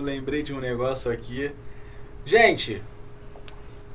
Eu 0.00 0.04
lembrei 0.04 0.42
de 0.42 0.54
um 0.54 0.58
negócio 0.58 1.12
aqui. 1.12 1.52
Gente, 2.24 2.82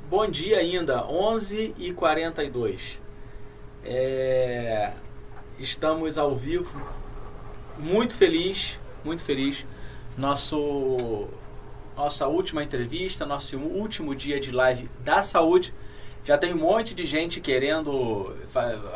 bom 0.07 0.27
dia 0.27 0.59
ainda, 0.59 1.01
11h42. 1.01 2.99
É, 3.83 4.91
estamos 5.57 6.19
ao 6.19 6.35
vivo, 6.35 6.79
muito 7.79 8.13
feliz, 8.13 8.77
muito 9.03 9.23
feliz. 9.23 9.65
Nosso, 10.15 11.27
nossa 11.97 12.27
última 12.27 12.63
entrevista, 12.63 13.25
nosso 13.25 13.57
último 13.57 14.13
dia 14.13 14.39
de 14.39 14.51
live 14.51 14.87
da 15.03 15.23
saúde. 15.23 15.73
Já 16.23 16.37
tem 16.37 16.53
um 16.53 16.57
monte 16.57 16.93
de 16.93 17.03
gente 17.03 17.41
querendo, 17.41 18.31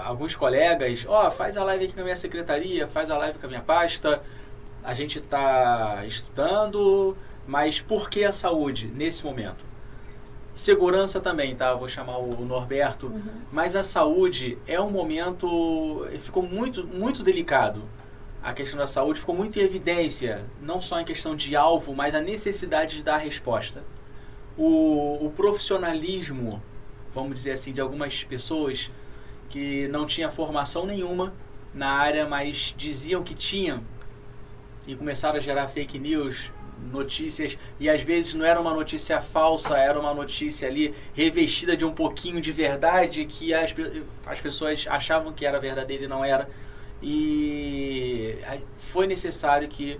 alguns 0.05 0.35
colegas, 0.35 1.07
ó, 1.09 1.27
oh, 1.27 1.31
faz 1.31 1.57
a 1.57 1.63
live 1.63 1.85
aqui 1.85 1.95
na 1.95 2.03
minha 2.03 2.15
secretaria, 2.15 2.85
faz 2.85 3.09
a 3.09 3.17
live 3.17 3.39
com 3.39 3.47
a 3.47 3.49
minha 3.49 3.63
pasta. 3.63 4.21
A 4.83 4.93
gente 4.93 5.19
está 5.19 6.03
estudando, 6.05 7.15
mas 7.47 7.81
por 7.81 8.09
que 8.09 8.23
a 8.23 8.31
saúde 8.31 8.87
nesse 8.87 9.23
momento? 9.23 9.65
Segurança 10.55 11.19
também, 11.19 11.55
tá? 11.55 11.73
Vou 11.73 11.87
chamar 11.87 12.17
o 12.17 12.45
Norberto. 12.45 13.07
Uhum. 13.07 13.21
Mas 13.51 13.75
a 13.75 13.83
saúde 13.83 14.57
é 14.67 14.79
um 14.79 14.89
momento. 14.89 16.05
Ficou 16.19 16.43
muito, 16.43 16.85
muito 16.85 17.23
delicado. 17.23 17.83
A 18.41 18.53
questão 18.53 18.79
da 18.79 18.87
saúde 18.87 19.19
ficou 19.19 19.35
muito 19.35 19.59
em 19.59 19.61
evidência, 19.61 20.45
não 20.61 20.81
só 20.81 20.99
em 20.99 21.05
questão 21.05 21.35
de 21.35 21.55
alvo, 21.55 21.93
mas 21.93 22.15
a 22.15 22.21
necessidade 22.21 22.97
de 22.97 23.03
dar 23.03 23.17
resposta. 23.17 23.83
O, 24.57 25.25
o 25.25 25.31
profissionalismo 25.35 26.61
vamos 27.13 27.35
dizer 27.35 27.51
assim, 27.51 27.71
de 27.71 27.81
algumas 27.81 28.23
pessoas 28.23 28.89
que 29.49 29.87
não 29.87 30.05
tinha 30.05 30.29
formação 30.29 30.85
nenhuma 30.85 31.33
na 31.73 31.89
área, 31.89 32.27
mas 32.27 32.73
diziam 32.77 33.23
que 33.23 33.33
tinham 33.33 33.83
e 34.87 34.95
começaram 34.95 35.37
a 35.37 35.41
gerar 35.41 35.67
fake 35.67 35.99
news, 35.99 36.51
notícias, 36.91 37.57
e 37.79 37.89
às 37.89 38.01
vezes 38.01 38.33
não 38.33 38.45
era 38.45 38.59
uma 38.59 38.73
notícia 38.73 39.19
falsa, 39.19 39.77
era 39.77 39.99
uma 39.99 40.13
notícia 40.13 40.67
ali 40.67 40.95
revestida 41.13 41.75
de 41.75 41.83
um 41.85 41.91
pouquinho 41.91 42.41
de 42.41 42.51
verdade 42.51 43.25
que 43.25 43.53
as, 43.53 43.73
as 44.25 44.39
pessoas 44.39 44.85
achavam 44.89 45.33
que 45.33 45.45
era 45.45 45.59
verdadeira 45.59 46.05
e 46.05 46.07
não 46.07 46.23
era. 46.23 46.49
E 47.01 48.37
foi 48.77 49.07
necessário 49.07 49.67
que 49.67 49.99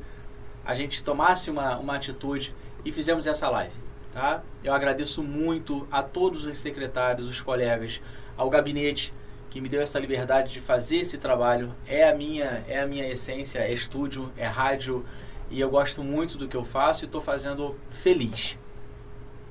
a 0.66 0.74
gente 0.74 1.04
tomasse 1.04 1.50
uma, 1.50 1.78
uma 1.78 1.96
atitude 1.96 2.54
e 2.84 2.92
fizemos 2.92 3.28
essa 3.28 3.50
live. 3.50 3.74
Tá? 4.12 4.44
Eu 4.64 4.74
agradeço 4.74 5.22
muito 5.22 5.88
a 5.92 6.02
todos 6.02 6.46
os 6.46 6.58
secretários, 6.58 7.28
os 7.28 7.42
colegas, 7.42 8.02
ao 8.36 8.50
gabinete 8.50 9.14
que 9.50 9.60
me 9.60 9.68
deu 9.68 9.82
essa 9.82 10.00
liberdade 10.00 10.54
de 10.54 10.62
fazer 10.62 10.98
esse 10.98 11.18
trabalho. 11.18 11.74
É 11.88 12.08
a 12.08 12.16
minha, 12.16 12.64
é 12.68 12.80
a 12.80 12.88
minha 12.88 13.08
essência, 13.08 13.60
é 13.60 13.72
estúdio, 13.72 14.32
é 14.38 14.46
rádio 14.46 15.06
e 15.50 15.60
eu 15.60 15.70
gosto 15.70 16.04
muito 16.04 16.38
do 16.38 16.48
que 16.48 16.56
eu 16.56 16.64
faço 16.64 17.04
e 17.04 17.06
estou 17.06 17.22
fazendo 17.22 17.76
feliz. 17.90 18.58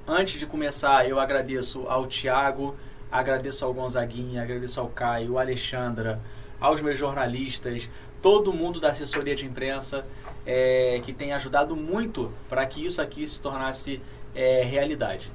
Antes 0.07 0.39
de 0.39 0.47
começar, 0.47 1.09
eu 1.09 1.19
agradeço 1.19 1.87
ao 1.89 2.07
Tiago, 2.07 2.77
agradeço 3.11 3.65
ao 3.65 3.75
Gonzaguinha, 3.75 4.43
agradeço 4.43 4.81
ao 4.81 4.89
Caio, 4.89 5.33
ao 5.33 5.39
Alexandra, 5.39 6.21
aos 6.61 6.81
meus 6.81 6.99
jornalistas, 6.99 7.91
todo 8.23 8.53
mundo 8.53 8.81
da 8.81 8.91
assessoria 8.91 9.35
de 9.35 9.47
imprensa 9.47 10.05
é, 10.47 11.01
que 11.05 11.13
tem 11.13 11.33
ajudado 11.33 11.77
muito 11.77 12.33
para 12.49 12.65
que 12.67 12.85
isso 12.85 13.03
aqui 13.03 13.27
se 13.27 13.41
tornasse 13.41 14.01
é, 14.35 14.63
realidade. 14.63 15.31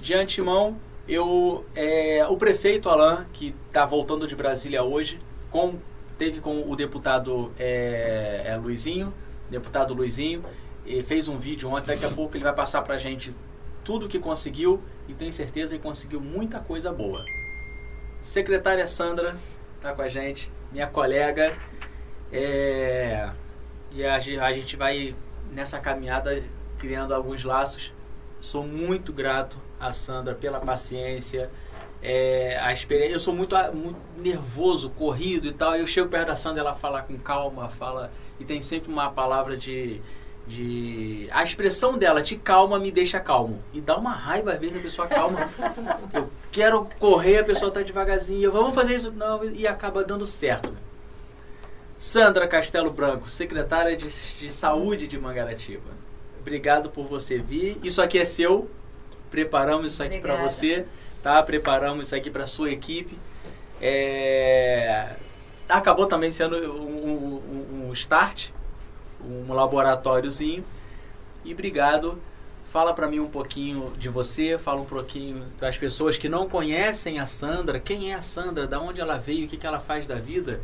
De 0.00 0.14
antemão, 0.14 0.78
eu, 1.08 1.64
é, 1.74 2.26
o 2.28 2.36
prefeito 2.36 2.88
Alain, 2.88 3.24
que 3.32 3.54
está 3.66 3.84
voltando 3.84 4.26
de 4.26 4.36
Brasília 4.36 4.82
hoje, 4.82 5.18
com, 5.50 5.78
teve 6.18 6.40
com 6.40 6.70
o 6.70 6.76
deputado 6.76 7.52
é, 7.58 8.42
é, 8.46 8.56
Luizinho, 8.56 9.12
deputado 9.50 9.94
Luizinho, 9.94 10.44
e 10.86 11.02
fez 11.02 11.28
um 11.28 11.38
vídeo 11.38 11.68
ontem, 11.70 11.88
daqui 11.88 12.04
a 12.04 12.10
pouco 12.10 12.36
ele 12.36 12.44
vai 12.44 12.54
passar 12.54 12.82
para 12.82 12.94
a 12.94 12.98
gente 12.98 13.34
tudo 13.84 14.08
que 14.08 14.18
conseguiu 14.18 14.82
e 15.08 15.14
tenho 15.14 15.32
certeza 15.32 15.76
que 15.76 15.82
conseguiu 15.82 16.20
muita 16.20 16.60
coisa 16.60 16.92
boa. 16.92 17.24
Secretária 18.20 18.86
Sandra 18.86 19.36
está 19.76 19.92
com 19.92 20.02
a 20.02 20.08
gente, 20.08 20.52
minha 20.70 20.86
colega, 20.86 21.56
é, 22.32 23.30
e 23.92 24.04
a, 24.04 24.14
a 24.14 24.52
gente 24.52 24.76
vai 24.76 25.16
nessa 25.52 25.78
caminhada 25.80 26.42
criando 26.78 27.12
alguns 27.12 27.44
laços 27.44 27.92
Sou 28.40 28.66
muito 28.66 29.12
grato 29.12 29.58
a 29.80 29.92
Sandra 29.92 30.34
pela 30.34 30.60
paciência. 30.60 31.50
É, 32.02 32.58
a 32.62 32.72
experiência, 32.72 33.14
eu 33.14 33.20
sou 33.20 33.34
muito, 33.34 33.54
muito 33.74 33.98
nervoso, 34.16 34.90
corrido 34.90 35.48
e 35.48 35.52
tal. 35.52 35.74
Eu 35.74 35.86
chego 35.86 36.08
perto 36.08 36.28
da 36.28 36.36
Sandra, 36.36 36.60
ela 36.60 36.74
fala 36.74 37.02
com 37.02 37.18
calma, 37.18 37.68
fala 37.68 38.12
e 38.38 38.44
tem 38.44 38.62
sempre 38.62 38.90
uma 38.90 39.10
palavra 39.10 39.56
de, 39.56 40.00
de 40.46 41.28
a 41.30 41.42
expressão 41.42 41.98
dela 41.98 42.22
de 42.22 42.36
calma 42.36 42.78
me 42.78 42.90
deixa 42.90 43.20
calmo 43.20 43.62
e 43.72 43.80
dá 43.82 43.98
uma 43.98 44.12
raiva 44.12 44.52
às 44.52 44.58
vezes 44.58 44.78
a 44.78 44.82
pessoa 44.82 45.08
calma. 45.08 45.38
eu 46.14 46.30
quero 46.50 46.88
correr, 46.98 47.38
a 47.38 47.44
pessoa 47.44 47.68
está 47.68 47.82
devagarzinho. 47.82 48.50
Vamos 48.50 48.74
fazer 48.74 48.96
isso 48.96 49.12
não 49.12 49.44
e 49.44 49.66
acaba 49.66 50.02
dando 50.02 50.26
certo. 50.26 50.74
Sandra 51.98 52.48
Castelo 52.48 52.90
Branco, 52.90 53.28
secretária 53.28 53.94
de, 53.94 54.06
de 54.06 54.50
Saúde 54.50 55.06
de 55.06 55.18
Mangaratiba. 55.18 55.90
Obrigado 56.40 56.88
por 56.88 57.06
você 57.06 57.38
vir. 57.38 57.78
Isso 57.82 58.00
aqui 58.00 58.18
é 58.18 58.24
seu. 58.24 58.70
Preparamos 59.30 59.92
isso 59.92 60.02
aqui 60.02 60.18
para 60.18 60.36
você, 60.36 60.86
tá? 61.22 61.42
Preparamos 61.42 62.08
isso 62.08 62.16
aqui 62.16 62.30
para 62.30 62.46
sua 62.46 62.70
equipe. 62.70 63.16
É... 63.80 65.14
Acabou 65.68 66.06
também 66.06 66.30
sendo 66.30 66.56
um, 66.56 67.36
um, 67.36 67.88
um 67.88 67.92
start, 67.92 68.50
um 69.24 69.52
laboratóriozinho. 69.52 70.64
E 71.44 71.52
obrigado. 71.52 72.20
Fala 72.70 72.94
para 72.94 73.08
mim 73.08 73.18
um 73.18 73.28
pouquinho 73.28 73.92
de 73.98 74.08
você, 74.08 74.56
fala 74.56 74.80
um 74.80 74.84
pouquinho 74.84 75.44
das 75.58 75.76
pessoas 75.76 76.16
que 76.16 76.28
não 76.28 76.48
conhecem 76.48 77.18
a 77.18 77.26
Sandra. 77.26 77.80
Quem 77.80 78.12
é 78.12 78.14
a 78.14 78.22
Sandra? 78.22 78.66
Da 78.66 78.80
onde 78.80 79.00
ela 79.00 79.16
veio? 79.16 79.46
O 79.46 79.48
que, 79.48 79.56
que 79.56 79.66
ela 79.66 79.80
faz 79.80 80.06
da 80.06 80.16
vida? 80.16 80.60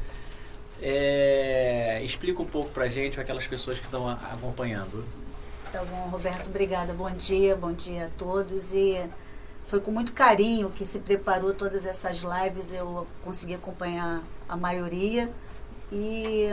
É, 0.80 2.00
explica 2.04 2.40
um 2.40 2.46
pouco 2.46 2.70
para 2.70 2.86
gente, 2.86 3.18
aquelas 3.18 3.46
pessoas 3.46 3.78
que 3.78 3.84
estão 3.84 4.08
acompanhando. 4.08 5.04
Tá 5.76 5.84
bom, 5.84 6.08
Roberto, 6.08 6.48
obrigada. 6.48 6.94
Bom 6.94 7.10
dia, 7.10 7.54
bom 7.54 7.70
dia 7.70 8.06
a 8.06 8.08
todos. 8.08 8.72
E 8.72 8.98
foi 9.62 9.78
com 9.78 9.90
muito 9.90 10.14
carinho 10.14 10.70
que 10.70 10.86
se 10.86 11.00
preparou 11.00 11.52
todas 11.52 11.84
essas 11.84 12.20
lives, 12.22 12.72
eu 12.72 13.06
consegui 13.22 13.56
acompanhar 13.56 14.22
a 14.48 14.56
maioria. 14.56 15.30
E 15.92 16.48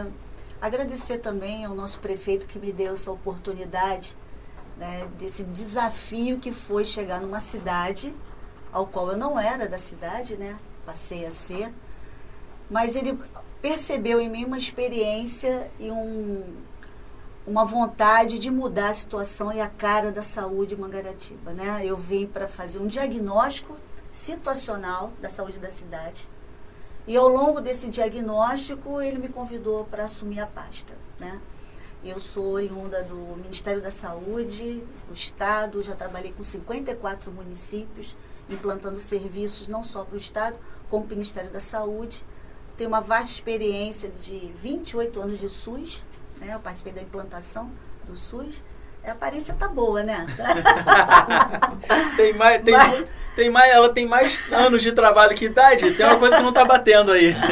agradecer 0.59 1.19
também 1.19 1.63
ao 1.63 1.73
nosso 1.73 2.01
prefeito 2.01 2.45
que 2.45 2.59
me 2.59 2.73
deu 2.73 2.91
essa 2.91 3.13
oportunidade, 3.13 4.17
né, 4.75 5.07
desse 5.17 5.45
desafio 5.45 6.38
que 6.38 6.51
foi 6.51 6.84
chegar 6.84 7.22
numa 7.22 7.40
cidade 7.40 8.13
ao 8.73 8.85
qual 8.85 9.09
eu 9.09 9.16
não 9.16 9.40
era 9.40 9.69
da 9.69 9.78
cidade, 9.78 10.35
né? 10.35 10.59
Passei 10.85 11.25
a 11.25 11.31
ser. 11.31 11.73
Mas 12.69 12.94
ele 12.97 13.17
percebeu 13.61 14.19
em 14.19 14.28
mim 14.28 14.44
uma 14.44 14.57
experiência 14.57 15.72
e 15.79 15.90
um, 15.90 16.44
uma 17.46 17.66
vontade 17.66 18.40
de 18.40 18.50
mudar 18.50 18.90
a 18.90 18.94
situação 18.94 19.52
e 19.52 19.59
a 19.59 19.68
cara 19.68 20.12
da 20.12 20.22
saúde 20.22 20.76
em 20.76 20.78
Mangaratiba. 20.78 21.54
Né? 21.54 21.86
Eu 21.86 21.98
vim 21.98 22.26
para 22.26 22.48
fazer 22.48 22.80
um 22.80 22.88
diagnóstico 22.88 23.78
situacional 24.12 25.12
da 25.20 25.28
saúde 25.28 25.59
da 25.59 25.70
cidade. 25.70 26.30
E 27.06 27.18
ao 27.18 27.28
longo 27.28 27.59
desse 27.59 27.90
diagnóstico, 27.90 29.02
ele 29.02 29.17
me 29.17 29.28
convidou 29.28 29.84
para 29.85 30.06
assumir 30.06 30.40
a 30.40 30.47
pasta. 30.47 30.97
Né? 31.20 31.41
Eu 32.03 32.17
sou 32.20 32.46
oriunda 32.52 33.03
do 33.03 33.16
Ministério 33.38 33.82
da 33.82 33.91
Saúde, 33.91 34.85
do 35.08 35.14
Estado, 35.14 35.84
já 35.84 35.96
trabalhei 35.96 36.32
com 36.32 36.44
54 36.44 37.32
municípios, 37.32 38.16
implantando 38.50 39.00
serviços 39.00 39.67
não 39.67 39.84
só 39.84 40.06
para 40.06 40.16
o 40.16 40.17
Estado, 40.17 40.58
como 40.90 41.06
para 41.06 41.14
o 41.14 41.17
Ministério 41.17 41.52
da 41.52 41.59
Saúde. 41.59 42.26
Tenho 42.78 42.90
uma 42.90 43.02
vasta 43.02 43.32
experiência 43.32 44.09
de 44.09 44.52
28 44.53 45.22
anos 45.22 45.40
de 45.40 45.50
SUS, 45.50 46.06
né? 46.40 46.53
Eu 46.53 46.59
participei 46.59 46.94
da 46.94 47.02
implantação 47.02 47.72
do 48.06 48.16
SUS. 48.16 48.64
A 49.06 49.12
aparência 49.12 49.53
tá 49.53 49.68
boa, 49.68 50.02
né? 50.02 50.26
tem 52.16 52.34
mais, 52.34 52.64
tem, 52.64 52.74
Mas... 52.74 53.06
tem 53.35 53.50
mais, 53.50 53.74
ela 53.74 53.90
tem 53.90 54.06
mais 54.06 54.52
anos 54.52 54.82
de 54.82 54.94
trabalho 54.94 55.35
que 55.35 55.46
idade. 55.46 55.94
Tem 55.94 56.06
uma 56.06 56.18
coisa 56.18 56.38
que 56.38 56.41
não 56.41 56.50
está 56.50 56.66
batendo 56.66 57.12
aí. 57.12 57.35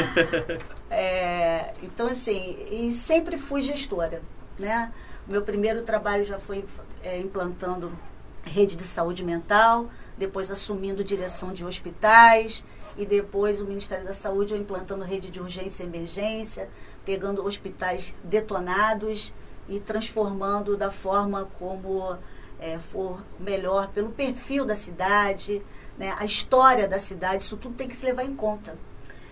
É, 0.93 1.73
então 1.81 2.07
assim, 2.07 2.65
e 2.69 2.91
sempre 2.91 3.37
fui 3.37 3.61
gestora, 3.61 4.21
né? 4.59 4.91
O 5.25 5.31
meu 5.31 5.41
primeiro 5.41 5.83
trabalho 5.83 6.21
já 6.21 6.37
foi 6.37 6.65
é, 7.01 7.17
implantando 7.17 7.97
rede 8.43 8.75
de 8.75 8.83
saúde 8.83 9.23
mental, 9.23 9.87
depois 10.17 10.51
assumindo 10.51 11.01
direção 11.01 11.53
de 11.53 11.63
hospitais 11.63 12.65
e 12.97 13.05
depois 13.05 13.61
o 13.61 13.65
Ministério 13.65 14.05
da 14.05 14.13
Saúde 14.13 14.55
implantando 14.55 15.03
rede 15.03 15.29
de 15.29 15.39
urgência 15.39 15.83
e 15.83 15.85
emergência, 15.85 16.69
pegando 17.05 17.45
hospitais 17.45 18.13
detonados 18.23 19.33
e 19.67 19.79
transformando 19.79 20.75
da 20.75 20.91
forma 20.91 21.45
como 21.57 22.17
é, 22.59 22.77
for 22.77 23.21
melhor 23.39 23.87
pelo 23.89 24.11
perfil 24.11 24.65
da 24.65 24.75
cidade, 24.75 25.61
né, 25.97 26.13
a 26.17 26.25
história 26.25 26.87
da 26.87 26.99
cidade, 26.99 27.43
isso 27.43 27.57
tudo 27.57 27.75
tem 27.75 27.87
que 27.87 27.95
se 27.95 28.05
levar 28.05 28.23
em 28.23 28.35
conta. 28.35 28.77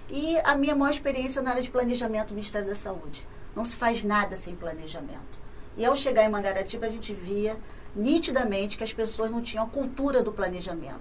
E 0.10 0.40
a 0.40 0.56
minha 0.56 0.76
maior 0.76 0.92
experiência 0.92 1.42
na 1.42 1.52
área 1.52 1.62
de 1.62 1.70
planejamento 1.70 2.30
do 2.30 2.34
Ministério 2.34 2.68
da 2.68 2.76
Saúde. 2.76 3.28
Não 3.56 3.64
se 3.64 3.76
faz 3.76 4.04
nada 4.04 4.36
sem 4.36 4.56
planejamento. 4.56 5.40
E 5.80 5.86
ao 5.86 5.96
chegar 5.96 6.26
em 6.26 6.30
Mangaratiba, 6.30 6.88
a 6.88 6.90
gente 6.90 7.14
via 7.14 7.58
nitidamente 7.96 8.78
que 8.78 8.84
as 8.84 8.92
pessoas 8.92 9.32
não 9.32 9.42
tinham 9.42 9.64
a 9.64 9.70
cultura 9.70 10.22
do 10.22 10.30
planejamento, 10.30 11.00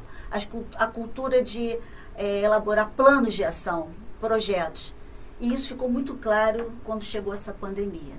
a 0.76 0.86
cultura 0.86 1.42
de 1.42 1.76
é, 2.14 2.42
elaborar 2.42 2.92
planos 2.96 3.34
de 3.34 3.42
ação, 3.42 3.90
projetos. 4.20 4.94
E 5.40 5.52
isso 5.52 5.66
ficou 5.66 5.88
muito 5.88 6.14
claro 6.14 6.72
quando 6.84 7.02
chegou 7.02 7.34
essa 7.34 7.52
pandemia. 7.52 8.14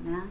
Né? 0.00 0.30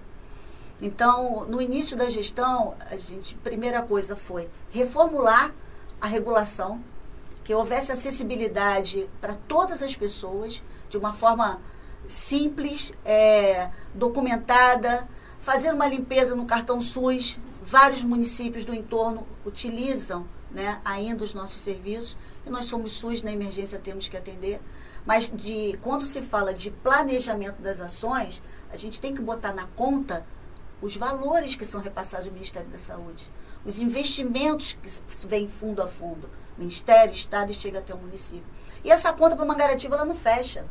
Então, 0.82 1.46
no 1.46 1.62
início 1.62 1.96
da 1.96 2.10
gestão, 2.10 2.74
a 2.90 2.98
gente, 2.98 3.36
primeira 3.36 3.84
coisa 3.84 4.16
foi 4.16 4.50
reformular 4.72 5.54
a 6.02 6.08
regulação, 6.08 6.84
que 7.44 7.54
houvesse 7.54 7.92
acessibilidade 7.92 9.08
para 9.22 9.36
todas 9.36 9.84
as 9.84 9.96
pessoas, 9.96 10.64
de 10.90 10.98
uma 10.98 11.14
forma 11.14 11.62
simples, 12.08 12.92
é, 13.06 13.70
documentada, 13.94 15.08
fazer 15.40 15.74
uma 15.74 15.88
limpeza 15.88 16.36
no 16.36 16.46
cartão 16.46 16.80
SUS. 16.80 17.40
Vários 17.62 18.04
municípios 18.04 18.64
do 18.64 18.74
entorno 18.74 19.26
utilizam 19.46 20.26
né, 20.52 20.80
ainda 20.84 21.24
os 21.24 21.34
nossos 21.34 21.62
serviços, 21.62 22.18
e 22.46 22.50
nós 22.50 22.66
somos 22.66 22.94
SUS, 22.94 23.22
na 23.22 23.32
emergência 23.32 23.80
temos 23.80 24.08
que 24.08 24.18
atender. 24.18 24.60
Mas 25.06 25.32
de 25.34 25.78
quando 25.82 26.04
se 26.04 26.22
fala 26.22 26.54
de 26.54 26.72
planejamento 26.72 27.62
das 27.62 27.80
ações, 27.80 28.42
a 28.72 28.78
gente 28.78 29.00
tem 29.00 29.14
que 29.14 29.22
botar 29.22 29.54
na 29.54 29.66
conta 29.76 30.26
os 30.82 30.96
valores 30.96 31.56
que 31.56 31.66
são 31.66 31.82
repassados 31.82 32.28
ao 32.28 32.34
Ministério 32.34 32.70
da 32.70 32.78
Saúde, 32.78 33.30
os 33.66 33.80
investimentos 33.80 34.74
que 34.74 35.28
vêm 35.28 35.48
fundo 35.48 35.82
a 35.82 35.88
fundo, 35.88 36.30
Ministério, 36.58 37.14
Estado 37.14 37.52
e 37.52 37.54
chega 37.54 37.80
até 37.80 37.94
o 37.94 37.98
município. 37.98 38.46
E 38.84 38.90
essa 38.90 39.12
conta 39.12 39.36
para 39.36 39.46
Mangaratiba 39.46 39.96
ela 39.96 40.06
não 40.06 40.16
fecha. 40.16 40.66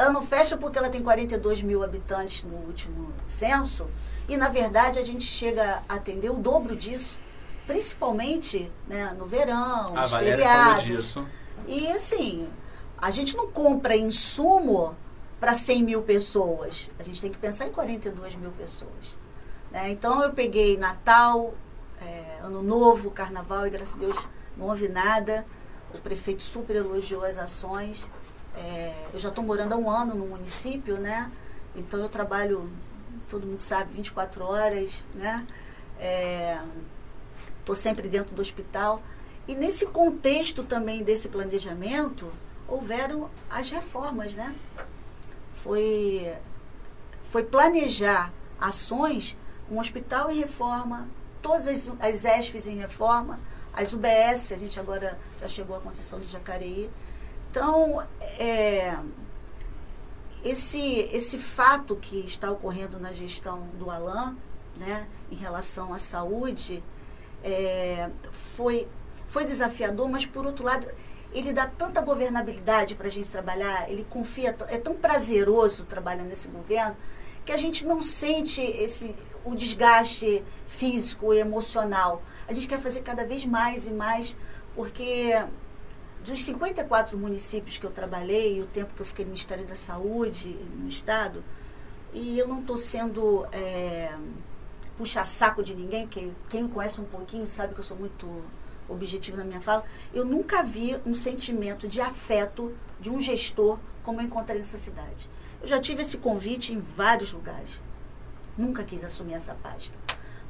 Ela 0.00 0.10
não 0.10 0.22
fecha 0.22 0.56
porque 0.56 0.78
ela 0.78 0.88
tem 0.88 1.02
42 1.02 1.60
mil 1.60 1.82
habitantes 1.84 2.42
no 2.44 2.56
último 2.56 3.12
censo 3.26 3.86
e, 4.26 4.34
na 4.34 4.48
verdade, 4.48 4.98
a 4.98 5.04
gente 5.04 5.24
chega 5.24 5.82
a 5.86 5.96
atender 5.96 6.30
o 6.30 6.38
dobro 6.38 6.74
disso, 6.74 7.18
principalmente 7.66 8.72
né, 8.88 9.14
no 9.18 9.26
verão, 9.26 9.94
a 9.94 10.00
nos 10.00 10.10
Valéria 10.10 10.38
feriados. 10.38 10.82
Falou 10.84 10.96
disso. 10.96 11.26
E, 11.66 11.86
assim, 11.88 12.48
a 12.96 13.10
gente 13.10 13.36
não 13.36 13.50
compra 13.50 13.94
insumo 13.94 14.96
para 15.38 15.52
100 15.52 15.82
mil 15.82 16.00
pessoas. 16.00 16.90
A 16.98 17.02
gente 17.02 17.20
tem 17.20 17.30
que 17.30 17.36
pensar 17.36 17.66
em 17.66 17.70
42 17.70 18.36
mil 18.36 18.52
pessoas. 18.52 19.18
Né? 19.70 19.90
Então, 19.90 20.22
eu 20.22 20.32
peguei 20.32 20.78
Natal, 20.78 21.52
é, 22.00 22.38
Ano 22.42 22.62
Novo, 22.62 23.10
Carnaval, 23.10 23.66
e 23.66 23.70
graças 23.70 23.96
a 23.96 23.98
Deus 23.98 24.26
não 24.56 24.68
houve 24.68 24.88
nada. 24.88 25.44
O 25.92 25.98
prefeito 25.98 26.42
super 26.42 26.76
elogiou 26.76 27.22
as 27.22 27.36
ações. 27.36 28.10
É, 28.56 28.94
eu 29.12 29.18
já 29.18 29.28
estou 29.28 29.44
morando 29.44 29.74
há 29.74 29.76
um 29.76 29.90
ano 29.90 30.14
no 30.14 30.26
município, 30.26 30.98
né? 30.98 31.30
Então 31.74 32.00
eu 32.00 32.08
trabalho, 32.08 32.70
todo 33.28 33.46
mundo 33.46 33.58
sabe, 33.58 33.92
24 33.92 34.44
horas, 34.44 35.06
né? 35.14 35.46
Estou 37.58 37.74
é, 37.74 37.78
sempre 37.78 38.08
dentro 38.08 38.34
do 38.34 38.40
hospital. 38.40 39.02
E 39.46 39.54
nesse 39.54 39.86
contexto 39.86 40.62
também 40.62 41.02
desse 41.02 41.28
planejamento, 41.28 42.32
houveram 42.68 43.28
as 43.48 43.70
reformas, 43.70 44.34
né? 44.34 44.54
Foi, 45.52 46.32
foi 47.22 47.42
planejar 47.42 48.32
ações, 48.60 49.36
um 49.70 49.78
hospital 49.78 50.30
em 50.30 50.38
reforma, 50.38 51.08
todas 51.40 51.66
as, 51.66 51.92
as 52.00 52.24
ESFs 52.24 52.66
em 52.66 52.76
reforma, 52.76 53.40
as 53.72 53.92
UBS, 53.92 54.52
a 54.52 54.56
gente 54.56 54.78
agora 54.78 55.18
já 55.38 55.48
chegou 55.48 55.76
à 55.76 55.80
concessão 55.80 56.20
de 56.20 56.26
Jacareí. 56.26 56.90
Então, 57.50 58.00
é, 58.38 58.96
esse, 60.44 61.00
esse 61.12 61.36
fato 61.36 61.96
que 61.96 62.20
está 62.20 62.48
ocorrendo 62.48 63.00
na 63.00 63.12
gestão 63.12 63.66
do 63.74 63.90
Alain, 63.90 64.36
né, 64.78 65.08
em 65.32 65.34
relação 65.34 65.92
à 65.92 65.98
saúde, 65.98 66.82
é, 67.42 68.08
foi, 68.30 68.86
foi 69.26 69.44
desafiador, 69.44 70.08
mas, 70.08 70.24
por 70.24 70.46
outro 70.46 70.64
lado, 70.64 70.86
ele 71.32 71.52
dá 71.52 71.66
tanta 71.66 72.00
governabilidade 72.00 72.94
para 72.94 73.08
a 73.08 73.10
gente 73.10 73.28
trabalhar, 73.28 73.90
ele 73.90 74.06
confia, 74.08 74.54
é 74.68 74.78
tão 74.78 74.94
prazeroso 74.94 75.84
trabalhar 75.84 76.22
nesse 76.22 76.46
governo, 76.46 76.96
que 77.44 77.50
a 77.50 77.56
gente 77.56 77.84
não 77.84 78.00
sente 78.00 78.60
esse 78.60 79.16
o 79.44 79.56
desgaste 79.56 80.44
físico 80.66 81.34
e 81.34 81.38
emocional. 81.38 82.22
A 82.46 82.54
gente 82.54 82.68
quer 82.68 82.78
fazer 82.78 83.00
cada 83.00 83.24
vez 83.26 83.44
mais 83.44 83.86
e 83.86 83.90
mais, 83.90 84.36
porque 84.74 85.34
dos 86.24 86.42
54 86.42 87.16
municípios 87.16 87.78
que 87.78 87.86
eu 87.86 87.90
trabalhei, 87.90 88.60
o 88.60 88.66
tempo 88.66 88.94
que 88.94 89.00
eu 89.00 89.06
fiquei 89.06 89.24
no 89.24 89.30
Ministério 89.30 89.64
da 89.64 89.74
Saúde, 89.74 90.58
no 90.76 90.86
Estado, 90.86 91.42
e 92.12 92.38
eu 92.38 92.46
não 92.46 92.60
estou 92.60 92.76
sendo 92.76 93.46
é, 93.52 94.12
puxa-saco 94.96 95.62
de 95.62 95.74
ninguém, 95.74 96.06
que 96.06 96.34
quem 96.48 96.64
me 96.64 96.68
conhece 96.68 97.00
um 97.00 97.04
pouquinho 97.04 97.46
sabe 97.46 97.74
que 97.74 97.80
eu 97.80 97.84
sou 97.84 97.96
muito 97.96 98.26
objetivo 98.88 99.36
na 99.36 99.44
minha 99.44 99.60
fala, 99.60 99.84
eu 100.12 100.24
nunca 100.24 100.62
vi 100.62 101.00
um 101.06 101.14
sentimento 101.14 101.86
de 101.86 102.00
afeto 102.00 102.74
de 103.00 103.08
um 103.08 103.20
gestor 103.20 103.78
como 104.02 104.20
eu 104.20 104.24
encontrei 104.24 104.58
nessa 104.58 104.76
cidade. 104.76 105.30
Eu 105.62 105.68
já 105.68 105.78
tive 105.78 106.02
esse 106.02 106.18
convite 106.18 106.74
em 106.74 106.78
vários 106.78 107.32
lugares. 107.32 107.82
Nunca 108.58 108.82
quis 108.82 109.04
assumir 109.04 109.34
essa 109.34 109.54
pasta. 109.54 109.96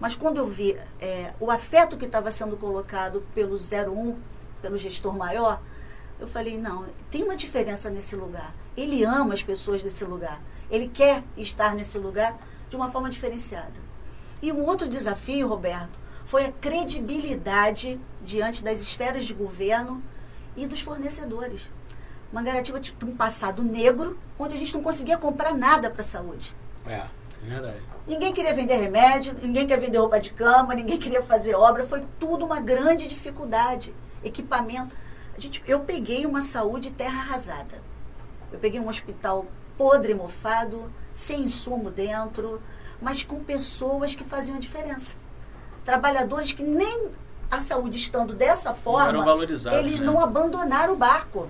Mas 0.00 0.16
quando 0.16 0.38
eu 0.38 0.46
vi 0.46 0.76
é, 0.98 1.34
o 1.38 1.50
afeto 1.50 1.96
que 1.96 2.06
estava 2.06 2.30
sendo 2.30 2.56
colocado 2.56 3.22
pelo 3.34 3.56
01, 3.56 4.16
pelo 4.60 4.76
gestor 4.76 5.16
maior, 5.16 5.60
eu 6.18 6.26
falei, 6.26 6.58
não, 6.58 6.86
tem 7.10 7.24
uma 7.24 7.34
diferença 7.34 7.88
nesse 7.88 8.14
lugar. 8.14 8.54
Ele 8.76 9.04
ama 9.04 9.32
as 9.32 9.42
pessoas 9.42 9.82
desse 9.82 10.04
lugar. 10.04 10.40
Ele 10.70 10.86
quer 10.86 11.24
estar 11.36 11.74
nesse 11.74 11.98
lugar 11.98 12.36
de 12.68 12.76
uma 12.76 12.90
forma 12.90 13.08
diferenciada. 13.08 13.80
E 14.42 14.52
um 14.52 14.64
outro 14.64 14.88
desafio, 14.88 15.48
Roberto, 15.48 15.98
foi 16.26 16.44
a 16.44 16.52
credibilidade 16.52 18.00
diante 18.22 18.62
das 18.62 18.80
esferas 18.80 19.24
de 19.24 19.34
governo 19.34 20.02
e 20.56 20.66
dos 20.66 20.80
fornecedores. 20.80 21.72
Mangaratiba 22.32 22.78
tinha 22.78 22.96
um 23.04 23.16
passado 23.16 23.62
negro, 23.62 24.18
onde 24.38 24.54
a 24.54 24.56
gente 24.56 24.72
não 24.74 24.82
conseguia 24.82 25.16
comprar 25.16 25.52
nada 25.54 25.90
para 25.90 26.00
a 26.00 26.04
saúde. 26.04 26.54
É, 26.86 26.94
é 26.94 27.08
verdade. 27.42 27.82
Ninguém 28.06 28.32
queria 28.32 28.54
vender 28.54 28.76
remédio, 28.76 29.34
ninguém 29.42 29.66
queria 29.66 29.84
vender 29.84 29.98
roupa 29.98 30.18
de 30.18 30.30
cama, 30.30 30.74
ninguém 30.74 30.98
queria 30.98 31.22
fazer 31.22 31.54
obra. 31.54 31.84
Foi 31.84 32.04
tudo 32.18 32.44
uma 32.44 32.60
grande 32.60 33.08
dificuldade. 33.08 33.94
Equipamento. 34.22 34.96
A 35.36 35.40
gente, 35.40 35.62
eu 35.66 35.80
peguei 35.80 36.26
uma 36.26 36.42
saúde 36.42 36.90
terra 36.90 37.22
arrasada. 37.22 37.82
Eu 38.52 38.58
peguei 38.58 38.80
um 38.80 38.88
hospital 38.88 39.46
podre, 39.76 40.14
mofado, 40.14 40.92
sem 41.14 41.42
insumo 41.42 41.90
dentro, 41.90 42.60
mas 43.00 43.22
com 43.22 43.42
pessoas 43.42 44.14
que 44.14 44.24
faziam 44.24 44.56
a 44.56 44.60
diferença. 44.60 45.16
Trabalhadores 45.84 46.52
que 46.52 46.62
nem 46.62 47.10
a 47.50 47.58
saúde 47.60 47.96
estando 47.96 48.34
dessa 48.34 48.72
forma, 48.72 49.24
eles 49.72 50.00
né? 50.00 50.06
não 50.06 50.20
abandonaram 50.20 50.92
o 50.92 50.96
barco. 50.96 51.48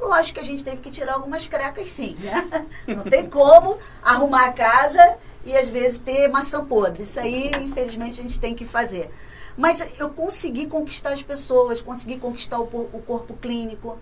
Lógico 0.00 0.38
que 0.38 0.40
a 0.40 0.44
gente 0.44 0.62
teve 0.62 0.80
que 0.80 0.90
tirar 0.90 1.14
algumas 1.14 1.46
crecas, 1.46 1.88
sim, 1.88 2.16
né? 2.20 2.66
Não 2.86 3.02
tem 3.02 3.28
como 3.28 3.76
arrumar 4.00 4.44
a 4.44 4.52
casa 4.52 5.18
e 5.44 5.56
às 5.56 5.68
vezes 5.70 5.98
ter 5.98 6.28
maçã 6.28 6.64
podre. 6.64 7.02
Isso 7.02 7.18
aí, 7.18 7.50
infelizmente, 7.60 8.20
a 8.20 8.22
gente 8.22 8.38
tem 8.38 8.54
que 8.54 8.64
fazer. 8.64 9.10
Mas 9.58 9.86
eu 9.98 10.08
consegui 10.08 10.66
conquistar 10.66 11.12
as 11.12 11.20
pessoas, 11.20 11.82
consegui 11.82 12.16
conquistar 12.16 12.58
o, 12.58 12.64
o 12.64 13.02
corpo 13.02 13.34
clínico. 13.34 13.98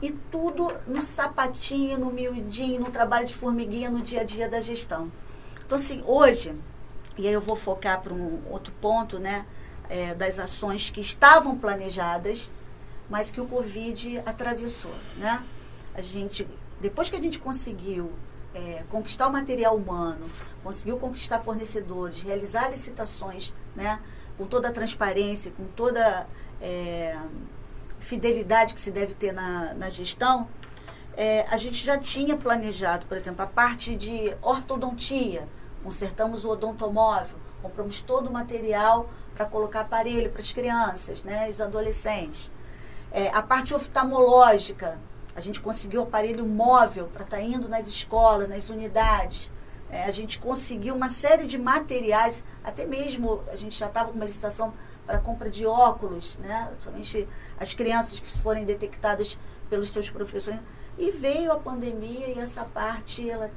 E 0.00 0.12
tudo 0.12 0.72
no 0.86 1.02
sapatinho, 1.02 1.98
no 1.98 2.12
miudinho, 2.12 2.80
no 2.80 2.90
trabalho 2.90 3.26
de 3.26 3.34
formiguinha, 3.34 3.90
no 3.90 4.00
dia 4.00 4.20
a 4.20 4.24
dia 4.24 4.48
da 4.48 4.60
gestão. 4.60 5.10
Então, 5.66 5.76
assim, 5.76 6.02
hoje, 6.06 6.54
e 7.18 7.26
aí 7.26 7.34
eu 7.34 7.40
vou 7.40 7.56
focar 7.56 8.00
para 8.00 8.14
um 8.14 8.40
outro 8.48 8.72
ponto, 8.80 9.18
né? 9.18 9.44
É, 9.88 10.14
das 10.14 10.38
ações 10.38 10.88
que 10.88 11.00
estavam 11.00 11.58
planejadas 11.58 12.52
mas 13.10 13.28
que 13.28 13.40
o 13.40 13.46
Covid 13.46 14.22
atravessou, 14.24 14.94
né? 15.16 15.42
A 15.92 16.00
gente, 16.00 16.46
depois 16.80 17.10
que 17.10 17.16
a 17.16 17.20
gente 17.20 17.40
conseguiu 17.40 18.12
é, 18.54 18.84
conquistar 18.88 19.26
o 19.26 19.32
material 19.32 19.76
humano, 19.76 20.30
conseguiu 20.62 20.96
conquistar 20.96 21.40
fornecedores, 21.40 22.22
realizar 22.22 22.68
licitações, 22.68 23.52
né? 23.74 24.00
Com 24.40 24.46
toda 24.46 24.68
a 24.68 24.72
transparência, 24.72 25.52
com 25.52 25.66
toda 25.66 26.26
é, 26.62 27.14
fidelidade 27.98 28.72
que 28.72 28.80
se 28.80 28.90
deve 28.90 29.12
ter 29.12 29.34
na, 29.34 29.74
na 29.74 29.90
gestão, 29.90 30.48
é, 31.14 31.44
a 31.50 31.58
gente 31.58 31.84
já 31.84 31.98
tinha 31.98 32.34
planejado, 32.34 33.04
por 33.04 33.18
exemplo, 33.18 33.42
a 33.42 33.46
parte 33.46 33.94
de 33.94 34.34
ortodontia, 34.40 35.46
consertamos 35.84 36.46
o 36.46 36.48
odontomóvel, 36.48 37.36
compramos 37.60 38.00
todo 38.00 38.28
o 38.28 38.32
material 38.32 39.10
para 39.34 39.44
colocar 39.44 39.80
aparelho 39.80 40.30
para 40.30 40.40
as 40.40 40.54
crianças, 40.54 41.22
né, 41.22 41.46
os 41.50 41.60
adolescentes. 41.60 42.50
É, 43.12 43.28
a 43.34 43.42
parte 43.42 43.74
oftalmológica, 43.74 44.98
a 45.36 45.40
gente 45.42 45.60
conseguiu 45.60 46.04
aparelho 46.04 46.46
móvel 46.46 47.08
para 47.12 47.24
estar 47.24 47.36
tá 47.36 47.42
indo 47.42 47.68
nas 47.68 47.88
escolas, 47.88 48.48
nas 48.48 48.70
unidades. 48.70 49.50
É, 49.90 50.04
a 50.04 50.10
gente 50.10 50.38
conseguiu 50.38 50.94
uma 50.94 51.08
série 51.08 51.46
de 51.46 51.58
materiais, 51.58 52.44
até 52.62 52.86
mesmo 52.86 53.42
a 53.48 53.56
gente 53.56 53.76
já 53.76 53.86
estava 53.86 54.10
com 54.10 54.16
uma 54.16 54.24
licitação 54.24 54.72
para 55.04 55.18
compra 55.18 55.50
de 55.50 55.66
óculos, 55.66 56.38
né? 56.38 56.72
somente 56.78 57.28
as 57.58 57.74
crianças 57.74 58.20
que 58.20 58.40
forem 58.40 58.64
detectadas 58.64 59.36
pelos 59.68 59.90
seus 59.90 60.08
professores. 60.08 60.60
E 60.96 61.10
veio 61.10 61.50
a 61.50 61.58
pandemia 61.58 62.28
e 62.28 62.38
essa 62.38 62.64
parte, 62.64 63.28
ela, 63.28 63.50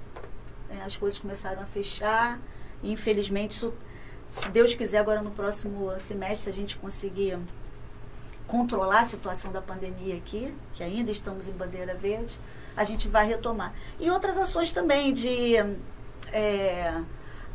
é, 0.69 0.81
as 0.83 0.97
coisas 0.97 1.19
começaram 1.19 1.61
a 1.61 1.65
fechar 1.65 2.39
infelizmente, 2.83 3.51
isso, 3.51 3.73
se 4.29 4.49
Deus 4.49 4.75
quiser, 4.75 4.99
agora 4.99 5.21
no 5.21 5.31
próximo 5.31 5.91
semestre, 5.99 6.37
se 6.37 6.49
a 6.49 6.53
gente 6.53 6.77
conseguir 6.77 7.39
controlar 8.45 8.99
a 8.99 9.05
situação 9.05 9.51
da 9.51 9.61
pandemia 9.61 10.17
aqui, 10.17 10.53
que 10.73 10.83
ainda 10.83 11.09
estamos 11.09 11.47
em 11.47 11.53
bandeira 11.53 11.95
verde, 11.95 12.39
a 12.75 12.83
gente 12.83 13.07
vai 13.07 13.25
retomar. 13.25 13.73
E 13.99 14.09
outras 14.09 14.37
ações 14.37 14.71
também 14.71 15.13
de 15.13 15.55
é, 16.31 16.93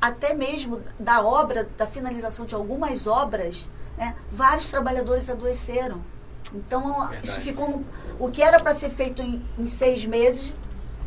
até 0.00 0.34
mesmo 0.34 0.80
da 0.98 1.25
obra, 1.25 1.68
da 1.76 1.87
finalização 1.87 2.46
de 2.46 2.54
algumas 2.54 3.06
obras, 3.06 3.68
né, 3.96 4.14
vários 4.28 4.70
trabalhadores 4.70 5.28
adoeceram. 5.28 6.02
Então, 6.54 7.00
Verdade. 7.00 7.26
isso 7.26 7.40
ficou. 7.40 7.82
O 8.18 8.30
que 8.30 8.42
era 8.42 8.58
para 8.58 8.72
ser 8.72 8.90
feito 8.90 9.22
em, 9.22 9.42
em, 9.58 9.66
seis 9.66 10.04
meses, 10.04 10.56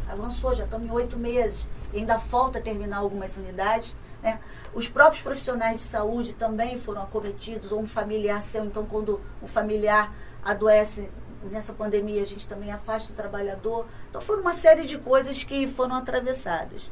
avançou, 0.07 0.53
já 0.53 0.65
estamos 0.65 0.87
em 0.87 0.91
oito 0.91 1.17
meses. 1.17 1.67
E 1.93 1.99
ainda 1.99 2.17
falta 2.17 2.61
terminar 2.61 2.97
algumas 2.97 3.35
unidades. 3.37 3.95
Né? 4.21 4.39
Os 4.73 4.87
próprios 4.87 5.21
profissionais 5.21 5.77
de 5.77 5.81
saúde 5.83 6.33
também 6.33 6.77
foram 6.77 7.01
acometidos, 7.01 7.71
ou 7.71 7.81
um 7.81 7.87
familiar 7.87 8.41
seu. 8.41 8.63
Então, 8.65 8.85
quando 8.85 9.19
o 9.41 9.47
familiar 9.47 10.13
adoece 10.43 11.09
nessa 11.49 11.73
pandemia, 11.73 12.21
a 12.21 12.25
gente 12.25 12.47
também 12.47 12.71
afasta 12.71 13.11
o 13.11 13.15
trabalhador. 13.15 13.87
Então, 14.09 14.21
foram 14.21 14.41
uma 14.41 14.53
série 14.53 14.85
de 14.85 14.99
coisas 14.99 15.43
que 15.43 15.65
foram 15.65 15.95
atravessadas. 15.95 16.91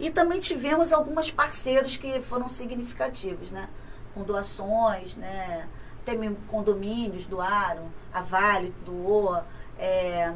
E 0.00 0.10
também 0.10 0.40
tivemos 0.40 0.92
algumas 0.92 1.30
parceiros 1.30 1.96
que 1.96 2.20
foram 2.20 2.48
significativos, 2.48 3.52
né? 3.52 3.68
com 4.14 4.22
doações, 4.22 5.14
né? 5.14 5.68
até 6.00 6.16
mesmo 6.16 6.36
condomínios 6.48 7.26
doaram, 7.26 7.90
a 8.12 8.20
Vale 8.20 8.74
doou, 8.84 9.40
é, 9.78 10.32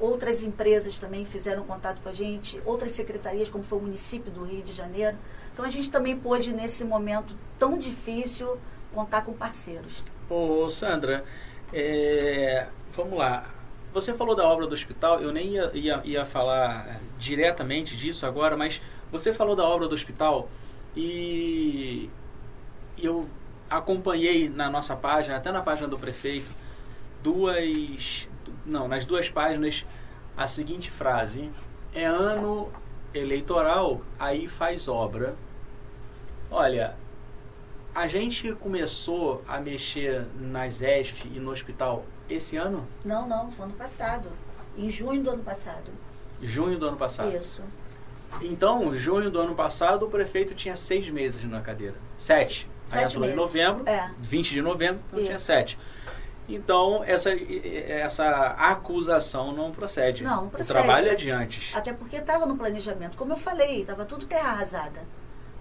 outras 0.00 0.42
empresas 0.42 0.98
também 0.98 1.24
fizeram 1.24 1.62
contato 1.64 2.02
com 2.02 2.08
a 2.08 2.12
gente, 2.12 2.60
outras 2.64 2.92
secretarias, 2.92 3.50
como 3.50 3.62
foi 3.62 3.78
o 3.78 3.82
município 3.82 4.32
do 4.32 4.44
Rio 4.44 4.62
de 4.62 4.72
Janeiro. 4.72 5.16
Então 5.52 5.64
a 5.64 5.68
gente 5.68 5.90
também 5.90 6.16
pôde, 6.16 6.52
nesse 6.52 6.84
momento 6.84 7.36
tão 7.58 7.78
difícil, 7.78 8.58
contar 8.92 9.22
com 9.22 9.32
parceiros. 9.32 10.04
Ô, 10.28 10.68
Sandra, 10.70 11.24
é, 11.72 12.66
vamos 12.92 13.18
lá. 13.18 13.50
Você 13.92 14.12
falou 14.12 14.34
da 14.34 14.44
obra 14.44 14.66
do 14.66 14.74
hospital, 14.74 15.20
eu 15.20 15.30
nem 15.30 15.50
ia, 15.50 15.70
ia, 15.72 16.00
ia 16.04 16.24
falar 16.24 17.00
diretamente 17.18 17.96
disso 17.96 18.26
agora, 18.26 18.56
mas 18.56 18.80
você 19.14 19.32
falou 19.32 19.54
da 19.54 19.62
obra 19.62 19.86
do 19.86 19.94
hospital 19.94 20.48
e 20.96 22.10
eu 23.00 23.28
acompanhei 23.70 24.48
na 24.48 24.68
nossa 24.68 24.96
página, 24.96 25.36
até 25.36 25.52
na 25.52 25.62
página 25.62 25.86
do 25.86 25.96
prefeito, 25.96 26.50
duas. 27.22 28.28
Não, 28.66 28.88
nas 28.88 29.06
duas 29.06 29.30
páginas, 29.30 29.84
a 30.36 30.48
seguinte 30.48 30.90
frase: 30.90 31.48
é 31.94 32.04
ano 32.04 32.72
eleitoral, 33.14 34.00
aí 34.18 34.48
faz 34.48 34.88
obra. 34.88 35.36
Olha, 36.50 36.96
a 37.94 38.08
gente 38.08 38.52
começou 38.54 39.44
a 39.46 39.60
mexer 39.60 40.26
nas 40.40 40.82
ESF 40.82 41.28
e 41.28 41.38
no 41.38 41.52
hospital 41.52 42.04
esse 42.28 42.56
ano? 42.56 42.84
Não, 43.04 43.28
não, 43.28 43.48
foi 43.48 43.66
ano 43.66 43.74
passado. 43.74 44.28
Em 44.76 44.90
junho 44.90 45.22
do 45.22 45.30
ano 45.30 45.44
passado. 45.44 45.92
Junho 46.42 46.76
do 46.76 46.88
ano 46.88 46.96
passado. 46.96 47.32
Isso. 47.36 47.62
Então, 48.42 48.96
junho 48.96 49.30
do 49.30 49.40
ano 49.40 49.54
passado, 49.54 50.06
o 50.06 50.10
prefeito 50.10 50.54
tinha 50.54 50.76
seis 50.76 51.08
meses 51.08 51.44
na 51.44 51.60
cadeira. 51.60 51.96
Sete. 52.18 52.70
Sete 52.82 53.18
meses. 53.18 53.34
em 53.34 53.36
novembro, 53.36 53.88
é. 53.88 54.10
20 54.18 54.50
de 54.50 54.60
novembro, 54.60 55.02
então 55.06 55.18
Isso. 55.18 55.26
tinha 55.26 55.38
sete. 55.38 55.78
Então, 56.46 57.02
essa, 57.04 57.30
essa 57.30 58.48
acusação 58.58 59.52
não 59.52 59.72
procede. 59.72 60.22
Não, 60.22 60.42
não 60.42 60.48
procede. 60.50 60.78
O 60.78 60.82
trabalho 60.82 61.08
é 61.08 61.14
de 61.14 61.30
antes. 61.30 61.74
Até 61.74 61.92
porque 61.92 62.16
estava 62.16 62.44
no 62.44 62.56
planejamento. 62.56 63.16
Como 63.16 63.32
eu 63.32 63.36
falei, 63.36 63.80
estava 63.80 64.04
tudo 64.04 64.26
terra 64.26 64.50
arrasada. 64.50 65.02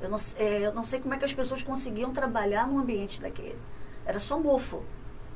Eu 0.02 0.10
não, 0.10 0.18
é, 0.36 0.68
eu 0.68 0.74
não 0.74 0.84
sei 0.84 1.00
como 1.00 1.14
é 1.14 1.18
que 1.18 1.24
as 1.24 1.34
pessoas 1.34 1.64
conseguiam 1.64 2.12
trabalhar 2.12 2.68
num 2.68 2.78
ambiente 2.78 3.22
daquele. 3.22 3.62
Era 4.06 4.20
só 4.20 4.38
mofo, 4.38 4.84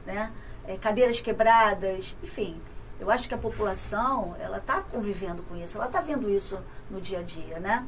né? 0.05 0.33
É, 0.65 0.77
cadeiras 0.77 1.21
quebradas, 1.21 2.13
enfim. 2.21 2.61
Eu 2.99 3.11
acho 3.11 3.27
que 3.27 3.33
a 3.33 3.37
população, 3.37 4.35
ela 4.39 4.57
está 4.57 4.81
convivendo 4.81 5.43
com 5.43 5.55
isso, 5.55 5.77
ela 5.77 5.87
está 5.87 6.01
vendo 6.01 6.29
isso 6.29 6.59
no 6.89 6.99
dia 6.99 7.19
a 7.19 7.21
dia, 7.21 7.59
né? 7.59 7.85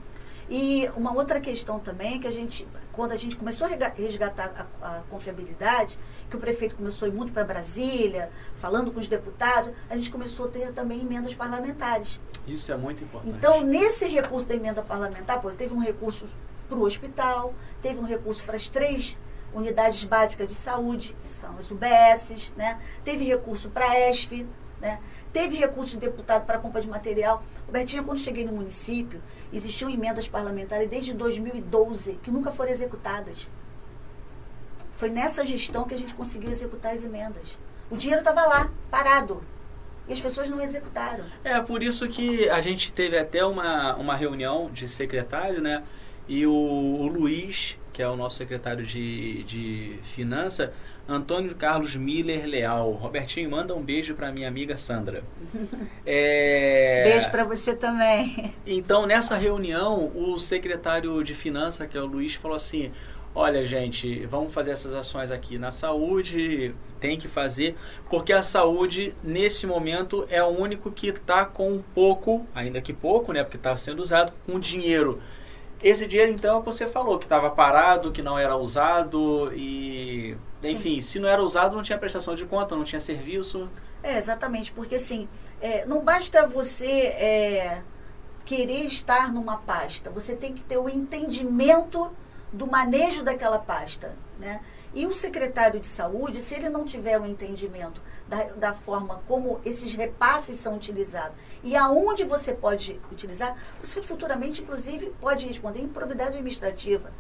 E 0.50 0.90
uma 0.96 1.14
outra 1.14 1.40
questão 1.40 1.80
também, 1.80 2.20
que 2.20 2.26
a 2.26 2.32
gente, 2.32 2.68
quando 2.92 3.12
a 3.12 3.16
gente 3.16 3.36
começou 3.36 3.68
a 3.68 3.70
resgatar 3.94 4.68
a, 4.82 4.98
a 4.98 5.02
confiabilidade, 5.04 5.98
que 6.28 6.36
o 6.36 6.40
prefeito 6.40 6.76
começou 6.76 7.06
a 7.06 7.10
ir 7.10 7.14
muito 7.14 7.32
para 7.32 7.44
Brasília, 7.44 8.30
falando 8.56 8.92
com 8.92 9.00
os 9.00 9.08
deputados, 9.08 9.72
a 9.90 9.96
gente 9.96 10.10
começou 10.10 10.48
a 10.48 10.50
ter 10.50 10.74
também 10.74 11.02
emendas 11.02 11.36
parlamentares. 11.36 12.20
Isso 12.48 12.72
é 12.72 12.78
muito 12.78 13.04
importante. 13.04 13.36
Então, 13.36 13.62
nesse 13.62 14.08
recurso 14.08 14.48
da 14.48 14.56
emenda 14.56 14.82
parlamentar, 14.82 15.40
pô, 15.40 15.52
teve 15.52 15.76
um 15.76 15.80
recurso 15.80 16.36
para 16.68 16.78
o 16.78 16.84
hospital, 16.84 17.54
teve 17.80 18.00
um 18.00 18.06
recurso 18.06 18.44
para 18.44 18.56
as 18.56 18.68
três 18.68 19.20
unidades 19.54 20.04
básicas 20.04 20.48
de 20.48 20.56
saúde, 20.56 21.16
que 21.22 21.30
são 21.30 21.58
as 21.58 21.70
UBSs, 21.70 22.54
né? 22.56 22.80
teve 23.04 23.24
recurso 23.24 23.70
para 23.70 23.86
a 23.86 24.10
ESF, 24.10 24.48
né? 24.82 25.00
Teve 25.32 25.58
recurso 25.58 25.98
de 25.98 26.08
deputado 26.08 26.46
para 26.46 26.58
compra 26.60 26.82
de 26.82 26.88
material. 26.88 27.44
Robertinho, 27.66 28.04
quando 28.04 28.20
cheguei 28.20 28.46
no 28.46 28.52
município, 28.52 29.22
existiam 29.52 29.90
emendas 29.90 30.28
parlamentares 30.28 30.90
desde 30.90 31.14
2012 31.14 32.20
que 32.22 32.32
nunca 32.32 32.52
foram 32.52 32.72
executadas. 32.72 33.52
Foi 34.92 35.10
nessa 35.10 35.46
gestão 35.46 35.86
que 35.86 35.94
a 35.94 35.98
gente 35.98 36.14
conseguiu 36.14 36.50
executar 36.50 36.94
as 36.94 37.04
emendas. 37.04 37.60
O 37.90 37.96
dinheiro 37.96 38.20
estava 38.20 38.46
lá, 38.46 38.70
parado. 38.92 39.44
E 40.08 40.14
as 40.14 40.20
pessoas 40.20 40.50
não 40.50 40.60
executaram. 40.60 41.24
É 41.44 41.62
por 41.62 41.84
isso 41.84 42.08
que 42.08 42.50
a 42.50 42.60
gente 42.62 42.92
teve 42.92 43.18
até 43.18 43.46
uma, 43.46 43.96
uma 43.96 44.16
reunião 44.16 44.70
de 44.72 44.90
secretário, 44.90 45.62
né? 45.62 45.84
E 46.28 46.46
o, 46.46 46.52
o 46.52 47.08
Luiz, 47.08 47.78
que 47.94 48.02
é 48.02 48.08
o 48.10 48.16
nosso 48.16 48.36
secretário 48.38 48.84
de, 48.86 49.44
de 49.44 50.00
Finança, 50.02 50.74
Antônio 51.10 51.56
Carlos 51.56 51.96
Miller 51.96 52.46
Leal. 52.46 52.92
Robertinho, 52.92 53.50
manda 53.50 53.74
um 53.76 53.82
beijo 53.82 54.14
para 54.14 54.32
minha 54.32 54.48
amiga 54.48 54.78
Sandra. 54.78 55.24
É... 56.12 57.04
Beijo 57.04 57.30
para 57.30 57.44
você 57.44 57.76
também. 57.76 58.52
Então, 58.66 59.06
nessa 59.06 59.36
reunião, 59.36 60.12
o 60.16 60.40
secretário 60.40 61.24
de 61.24 61.36
Finanças, 61.36 61.88
que 61.88 61.96
é 61.96 62.02
o 62.02 62.06
Luiz, 62.06 62.34
falou 62.34 62.56
assim: 62.56 62.92
olha, 63.36 63.64
gente, 63.64 64.26
vamos 64.26 64.52
fazer 64.52 64.72
essas 64.72 64.96
ações 64.96 65.30
aqui 65.30 65.60
na 65.60 65.70
saúde, 65.70 66.74
tem 67.00 67.18
que 67.18 67.28
fazer, 67.28 67.76
porque 68.10 68.34
a 68.34 68.42
saúde, 68.42 69.14
nesse 69.24 69.68
momento, 69.68 70.26
é 70.32 70.44
o 70.44 70.48
único 70.48 70.90
que 70.90 71.10
está 71.10 71.46
com 71.46 71.84
pouco, 71.94 72.48
ainda 72.56 72.82
que 72.82 72.94
pouco, 72.94 73.32
né, 73.32 73.44
porque 73.44 73.58
está 73.58 73.76
sendo 73.76 74.02
usado, 74.02 74.34
com 74.48 74.60
dinheiro 74.60 75.20
esse 75.82 76.06
dinheiro, 76.06 76.32
então, 76.32 76.56
é 76.56 76.58
o 76.58 76.62
que 76.62 76.66
você 76.66 76.88
falou, 76.88 77.18
que 77.18 77.26
estava 77.26 77.50
parado, 77.50 78.12
que 78.12 78.22
não 78.22 78.38
era 78.38 78.56
usado 78.56 79.52
e... 79.56 80.36
Enfim, 80.64 80.96
Sim. 80.96 81.02
se 81.02 81.20
não 81.20 81.30
era 81.30 81.42
usado, 81.42 81.76
não 81.76 81.84
tinha 81.84 81.98
prestação 81.98 82.36
de 82.36 82.46
conta, 82.46 82.76
não 82.76 82.84
tinha 82.84 83.00
serviço. 83.00 83.70
É, 84.04 84.18
exatamente, 84.18 84.72
porque 84.72 84.96
assim, 84.96 85.28
é, 85.62 85.86
não 85.86 86.04
basta 86.04 86.46
você 86.46 86.86
é, 86.86 87.84
querer 88.44 88.84
estar 88.86 89.32
numa 89.32 89.58
pasta, 89.58 90.10
você 90.10 90.36
tem 90.36 90.54
que 90.54 90.64
ter 90.64 90.78
o 90.78 90.90
entendimento 90.90 92.12
do 92.52 92.66
manejo 92.66 93.24
daquela 93.24 93.60
pasta, 93.60 94.16
né? 94.40 94.62
E 94.94 95.06
o 95.06 95.14
secretário 95.14 95.80
de 95.80 95.86
saúde, 95.86 96.40
se 96.40 96.56
ele 96.56 96.68
não 96.68 96.84
tiver 96.84 97.20
o 97.20 97.22
um 97.22 97.26
entendimento 97.26 98.02
da, 98.28 98.44
da 98.56 98.74
forma 98.74 99.22
como 99.28 99.62
esses 99.64 99.94
repasses 99.94 100.58
são 100.58 100.76
utilizados 100.76 101.38
e 101.64 101.76
aonde 101.76 102.24
você 102.24 102.54
pode 102.54 103.00
utilizar, 103.12 103.56
você 103.80 104.02
futuramente, 104.02 104.64
inclusive, 104.64 105.14
pode 105.22 105.46
responder 105.46 105.82
improbidade 105.82 106.38
administrativa 106.38 107.12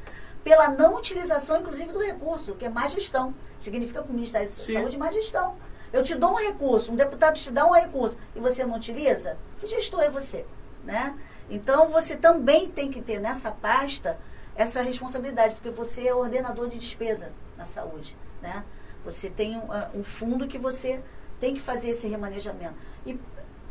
pela 0.43 0.69
não 0.69 0.96
utilização, 0.96 1.60
inclusive, 1.60 1.91
do 1.91 2.00
recurso, 2.00 2.55
que 2.55 2.65
é 2.65 2.69
má 2.69 2.88
gestão. 2.88 3.34
Significa 3.58 4.01
para 4.01 4.12
o 4.12 4.13
Ministério 4.13 4.48
da 4.48 4.53
Sim. 4.53 4.74
Saúde 4.74 4.98
má 4.98 5.12
gestão. 5.12 5.55
Eu 5.91 6.01
te 6.01 6.15
dou 6.15 6.31
um 6.31 6.38
recurso, 6.38 6.91
um 6.91 6.96
deputado 6.96 7.36
te 7.36 7.51
dá 7.51 7.65
um 7.65 7.74
recurso 7.74 8.15
e 8.36 8.39
você 8.39 8.65
não 8.65 8.75
utiliza, 8.75 9.38
que 9.58 9.65
gestor 9.67 10.01
é 10.01 10.10
você? 10.10 10.46
Né? 10.84 11.15
Então, 11.50 11.89
você 11.89 12.15
também 12.15 12.69
tem 12.69 12.89
que 12.89 13.01
ter 13.01 13.19
nessa 13.19 13.51
pasta 13.51 14.17
essa 14.55 14.81
responsabilidade, 14.81 15.55
porque 15.55 15.69
você 15.69 16.08
é 16.08 16.13
ordenador 16.13 16.67
de 16.67 16.77
despesa 16.77 17.31
na 17.58 17.63
saúde, 17.63 18.17
né? 18.41 18.65
Você 19.05 19.29
tem 19.29 19.58
um, 19.58 19.72
ah, 19.72 19.89
um 19.96 20.03
fundo 20.03 20.48
que 20.48 20.58
você 20.58 21.01
tem 21.39 21.53
que 21.53 21.62
fazer 21.62 21.89
esse 21.89 22.08
remanejamento. 22.08 22.75
E 23.05 23.17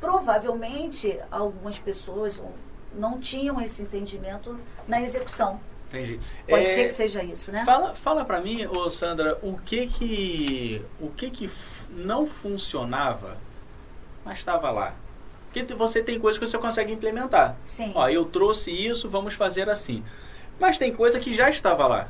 provavelmente 0.00 1.18
algumas 1.30 1.78
pessoas 1.78 2.40
não 2.94 3.18
tinham 3.18 3.60
esse 3.60 3.82
entendimento 3.82 4.58
na 4.86 5.00
execução. 5.02 5.60
Entendi. 5.88 6.20
Pode 6.46 6.62
é, 6.62 6.74
ser 6.74 6.84
que 6.84 6.90
seja 6.90 7.22
isso, 7.22 7.50
né? 7.50 7.64
Fala, 7.64 7.94
fala 7.94 8.24
para 8.24 8.40
mim, 8.40 8.66
ô 8.66 8.90
Sandra, 8.90 9.38
o 9.42 9.56
que 9.58 9.86
que 9.86 10.82
o 11.00 11.08
que 11.08 11.30
que 11.30 11.50
não 11.90 12.26
funcionava, 12.26 13.38
mas 14.24 14.38
estava 14.38 14.70
lá. 14.70 14.94
Porque 15.50 15.74
você 15.74 16.02
tem 16.02 16.20
coisas 16.20 16.38
que 16.38 16.46
você 16.46 16.58
consegue 16.58 16.92
implementar. 16.92 17.56
Sim. 17.64 17.92
Ó, 17.94 18.06
eu 18.08 18.26
trouxe 18.26 18.70
isso, 18.70 19.08
vamos 19.08 19.34
fazer 19.34 19.70
assim. 19.70 20.04
Mas 20.60 20.76
tem 20.76 20.94
coisa 20.94 21.18
que 21.18 21.32
já 21.32 21.48
estava 21.48 21.86
lá. 21.86 22.08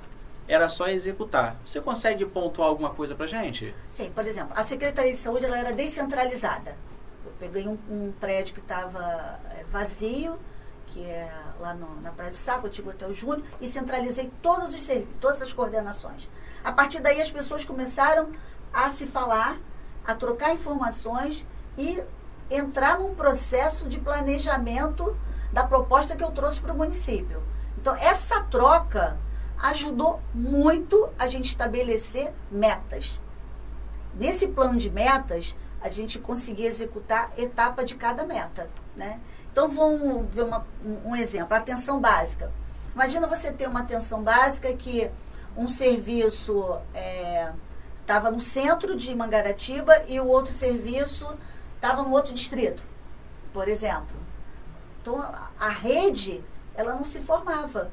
Era 0.48 0.68
só 0.68 0.88
executar. 0.88 1.56
Você 1.64 1.80
consegue 1.80 2.24
pontuar 2.24 2.68
alguma 2.68 2.90
coisa 2.90 3.14
para 3.14 3.26
gente? 3.26 3.72
Sim, 3.90 4.10
por 4.10 4.26
exemplo, 4.26 4.54
a 4.56 4.62
Secretaria 4.62 5.12
de 5.12 5.18
Saúde 5.18 5.44
ela 5.44 5.58
era 5.58 5.72
descentralizada. 5.72 6.76
Eu 7.24 7.32
peguei 7.38 7.68
um, 7.68 7.78
um 7.88 8.12
prédio 8.18 8.54
que 8.54 8.60
estava 8.60 9.38
é, 9.56 9.62
vazio 9.64 10.38
que 10.88 11.04
é 11.04 11.30
lá 11.60 11.74
no, 11.74 12.00
na 12.00 12.10
Praia 12.10 12.30
do 12.30 12.36
Saco, 12.36 12.66
antigo 12.66 12.90
Hotel 12.90 13.12
Júnior, 13.12 13.42
e 13.60 13.66
centralizei 13.66 14.32
todos 14.42 14.72
os 14.72 14.88
todas 15.20 15.42
as 15.42 15.52
coordenações. 15.52 16.30
A 16.64 16.72
partir 16.72 17.00
daí 17.00 17.20
as 17.20 17.30
pessoas 17.30 17.64
começaram 17.64 18.30
a 18.72 18.88
se 18.88 19.06
falar, 19.06 19.58
a 20.06 20.14
trocar 20.14 20.52
informações 20.52 21.46
e 21.76 22.02
entrar 22.50 22.98
num 22.98 23.14
processo 23.14 23.86
de 23.86 24.00
planejamento 24.00 25.16
da 25.52 25.64
proposta 25.64 26.16
que 26.16 26.24
eu 26.24 26.30
trouxe 26.30 26.60
para 26.60 26.72
o 26.72 26.76
município. 26.76 27.42
Então, 27.76 27.94
essa 27.96 28.42
troca 28.44 29.18
ajudou 29.58 30.20
muito 30.34 31.08
a 31.18 31.26
gente 31.26 31.46
estabelecer 31.46 32.32
metas. 32.50 33.20
Nesse 34.14 34.48
plano 34.48 34.78
de 34.78 34.90
metas, 34.90 35.54
a 35.80 35.88
gente 35.88 36.18
conseguia 36.18 36.66
executar 36.66 37.30
etapa 37.36 37.84
de 37.84 37.94
cada 37.94 38.24
meta. 38.24 38.68
Né? 38.98 39.20
Então, 39.50 39.68
vamos 39.68 40.34
ver 40.34 40.42
uma, 40.42 40.66
um, 41.04 41.14
exemplo: 41.14 41.54
atenção 41.54 42.00
básica. 42.00 42.52
Imagina 42.92 43.28
você 43.28 43.52
ter 43.52 43.68
uma 43.68 43.80
atenção 43.80 44.22
básica 44.22 44.74
que 44.74 45.08
um 45.56 45.68
serviço 45.68 46.80
estava 48.00 48.28
é, 48.28 48.30
no 48.32 48.40
centro 48.40 48.96
de 48.96 49.14
Mangaratiba 49.14 50.04
e 50.08 50.18
o 50.20 50.26
outro 50.26 50.52
serviço 50.52 51.26
estava 51.76 52.02
no 52.02 52.10
outro 52.10 52.34
distrito, 52.34 52.84
por 53.52 53.68
exemplo. 53.68 54.16
Então, 55.00 55.20
a, 55.20 55.50
a 55.60 55.68
rede, 55.68 56.44
ela 56.74 56.94
não 56.94 57.04
se 57.04 57.20
formava. 57.20 57.90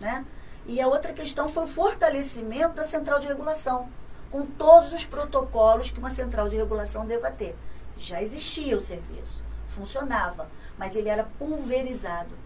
Né? 0.00 0.24
E 0.66 0.80
a 0.80 0.86
outra 0.86 1.12
questão 1.12 1.48
foi 1.48 1.64
o 1.64 1.66
fortalecimento 1.66 2.74
da 2.74 2.84
central 2.84 3.18
de 3.18 3.26
regulação, 3.26 3.88
com 4.30 4.46
todos 4.46 4.92
os 4.92 5.04
protocolos 5.04 5.90
que 5.90 5.98
uma 5.98 6.10
central 6.10 6.48
de 6.48 6.56
regulação 6.56 7.04
deva 7.06 7.30
ter. 7.30 7.56
Já 7.96 8.22
existia 8.22 8.76
o 8.76 8.80
serviço, 8.80 9.44
funcionava, 9.74 10.48
mas 10.78 10.96
ele 10.96 11.08
era 11.08 11.24
pulverizado. 11.38 12.36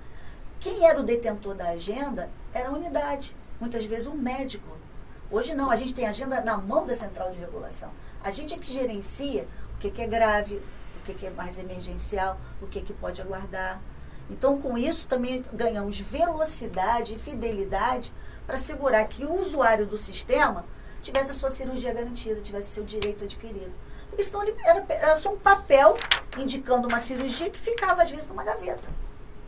Quem 0.59 0.87
era 0.87 0.99
o 0.99 1.05
detentor 1.05 1.55
da 1.55 1.71
agenda 1.71 2.31
era 2.53 2.69
a 2.69 2.73
unidade, 2.73 3.37
muitas 3.61 3.85
vezes 3.85 4.07
um 4.07 4.15
médico. 4.15 4.77
Hoje 5.31 5.55
não, 5.55 5.71
a 5.71 5.77
gente 5.77 5.93
tem 5.93 6.07
agenda 6.07 6.41
na 6.41 6.57
mão 6.57 6.87
da 6.87 6.95
central 6.95 7.31
de 7.31 7.39
regulação. 7.39 7.91
A 8.23 8.31
gente 8.31 8.55
é 8.55 8.57
que 8.57 8.73
gerencia 8.73 9.47
o 9.75 9.79
que, 9.79 10.01
é 10.01 10.07
grave, 10.07 10.57
o 10.99 11.03
que, 11.05 11.15
que 11.15 11.27
é 11.27 11.31
mais 11.31 11.59
emergencial, 11.59 12.39
o 12.63 12.67
que, 12.67 12.81
que 12.81 12.93
pode 12.95 13.21
aguardar. 13.21 13.81
Então, 14.31 14.61
com 14.61 14.77
isso, 14.77 15.07
também 15.07 15.43
ganhamos 15.53 16.01
velocidade 16.01 17.15
e 17.15 17.19
fidelidade 17.19 18.13
para 18.47 18.57
assegurar 18.57 19.07
que 19.07 19.25
o 19.25 19.39
usuário 19.39 19.87
do 19.87 19.97
sistema 19.97 20.65
tivesse 21.01 21.31
a 21.31 21.35
sua 21.35 21.51
cirurgia 21.51 21.93
garantida, 21.93 22.41
tivesse 22.41 22.71
seu 22.71 22.85
direito 22.85 23.25
adquirido. 23.25 23.73
Porque 24.09 24.23
senão 24.23 24.43
ele 24.43 24.55
era, 24.65 24.85
era 24.89 25.15
só 25.15 25.33
um 25.33 25.39
papel 25.39 25.97
indicando 26.41 26.89
uma 26.89 26.99
cirurgia 26.99 27.51
que 27.51 27.59
ficava, 27.59 28.03
às 28.03 28.11
vezes, 28.11 28.27
numa 28.27 28.45
gaveta. 28.45 28.89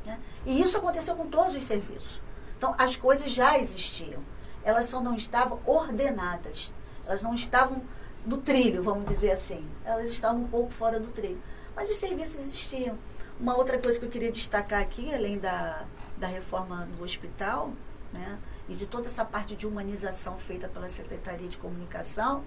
Né? 0.07 0.19
E 0.45 0.61
isso 0.61 0.77
aconteceu 0.77 1.15
com 1.15 1.27
todos 1.27 1.55
os 1.55 1.63
serviços. 1.63 2.21
Então, 2.57 2.75
as 2.79 2.97
coisas 2.97 3.31
já 3.31 3.59
existiam. 3.59 4.23
Elas 4.63 4.87
só 4.87 5.01
não 5.01 5.15
estavam 5.15 5.61
ordenadas. 5.65 6.73
Elas 7.07 7.23
não 7.23 7.35
estavam 7.35 7.83
no 8.25 8.37
trilho, 8.37 8.83
vamos 8.83 9.07
dizer 9.07 9.31
assim. 9.31 9.69
Elas 9.85 10.09
estavam 10.09 10.43
um 10.43 10.49
pouco 10.49 10.71
fora 10.71 11.01
do 11.01 11.09
trilho. 11.09 11.41
Mas 11.75 11.89
os 11.91 11.97
serviços 11.97 12.39
existiam. 12.41 12.99
Uma 13.39 13.57
outra 13.57 13.79
coisa 13.79 13.99
que 13.99 14.05
eu 14.05 14.11
queria 14.11 14.31
destacar 14.31 14.83
aqui, 14.83 15.15
além 15.15 15.39
da, 15.39 15.87
da 16.19 16.27
reforma 16.27 16.87
do 16.97 17.03
hospital, 17.03 17.73
né, 18.13 18.39
e 18.69 18.75
de 18.75 18.87
toda 18.87 19.07
essa 19.07 19.25
parte 19.25 19.55
de 19.57 19.67
humanização 19.67 20.37
feita 20.37 20.69
pela 20.69 20.89
Secretaria 20.89 21.49
de 21.49 21.57
Comunicação, 21.57 22.45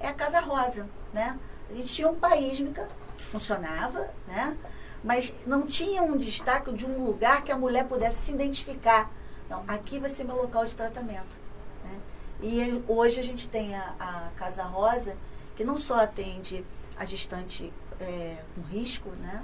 é 0.00 0.08
a 0.08 0.12
Casa 0.12 0.40
Rosa. 0.40 0.88
Né? 1.12 1.38
A 1.68 1.72
gente 1.72 1.92
tinha 1.92 2.08
um 2.08 2.14
paísmica 2.14 2.88
que 3.16 3.24
funcionava, 3.24 4.10
né, 4.26 4.56
mas 5.02 5.32
não 5.46 5.66
tinha 5.66 6.02
um 6.02 6.16
destaque 6.16 6.72
de 6.72 6.86
um 6.86 7.04
lugar 7.04 7.42
que 7.42 7.50
a 7.50 7.56
mulher 7.56 7.86
pudesse 7.86 8.18
se 8.18 8.32
identificar. 8.32 9.10
Não, 9.48 9.64
aqui 9.66 9.98
vai 9.98 10.10
ser 10.10 10.24
meu 10.24 10.36
local 10.36 10.64
de 10.66 10.76
tratamento. 10.76 11.38
Né? 11.84 12.00
E 12.42 12.84
hoje 12.86 13.20
a 13.20 13.22
gente 13.22 13.48
tem 13.48 13.74
a, 13.74 13.94
a 13.98 14.30
Casa 14.36 14.64
Rosa, 14.64 15.16
que 15.54 15.64
não 15.64 15.76
só 15.76 16.02
atende 16.02 16.64
a 16.98 17.04
gestante 17.04 17.72
é, 18.00 18.36
com 18.54 18.62
risco, 18.62 19.08
né, 19.10 19.42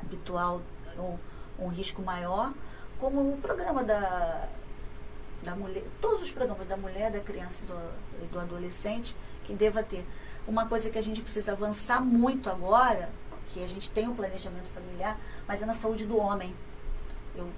habitual 0.00 0.62
ou 0.96 1.18
um 1.58 1.68
risco 1.68 2.02
maior, 2.02 2.52
como 2.98 3.34
o 3.34 3.36
programa 3.38 3.82
da, 3.82 4.48
da 5.42 5.54
mulher, 5.56 5.84
todos 6.00 6.22
os 6.22 6.30
programas 6.30 6.66
da 6.66 6.76
mulher, 6.76 7.10
da 7.10 7.20
criança 7.20 7.64
e 7.64 7.66
do, 7.66 7.78
e 8.24 8.28
do 8.28 8.38
adolescente 8.38 9.14
que 9.42 9.54
deva 9.54 9.82
ter. 9.82 10.04
Uma 10.46 10.66
coisa 10.66 10.90
que 10.90 10.98
a 10.98 11.02
gente 11.02 11.20
precisa 11.20 11.52
avançar 11.52 12.00
muito 12.00 12.50
agora, 12.50 13.10
que 13.46 13.62
a 13.62 13.66
gente 13.66 13.90
tem 13.90 14.08
um 14.08 14.14
planejamento 14.14 14.68
familiar, 14.68 15.18
mas 15.46 15.62
é 15.62 15.66
na 15.66 15.72
saúde 15.72 16.06
do 16.06 16.16
homem. 16.16 16.54
Eu 17.36 17.48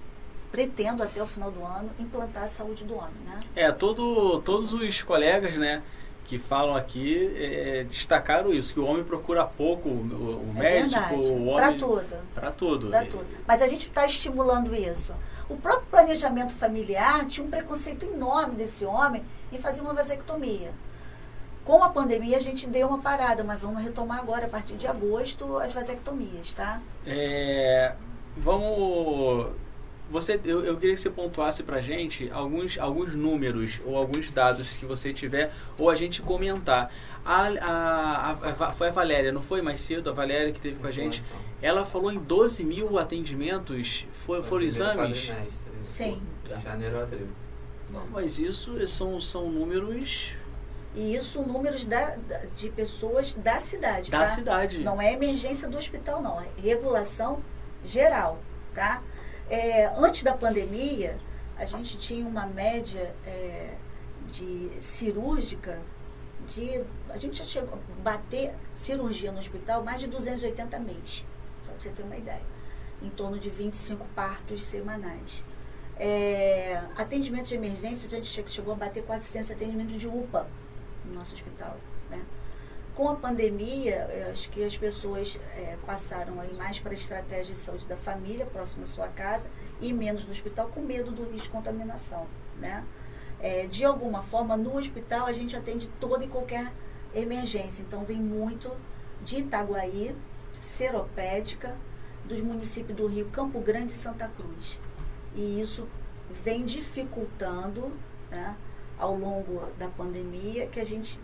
pretendo 0.50 1.02
até 1.02 1.22
o 1.22 1.26
final 1.26 1.50
do 1.50 1.64
ano 1.64 1.90
implantar 1.98 2.44
a 2.44 2.48
saúde 2.48 2.84
do 2.84 2.96
homem, 2.96 3.20
né? 3.24 3.40
É, 3.54 3.70
todo, 3.70 4.40
todos 4.40 4.72
os 4.72 5.02
colegas, 5.02 5.54
né, 5.56 5.82
que 6.26 6.38
falam 6.38 6.74
aqui 6.74 7.32
é, 7.36 7.84
destacaram 7.84 8.52
isso, 8.52 8.74
que 8.74 8.80
o 8.80 8.84
homem 8.84 9.04
procura 9.04 9.44
pouco 9.44 9.88
o, 9.88 9.92
o 9.92 10.52
é 10.56 10.60
médico, 10.60 11.00
verdade. 11.00 11.34
o 11.34 11.46
homem... 11.46 11.56
Para 11.56 11.72
tudo. 11.72 12.16
Para 12.34 12.50
tudo. 12.52 12.90
Para 12.90 13.06
tudo. 13.06 13.26
Mas 13.46 13.62
a 13.62 13.68
gente 13.68 13.84
está 13.84 14.04
estimulando 14.04 14.74
isso. 14.74 15.14
O 15.48 15.56
próprio 15.56 15.86
planejamento 15.88 16.54
familiar 16.54 17.24
tinha 17.26 17.46
um 17.46 17.50
preconceito 17.50 18.06
enorme 18.06 18.56
desse 18.56 18.84
homem 18.84 19.22
em 19.52 19.58
fazer 19.58 19.80
uma 19.80 19.94
vasectomia. 19.94 20.72
Com 21.64 21.82
a 21.82 21.88
pandemia, 21.88 22.36
a 22.36 22.40
gente 22.40 22.68
deu 22.68 22.88
uma 22.88 22.98
parada, 22.98 23.42
mas 23.42 23.60
vamos 23.60 23.82
retomar 23.82 24.18
agora, 24.20 24.46
a 24.46 24.48
partir 24.48 24.76
de 24.76 24.86
agosto, 24.86 25.58
as 25.58 25.74
vasectomias, 25.74 26.52
tá? 26.52 26.80
É, 27.04 27.92
vamos 28.36 29.50
você, 30.10 30.40
eu, 30.44 30.64
eu 30.64 30.76
queria 30.76 30.94
que 30.94 31.00
você 31.00 31.10
pontuasse 31.10 31.62
pra 31.62 31.80
gente 31.80 32.30
alguns, 32.30 32.78
alguns 32.78 33.14
números 33.14 33.80
ou 33.84 33.96
alguns 33.96 34.30
dados 34.30 34.76
que 34.76 34.86
você 34.86 35.12
tiver, 35.12 35.52
ou 35.76 35.90
a 35.90 35.94
gente 35.94 36.22
comentar. 36.22 36.92
A, 37.24 37.48
a, 37.48 38.30
a, 38.30 38.72
foi 38.72 38.88
a 38.88 38.92
Valéria, 38.92 39.32
não 39.32 39.42
foi 39.42 39.60
mais 39.60 39.80
cedo? 39.80 40.08
A 40.08 40.12
Valéria 40.12 40.52
que 40.52 40.60
teve 40.60 40.78
com 40.78 40.86
a 40.86 40.92
gente. 40.92 41.22
Ela 41.60 41.84
falou 41.84 42.12
em 42.12 42.18
12 42.18 42.62
mil 42.62 42.98
atendimentos. 42.98 44.06
For, 44.24 44.44
foram 44.44 44.64
exames? 44.64 45.32
Sim. 45.82 46.22
De 46.44 46.62
janeiro 46.62 47.00
a 47.00 47.02
abril. 47.02 47.26
Não, 47.92 48.06
mas 48.12 48.38
isso 48.38 48.86
são, 48.86 49.20
são 49.20 49.50
números. 49.50 50.32
E 50.94 51.14
isso 51.14 51.42
números 51.42 51.84
da, 51.84 52.16
de 52.56 52.70
pessoas 52.70 53.34
da 53.34 53.58
cidade. 53.58 54.10
Da 54.10 54.20
tá? 54.20 54.26
cidade. 54.26 54.78
Não 54.78 55.02
é 55.02 55.12
emergência 55.12 55.68
do 55.68 55.76
hospital, 55.76 56.22
não. 56.22 56.40
É 56.40 56.46
regulação 56.60 57.42
geral. 57.84 58.40
Tá? 58.72 59.02
É, 59.48 59.86
antes 59.96 60.22
da 60.22 60.34
pandemia, 60.34 61.18
a 61.56 61.64
gente 61.64 61.96
tinha 61.96 62.26
uma 62.26 62.46
média 62.46 63.14
é, 63.24 63.76
de 64.26 64.70
cirúrgica 64.80 65.80
de. 66.46 66.84
A 67.08 67.16
gente 67.16 67.38
já 67.38 67.44
chegou 67.44 67.74
a 67.74 68.02
bater 68.02 68.54
cirurgia 68.72 69.32
no 69.32 69.38
hospital 69.38 69.84
mais 69.84 70.00
de 70.00 70.06
280 70.06 70.78
mês, 70.80 71.26
só 71.60 71.70
para 71.72 71.80
você 71.80 71.90
ter 71.90 72.02
uma 72.02 72.16
ideia. 72.16 72.42
Em 73.02 73.10
torno 73.10 73.38
de 73.38 73.50
25 73.50 74.06
partos 74.14 74.64
semanais. 74.64 75.44
É, 75.98 76.82
atendimento 76.96 77.46
de 77.46 77.54
emergência, 77.54 78.06
a 78.06 78.10
gente 78.10 78.50
chegou 78.50 78.72
a 78.72 78.76
bater 78.76 79.02
400 79.02 79.50
atendimentos 79.50 79.96
de 79.96 80.06
UPA 80.06 80.48
no 81.04 81.14
nosso 81.14 81.34
hospital. 81.34 81.78
Com 82.96 83.10
a 83.10 83.14
pandemia, 83.14 84.08
acho 84.32 84.48
que 84.48 84.64
as 84.64 84.74
pessoas 84.74 85.38
é, 85.54 85.76
passaram 85.84 86.40
aí 86.40 86.54
mais 86.54 86.80
para 86.80 86.92
a 86.92 86.94
estratégia 86.94 87.52
de 87.52 87.60
saúde 87.60 87.86
da 87.86 87.94
família, 87.94 88.46
próxima 88.46 88.84
à 88.84 88.86
sua 88.86 89.06
casa, 89.06 89.50
e 89.82 89.92
menos 89.92 90.24
no 90.24 90.30
hospital, 90.30 90.68
com 90.68 90.80
medo 90.80 91.10
do 91.10 91.22
risco 91.24 91.42
de 91.42 91.48
contaminação. 91.50 92.26
Né? 92.58 92.82
É, 93.38 93.66
de 93.66 93.84
alguma 93.84 94.22
forma, 94.22 94.56
no 94.56 94.78
hospital, 94.78 95.26
a 95.26 95.32
gente 95.32 95.54
atende 95.54 95.88
toda 96.00 96.24
e 96.24 96.26
qualquer 96.26 96.72
emergência. 97.14 97.82
Então, 97.82 98.02
vem 98.02 98.18
muito 98.18 98.74
de 99.20 99.40
Itaguaí, 99.40 100.16
Seropédica, 100.58 101.76
dos 102.24 102.40
municípios 102.40 102.96
do 102.96 103.06
Rio, 103.06 103.26
Campo 103.26 103.60
Grande 103.60 103.92
e 103.92 103.94
Santa 103.94 104.26
Cruz. 104.26 104.80
E 105.34 105.60
isso 105.60 105.86
vem 106.30 106.64
dificultando, 106.64 107.94
né, 108.30 108.56
ao 108.98 109.14
longo 109.14 109.70
da 109.78 109.90
pandemia, 109.90 110.66
que 110.66 110.80
a 110.80 110.84
gente 110.84 111.20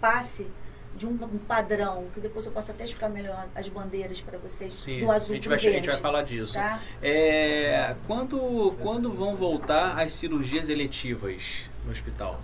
passe 0.00 0.50
de 0.94 1.06
um, 1.06 1.16
padrão, 1.16 2.06
que 2.12 2.20
depois 2.20 2.44
eu 2.46 2.52
posso 2.52 2.70
até 2.70 2.84
explicar 2.84 3.08
melhor 3.08 3.48
as 3.54 3.68
bandeiras 3.68 4.20
para 4.20 4.38
vocês, 4.38 4.72
Sim, 4.72 5.00
do 5.00 5.10
azul 5.10 5.32
a 5.32 5.34
gente, 5.36 5.48
vai, 5.48 5.58
verde, 5.58 5.76
a 5.76 5.80
gente 5.80 5.90
vai 5.90 6.00
falar 6.00 6.22
disso. 6.22 6.54
Tá? 6.54 6.80
É, 7.02 7.96
quando, 8.06 8.74
quando 8.80 9.12
vão 9.12 9.34
voltar 9.34 9.98
as 9.98 10.12
cirurgias 10.12 10.68
eletivas 10.68 11.70
no 11.84 11.90
hospital? 11.90 12.40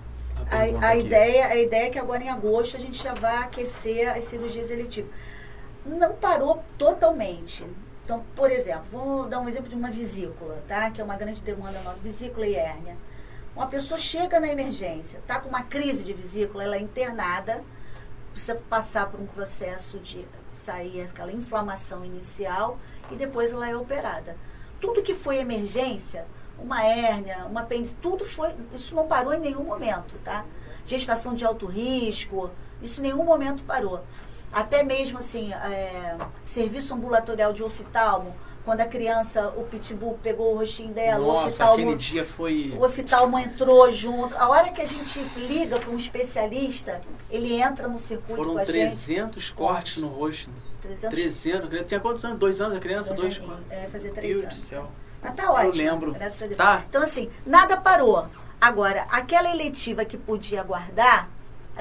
A, 0.51 0.89
a, 0.89 0.97
ideia, 0.97 1.47
a 1.49 1.57
ideia 1.57 1.87
é 1.87 1.91
que 1.91 1.99
agora 1.99 2.23
em 2.23 2.31
agosto 2.31 2.77
a 2.77 2.81
gente 2.81 3.03
já 3.03 3.13
vai 3.13 3.37
aquecer 3.39 4.09
as 4.17 4.25
cirurgias 4.25 4.71
eletivas. 4.71 5.11
Não 5.85 6.15
parou 6.15 6.63
totalmente. 6.77 7.67
Então, 8.05 8.25
por 8.35 8.51
exemplo, 8.51 8.85
vou 8.91 9.27
dar 9.27 9.41
um 9.41 9.49
exemplo 9.49 9.69
de 9.69 9.77
uma 9.77 9.91
vesícula, 9.91 10.63
tá? 10.67 10.91
que 10.91 11.01
é 11.01 11.05
uma 11.05 11.17
grande 11.17 11.43
demanda 11.43 11.79
nossa, 11.81 11.99
vesícula 11.99 12.47
e 12.47 12.55
hérnia. 12.55 12.97
Uma 13.55 13.67
pessoa 13.67 13.99
chega 13.99 14.39
na 14.41 14.49
emergência, 14.49 15.19
está 15.19 15.41
com 15.41 15.49
uma 15.49 15.63
crise 15.63 16.05
de 16.05 16.15
vesícula, 16.15 16.65
ela 16.65 16.77
é 16.77 16.81
internada, 16.81 17.63
precisa 18.39 18.55
passar 18.69 19.11
por 19.11 19.19
um 19.19 19.27
processo 19.27 19.99
de 19.99 20.25
sair 20.53 21.01
aquela 21.01 21.33
inflamação 21.33 22.05
inicial 22.05 22.79
e 23.11 23.17
depois 23.17 23.51
ela 23.51 23.69
é 23.69 23.77
operada. 23.77 24.37
tudo 24.81 25.03
que 25.03 25.13
foi 25.13 25.39
emergência, 25.39 26.25
uma 26.57 26.85
hérnia, 26.85 27.47
uma 27.47 27.63
apêndice, 27.63 27.97
tudo 27.97 28.25
foi, 28.25 28.55
isso 28.73 28.95
não 28.95 29.09
parou 29.09 29.35
em 29.35 29.41
nenhum 29.41 29.65
momento, 29.65 30.15
tá? 30.23 30.45
Gestação 30.85 31.35
de 31.35 31.45
alto 31.45 31.67
risco, 31.67 32.49
isso 32.81 33.01
em 33.01 33.05
nenhum 33.11 33.25
momento 33.25 33.65
parou. 33.65 34.05
Até 34.53 34.83
mesmo 34.83 35.19
assim, 35.19 35.53
é, 35.53 36.17
serviço 36.43 36.95
ambulatorial 36.95 37.53
de 37.53 37.63
oftalmo, 37.63 38.35
quando 38.65 38.81
a 38.81 38.87
criança, 38.87 39.49
o 39.57 39.65
pitbull 39.65 40.19
pegou 40.23 40.55
o 40.55 40.59
rostinho 40.59 40.93
dela, 40.93 41.25
Nossa, 41.27 41.45
o 41.45 41.47
oftalmo, 41.49 41.75
aquele 41.85 41.97
dia 41.97 42.25
foi... 42.25 42.75
o 42.79 42.85
oftalmo 42.85 43.39
entrou 43.39 43.91
junto. 43.91 44.37
A 44.37 44.49
hora 44.49 44.71
que 44.71 44.83
a 44.83 44.87
gente 44.87 45.23
liga 45.37 45.79
para 45.79 45.91
um 45.91 45.97
especialista, 45.97 47.01
ele 47.31 47.61
entra 47.61 47.89
no 47.89 47.99
circuito 47.99 48.37
Foram 48.37 48.55
com 48.55 48.59
a 48.59 48.65
300 48.65 49.43
gente. 49.43 49.55
cortes 49.55 50.03
no 50.03 50.09
rosto. 50.09 50.51
300 50.81 51.19
300. 51.19 51.87
Tinha 51.87 52.01
quantos 52.01 52.25
anos? 52.25 52.39
Dois 52.39 52.61
anos 52.61 52.77
a 52.77 52.81
criança? 52.81 53.15
Dois 53.15 53.37
Dois, 53.37 53.49
quatro. 53.49 53.65
É, 53.71 53.87
fazer 53.87 54.11
três 54.11 54.41
Deus 54.41 54.41
do 54.41 54.47
anos. 54.47 54.59
céu. 54.59 54.91
Mas 55.23 55.35
tá 55.35 55.51
ótimo. 55.51 55.85
lembro. 55.85 56.15
a 56.15 56.19
Deus. 56.19 56.57
Tá. 56.57 56.85
Então, 56.89 57.03
assim, 57.03 57.29
nada 57.45 57.77
parou. 57.77 58.27
Agora, 58.61 59.07
aquela 59.11 59.51
eletiva 59.51 60.05
que 60.05 60.17
podia 60.17 60.61
aguardar, 60.61 61.31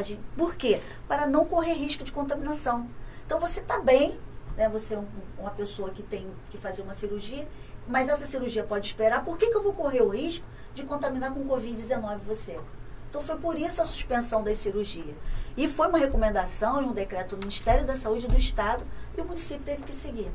gente, 0.01 0.21
por 0.35 0.55
quê? 0.55 0.81
Para 1.07 1.25
não 1.27 1.45
correr 1.45 1.73
risco 1.73 2.03
de 2.03 2.11
contaminação. 2.11 2.89
Então, 3.25 3.39
você 3.39 3.59
está 3.59 3.79
bem, 3.79 4.19
né? 4.55 4.69
você 4.69 4.95
é 4.95 4.99
um- 4.99 5.07
uma 5.39 5.51
pessoa 5.51 5.89
que 5.91 6.01
tem 6.03 6.29
que 6.49 6.57
fazer 6.57 6.81
uma 6.81 6.93
cirurgia, 6.93 7.47
mas 7.87 8.09
essa 8.09 8.25
cirurgia 8.25 8.63
pode 8.63 8.85
esperar. 8.87 9.23
Por 9.23 9.37
que, 9.37 9.49
que 9.49 9.55
eu 9.57 9.63
vou 9.63 9.73
correr 9.73 10.01
o 10.01 10.09
risco 10.09 10.45
de 10.73 10.83
contaminar 10.83 11.33
com 11.33 11.43
Covid-19 11.45 12.17
você? 12.17 12.59
Então, 13.09 13.21
foi 13.21 13.37
por 13.37 13.57
isso 13.57 13.81
a 13.81 13.85
suspensão 13.85 14.43
das 14.43 14.57
cirurgias. 14.57 15.15
E 15.55 15.67
foi 15.67 15.87
uma 15.87 15.97
recomendação 15.97 16.81
e 16.81 16.85
um 16.85 16.91
decreto 16.91 17.35
do 17.35 17.39
Ministério 17.39 17.85
da 17.85 17.95
Saúde 17.95 18.27
do 18.27 18.35
Estado 18.37 18.85
e 19.17 19.21
o 19.21 19.25
município 19.25 19.63
teve 19.63 19.83
que 19.83 19.93
seguir. 19.93 20.31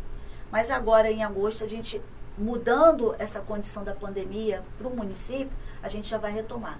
Mas 0.50 0.70
agora, 0.70 1.10
em 1.10 1.22
agosto, 1.22 1.64
a 1.64 1.68
gente, 1.68 2.00
mudando 2.36 3.14
essa 3.18 3.40
condição 3.40 3.84
da 3.84 3.94
pandemia 3.94 4.62
para 4.78 4.88
o 4.88 4.96
município, 4.96 5.56
a 5.82 5.88
gente 5.88 6.08
já 6.08 6.16
vai 6.18 6.32
retomar. 6.32 6.78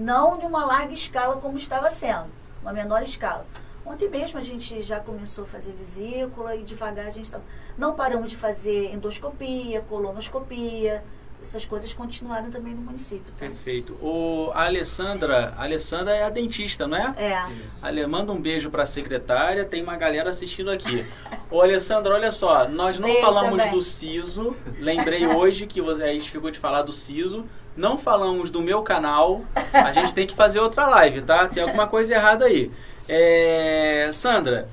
Não 0.00 0.38
de 0.38 0.46
uma 0.46 0.64
larga 0.64 0.94
escala 0.94 1.36
como 1.36 1.58
estava 1.58 1.90
sendo, 1.90 2.32
uma 2.62 2.72
menor 2.72 3.02
escala. 3.02 3.46
Ontem 3.84 4.08
mesmo 4.08 4.38
a 4.38 4.42
gente 4.42 4.80
já 4.80 4.98
começou 4.98 5.44
a 5.44 5.46
fazer 5.46 5.74
vesícula 5.74 6.56
e 6.56 6.64
devagar 6.64 7.06
a 7.06 7.10
gente 7.10 7.30
tá... 7.30 7.38
não 7.76 7.94
paramos 7.94 8.30
de 8.30 8.36
fazer 8.36 8.94
endoscopia, 8.94 9.82
colonoscopia, 9.82 11.04
essas 11.42 11.64
coisas 11.64 11.92
continuaram 11.92 12.50
também 12.50 12.74
no 12.74 12.82
município. 12.82 13.32
Tá? 13.32 13.46
Perfeito. 13.46 13.94
O, 13.94 14.50
a 14.54 14.66
Alessandra, 14.66 15.54
a 15.56 15.64
Alessandra 15.64 16.14
é 16.14 16.24
a 16.24 16.30
dentista, 16.30 16.86
não 16.86 16.96
é? 16.96 17.14
É, 17.16 17.44
Ale, 17.82 18.06
manda 18.06 18.32
um 18.32 18.40
beijo 18.40 18.70
para 18.70 18.82
a 18.82 18.86
secretária, 18.86 19.64
tem 19.64 19.82
uma 19.82 19.96
galera 19.96 20.30
assistindo 20.30 20.70
aqui. 20.70 21.04
Ô, 21.50 21.60
Alessandra, 21.60 22.14
olha 22.14 22.30
só, 22.30 22.68
nós 22.68 22.98
não 22.98 23.08
Beijo 23.08 23.22
falamos 23.22 23.58
também. 23.58 23.74
do 23.74 23.82
SISO, 23.82 24.56
lembrei 24.78 25.26
hoje 25.26 25.66
que 25.66 25.80
você, 25.80 26.04
a 26.04 26.12
gente 26.12 26.30
ficou 26.30 26.50
de 26.50 26.58
falar 26.58 26.82
do 26.82 26.92
SISO, 26.92 27.44
não 27.76 27.96
falamos 27.96 28.50
do 28.50 28.60
meu 28.60 28.82
canal, 28.82 29.42
a 29.72 29.92
gente 29.92 30.14
tem 30.14 30.26
que 30.26 30.34
fazer 30.34 30.60
outra 30.60 30.86
live, 30.86 31.22
tá? 31.22 31.48
Tem 31.48 31.62
alguma 31.62 31.86
coisa 31.86 32.14
errada 32.14 32.44
aí. 32.44 32.70
É, 33.08 34.10
Sandra, 34.12 34.68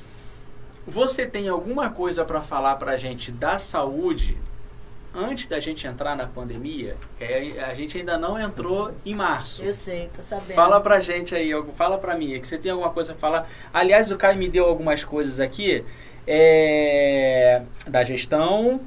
você 0.86 1.26
tem 1.26 1.48
alguma 1.48 1.90
coisa 1.90 2.24
para 2.24 2.42
falar 2.42 2.76
para 2.76 2.92
a 2.92 2.98
gente 2.98 3.32
da 3.32 3.58
saúde 3.58 4.38
antes 5.18 5.48
da 5.48 5.60
gente 5.60 5.88
entrar 5.88 6.16
na 6.16 6.28
pandemia? 6.28 6.96
A 7.68 7.74
gente 7.74 7.98
ainda 7.98 8.18
não 8.18 8.40
entrou 8.40 8.92
em 9.06 9.16
março. 9.16 9.64
eu 9.64 9.74
sei, 9.74 10.10
tô 10.16 10.22
sabendo. 10.22 10.54
Fala 10.54 10.80
pra 10.80 11.00
gente 11.00 11.34
aí, 11.36 11.52
fala 11.74 11.98
pra 11.98 12.16
mim, 12.16 12.36
é 12.36 12.40
que 12.40 12.48
você 12.48 12.58
tem 12.58 12.72
alguma 12.72 12.92
coisa 12.92 13.14
pra 13.14 13.20
falar. 13.20 13.50
Aliás, 13.74 14.12
o 14.12 14.18
Caio 14.18 14.38
me 14.38 14.48
deu 14.48 14.66
algumas 14.66 15.04
coisas 15.04 15.40
aqui 15.40 15.84
é, 16.28 17.62
da 17.88 18.04
gestão, 18.04 18.80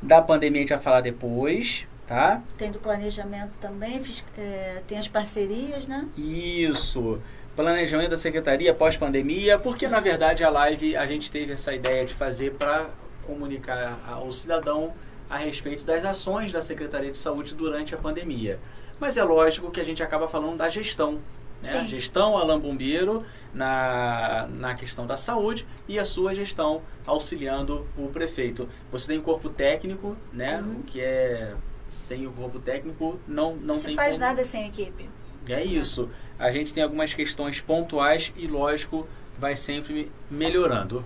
da 0.00 0.22
pandemia 0.22 0.60
a 0.60 0.62
gente 0.62 0.68
vai 0.70 0.78
falar 0.78 1.00
depois, 1.00 1.86
tá? 2.06 2.40
Tem 2.56 2.70
do 2.70 2.78
planejamento 2.78 3.56
também, 3.60 3.98
fiz- 4.00 4.24
é, 4.38 4.82
tem 4.86 4.98
as 4.98 5.08
parcerias, 5.08 5.86
né? 5.86 6.06
Isso. 6.16 7.20
Planejamento 7.56 8.10
da 8.10 8.16
secretaria 8.16 8.72
pós-pandemia, 8.72 9.58
porque 9.58 9.86
na 9.88 10.00
verdade 10.00 10.42
a 10.44 10.48
live 10.50 10.96
a 10.96 11.06
gente 11.06 11.30
teve 11.30 11.52
essa 11.52 11.72
ideia 11.74 12.04
de 12.06 12.14
fazer 12.14 12.52
para 12.52 12.86
comunicar 13.26 13.98
ao 14.08 14.32
cidadão 14.32 14.92
a 15.32 15.38
respeito 15.38 15.84
das 15.86 16.04
ações 16.04 16.52
da 16.52 16.60
Secretaria 16.60 17.10
de 17.10 17.18
Saúde 17.18 17.54
durante 17.54 17.94
a 17.94 17.98
pandemia. 17.98 18.60
Mas 19.00 19.16
é 19.16 19.24
lógico 19.24 19.70
que 19.70 19.80
a 19.80 19.84
gente 19.84 20.02
acaba 20.02 20.28
falando 20.28 20.56
da 20.58 20.68
gestão. 20.68 21.12
Né? 21.14 21.20
Sim. 21.62 21.88
Gestão 21.88 22.36
Alain 22.36 22.58
Bombeiro 22.58 23.24
na, 23.54 24.48
na 24.58 24.74
questão 24.74 25.06
da 25.06 25.16
saúde 25.16 25.66
e 25.88 25.98
a 25.98 26.04
sua 26.04 26.34
gestão 26.34 26.82
auxiliando 27.06 27.86
o 27.96 28.08
prefeito. 28.08 28.68
Você 28.90 29.06
tem 29.06 29.20
corpo 29.20 29.48
técnico, 29.48 30.16
né? 30.32 30.60
Uhum. 30.60 30.80
O 30.80 30.82
que 30.82 31.00
é 31.00 31.54
sem 31.88 32.26
o 32.26 32.32
corpo 32.32 32.58
técnico 32.58 33.18
não, 33.28 33.52
não 33.54 33.60
Não 33.68 33.74
tem 33.74 33.90
se 33.90 33.94
faz 33.94 34.14
como- 34.14 34.26
nada 34.26 34.44
sem 34.44 34.66
equipe. 34.66 35.08
é 35.48 35.62
isso. 35.64 36.10
A 36.38 36.50
gente 36.50 36.74
tem 36.74 36.82
algumas 36.82 37.14
questões 37.14 37.60
pontuais 37.60 38.32
e, 38.36 38.46
lógico, 38.48 39.06
vai 39.38 39.54
sempre 39.56 40.10
melhorando. 40.30 41.04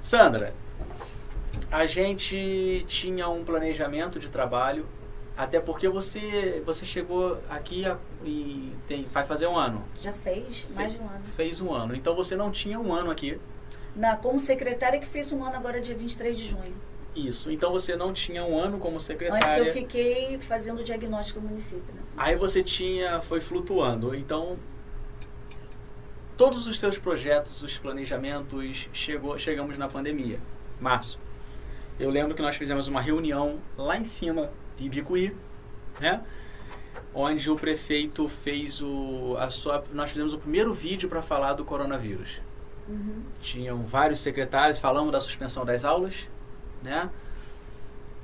Sandra, 0.00 0.54
a 1.70 1.86
gente 1.86 2.84
tinha 2.88 3.28
um 3.28 3.44
planejamento 3.44 4.18
de 4.18 4.28
trabalho, 4.28 4.86
até 5.36 5.58
porque 5.60 5.88
você, 5.88 6.62
você 6.66 6.84
chegou 6.84 7.40
aqui 7.48 7.84
a- 7.86 7.96
e 8.24 8.72
tem, 8.86 9.04
vai 9.04 9.24
fazer 9.24 9.46
um 9.46 9.56
ano. 9.56 9.82
Já 10.00 10.12
fez 10.12 10.66
mais 10.74 10.92
de 10.92 11.00
um 11.00 11.08
ano. 11.08 11.24
Fez 11.36 11.60
um 11.60 11.72
ano. 11.72 11.94
Então 11.94 12.14
você 12.14 12.36
não 12.36 12.50
tinha 12.50 12.78
um 12.78 12.92
ano 12.92 13.10
aqui. 13.10 13.40
Na, 13.96 14.16
como 14.16 14.38
secretária 14.38 14.98
que 15.00 15.06
fez 15.06 15.32
um 15.32 15.42
ano 15.42 15.56
agora 15.56 15.80
dia 15.80 15.94
23 15.94 16.36
de 16.36 16.44
junho. 16.44 16.74
Isso. 17.16 17.50
Então 17.50 17.72
você 17.72 17.96
não 17.96 18.12
tinha 18.12 18.44
um 18.44 18.56
ano 18.58 18.78
como 18.78 19.00
secretária. 19.00 19.44
Antes 19.44 19.56
eu 19.56 19.72
fiquei 19.72 20.38
fazendo 20.38 20.80
o 20.80 20.84
diagnóstico 20.84 21.40
do 21.40 21.48
município, 21.48 21.92
né? 21.94 22.00
Aí 22.16 22.36
você 22.36 22.62
tinha, 22.62 23.20
foi 23.20 23.40
flutuando. 23.40 24.14
Então, 24.14 24.56
todos 26.36 26.66
os 26.66 26.78
seus 26.78 26.98
projetos, 26.98 27.62
os 27.62 27.78
planejamentos, 27.78 28.88
chegou, 28.92 29.36
chegamos 29.38 29.76
na 29.76 29.88
pandemia, 29.88 30.38
março. 30.80 31.18
Eu 32.00 32.08
lembro 32.08 32.34
que 32.34 32.40
nós 32.40 32.56
fizemos 32.56 32.88
uma 32.88 33.00
reunião 33.00 33.58
lá 33.76 33.94
em 33.94 34.04
cima, 34.04 34.50
em 34.78 34.88
Bicuí, 34.88 35.36
né? 36.00 36.22
Onde 37.14 37.50
o 37.50 37.56
prefeito 37.56 38.26
fez 38.26 38.80
o, 38.80 39.36
a 39.38 39.50
sua, 39.50 39.84
nós 39.92 40.08
fizemos 40.08 40.32
o 40.32 40.38
primeiro 40.38 40.72
vídeo 40.72 41.10
para 41.10 41.20
falar 41.20 41.52
do 41.52 41.62
coronavírus. 41.62 42.40
Uhum. 42.88 43.22
Tinham 43.42 43.82
vários 43.82 44.20
secretários, 44.20 44.78
falamos 44.78 45.12
da 45.12 45.20
suspensão 45.20 45.62
das 45.62 45.84
aulas, 45.84 46.26
né? 46.82 47.10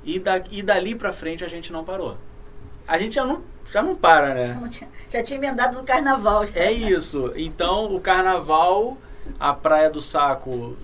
E, 0.03 0.17
da, 0.17 0.41
e 0.49 0.63
dali 0.63 0.95
para 0.95 1.13
frente 1.13 1.45
a 1.45 1.47
gente 1.47 1.71
não 1.71 1.83
parou. 1.83 2.17
A 2.87 2.97
gente 2.97 3.13
já 3.13 3.25
não, 3.25 3.43
já 3.71 3.83
não 3.83 3.95
para, 3.95 4.33
né? 4.33 4.59
Já, 4.59 4.69
tinha, 4.69 4.89
já 5.07 5.23
tinha 5.23 5.37
emendado 5.37 5.77
no 5.77 5.83
carnaval. 5.83 6.43
já. 6.47 6.53
É 6.55 6.71
isso. 6.71 7.31
Então, 7.35 7.93
o 7.93 7.99
carnaval, 7.99 8.97
a 9.39 9.53
Praia 9.53 9.89
do 9.89 10.01
Saco, 10.01 10.75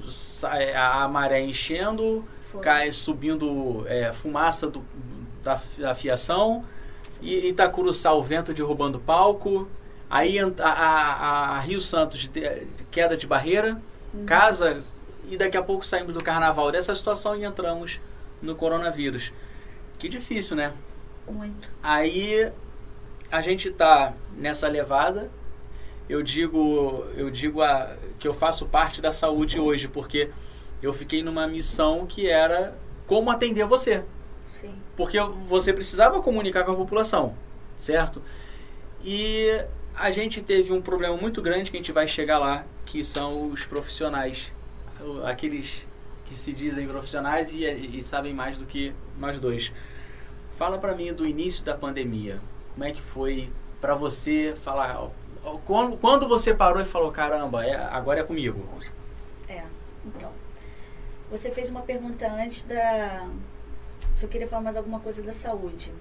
a 0.75 1.07
maré 1.07 1.41
enchendo. 1.41 2.23
Cai 2.59 2.91
subindo 2.91 3.85
é, 3.87 4.11
fumaça 4.13 4.67
do- 4.67 4.83
da, 5.43 5.59
da 5.77 5.95
fiação, 5.95 6.63
e 7.21 7.47
Itacuruçá, 7.49 8.13
o 8.13 8.21
vento 8.23 8.53
derrubando 8.53 8.99
palco, 8.99 9.67
aí 10.09 10.37
a, 10.39 10.45
a- 10.59 11.57
a 11.57 11.59
Rio 11.59 11.79
Santos, 11.81 12.27
de- 12.27 12.67
queda 12.91 13.15
de 13.17 13.25
barreira, 13.27 13.79
casa, 14.25 14.83
e 15.29 15.37
daqui 15.37 15.57
a 15.57 15.63
pouco 15.63 15.85
saímos 15.85 16.13
do 16.13 16.23
carnaval 16.23 16.71
dessa 16.71 16.93
situação 16.93 17.35
e 17.35 17.43
entramos 17.43 17.99
no 18.41 18.55
coronavírus. 18.55 19.31
Que 19.97 20.07
difícil, 20.09 20.55
né? 20.57 20.73
Muito. 21.29 21.71
Aí 21.81 22.51
a 23.31 23.41
gente 23.41 23.71
tá 23.71 24.13
nessa 24.37 24.67
levada. 24.67 25.31
Eu 26.09 26.21
digo, 26.21 27.05
eu 27.15 27.31
digo 27.31 27.61
a, 27.61 27.95
que 28.19 28.27
eu 28.27 28.33
faço 28.33 28.65
parte 28.65 29.01
da 29.01 29.13
saúde 29.13 29.57
hoje, 29.59 29.87
porque 29.87 30.29
eu 30.85 30.93
fiquei 30.93 31.23
numa 31.23 31.47
missão 31.47 32.05
que 32.05 32.29
era 32.29 32.77
como 33.07 33.31
atender 33.31 33.65
você. 33.65 34.03
Sim. 34.51 34.75
Porque 34.95 35.17
você 35.47 35.73
precisava 35.73 36.21
comunicar 36.21 36.63
com 36.63 36.71
a 36.71 36.75
população, 36.75 37.35
certo? 37.77 38.21
E 39.03 39.47
a 39.95 40.11
gente 40.11 40.41
teve 40.41 40.71
um 40.73 40.81
problema 40.81 41.15
muito 41.15 41.41
grande 41.41 41.71
que 41.71 41.77
a 41.77 41.79
gente 41.79 41.91
vai 41.91 42.07
chegar 42.07 42.37
lá, 42.37 42.65
que 42.85 43.03
são 43.03 43.49
os 43.49 43.65
profissionais. 43.65 44.51
Aqueles 45.25 45.87
que 46.25 46.35
se 46.35 46.53
dizem 46.53 46.87
profissionais 46.87 47.51
e, 47.51 47.65
e 47.65 48.01
sabem 48.03 48.33
mais 48.33 48.57
do 48.57 48.65
que 48.65 48.93
nós 49.17 49.39
dois. 49.39 49.71
Fala 50.55 50.77
pra 50.77 50.93
mim 50.93 51.13
do 51.13 51.25
início 51.25 51.63
da 51.63 51.75
pandemia. 51.75 52.39
Como 52.73 52.83
é 52.83 52.91
que 52.91 53.01
foi 53.01 53.49
pra 53.81 53.95
você 53.95 54.53
falar... 54.61 55.09
Quando, 55.65 55.97
quando 55.97 56.27
você 56.27 56.53
parou 56.53 56.81
e 56.81 56.85
falou, 56.85 57.11
caramba, 57.11 57.65
é, 57.65 57.75
agora 57.75 58.21
é 58.21 58.23
comigo. 58.23 58.65
É. 59.49 59.63
Então. 60.05 60.42
Você 61.33 61.49
fez 61.49 61.67
uma 61.67 61.81
pergunta 61.81 62.31
antes 62.31 62.61
da. 62.61 63.27
Se 64.15 64.23
eu 64.23 64.29
queria 64.29 64.47
falar 64.47 64.61
mais 64.61 64.77
alguma 64.77 64.99
coisa 64.99 65.19
da 65.23 65.33
saúde. 65.33 65.91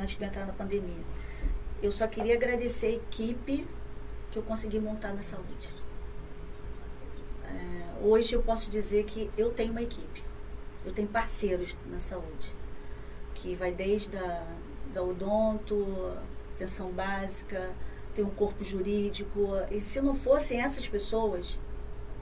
Antes 0.00 0.16
de 0.16 0.24
eu 0.24 0.28
entrar 0.28 0.46
na 0.46 0.52
pandemia. 0.54 1.04
Eu 1.82 1.92
só 1.92 2.06
queria 2.06 2.36
agradecer 2.36 2.86
a 2.86 2.90
equipe 2.92 3.68
que 4.30 4.38
eu 4.38 4.42
consegui 4.42 4.80
montar 4.80 5.12
na 5.12 5.20
saúde. 5.20 5.70
É, 7.44 8.02
hoje 8.02 8.34
eu 8.34 8.42
posso 8.42 8.70
dizer 8.70 9.04
que 9.04 9.30
eu 9.36 9.50
tenho 9.52 9.72
uma 9.72 9.82
equipe. 9.82 10.24
Eu 10.86 10.92
tenho 10.92 11.08
parceiros 11.08 11.76
na 11.90 12.00
saúde. 12.00 12.56
que 13.34 13.54
vai 13.54 13.70
desde 13.70 14.16
a 14.16 14.46
da 14.94 15.02
odonto, 15.02 16.16
atenção 16.54 16.90
básica, 16.92 17.74
tem 18.14 18.24
um 18.24 18.30
corpo 18.30 18.64
jurídico. 18.64 19.50
E 19.70 19.78
se 19.82 20.00
não 20.00 20.16
fossem 20.16 20.62
essas 20.62 20.88
pessoas, 20.88 21.60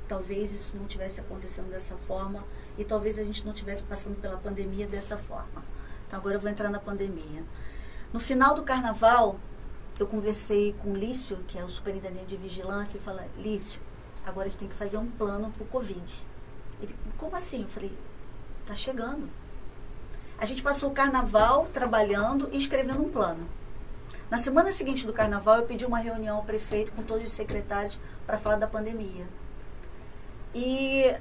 talvez 0.09 0.53
isso 0.53 0.77
não 0.77 0.87
tivesse 0.87 1.21
acontecendo 1.21 1.71
dessa 1.71 1.97
forma 1.97 2.45
e 2.77 2.85
talvez 2.85 3.19
a 3.19 3.23
gente 3.23 3.45
não 3.45 3.53
tivesse 3.53 3.85
passando 3.85 4.17
pela 4.17 4.37
pandemia 4.37 4.87
dessa 4.87 5.19
forma. 5.19 5.65
Então 6.07 6.19
agora 6.19 6.37
eu 6.37 6.41
vou 6.41 6.51
entrar 6.51 6.71
na 6.71 6.81
pandemia. 6.81 7.45
No 8.13 8.19
final 8.19 8.55
do 8.55 8.63
carnaval, 8.63 9.39
eu 10.01 10.07
conversei 10.07 10.73
com 10.73 10.93
o 10.93 10.97
Lício, 10.97 11.37
que 11.47 11.59
é 11.59 11.63
o 11.65 11.69
superintendente 11.69 12.27
de 12.27 12.37
vigilância, 12.37 12.97
e 12.97 13.01
falei, 13.01 13.29
Lício, 13.37 13.81
agora 14.25 14.47
a 14.47 14.49
gente 14.49 14.61
tem 14.61 14.69
que 14.69 14.75
fazer 14.75 14.97
um 14.97 15.11
plano 15.11 15.51
para 15.51 15.63
o 15.63 15.67
Covid. 15.67 16.27
Ele, 16.81 16.97
como 17.17 17.37
assim? 17.37 17.63
Eu 17.63 17.69
falei, 17.69 17.93
tá 18.65 18.75
chegando. 18.75 19.29
A 20.39 20.45
gente 20.45 20.63
passou 20.63 20.91
o 20.91 20.95
carnaval 20.95 21.67
trabalhando 21.67 22.49
e 22.53 22.57
escrevendo 22.57 23.03
um 23.03 23.11
plano. 23.11 23.47
Na 24.31 24.39
semana 24.39 24.71
seguinte 24.71 25.07
do 25.07 25.13
carnaval, 25.13 25.57
eu 25.57 25.63
pedi 25.65 25.85
uma 25.85 25.99
reunião 25.99 26.37
ao 26.37 26.45
prefeito 26.45 26.93
com 26.93 27.03
todos 27.03 27.27
os 27.27 27.35
secretários 27.35 27.99
para 28.27 28.39
falar 28.39 28.57
da 28.57 28.67
pandemia. 28.67 29.27
E 30.55 31.15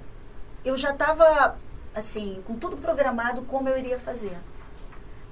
eu 0.64 0.76
já 0.76 0.92
estava, 0.92 1.58
assim, 1.96 2.42
com 2.46 2.56
tudo 2.56 2.78
programado 2.78 3.44
como 3.44 3.70
eu 3.70 3.78
iria 3.78 3.98
fazer. 3.98 4.38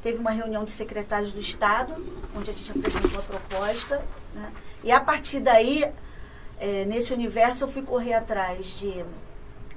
Teve 0.01 0.19
uma 0.19 0.31
reunião 0.31 0.63
de 0.63 0.71
secretários 0.71 1.31
do 1.31 1.39
Estado, 1.39 1.93
onde 2.35 2.49
a 2.49 2.53
gente 2.53 2.71
apresentou 2.71 3.19
a 3.19 3.23
proposta. 3.23 4.05
Né? 4.33 4.53
E 4.83 4.91
a 4.91 4.99
partir 4.99 5.39
daí, 5.39 5.91
é, 6.59 6.85
nesse 6.85 7.11
universo, 7.13 7.63
eu 7.63 7.67
fui 7.67 7.81
correr 7.81 8.13
atrás 8.13 8.79
de 8.79 9.03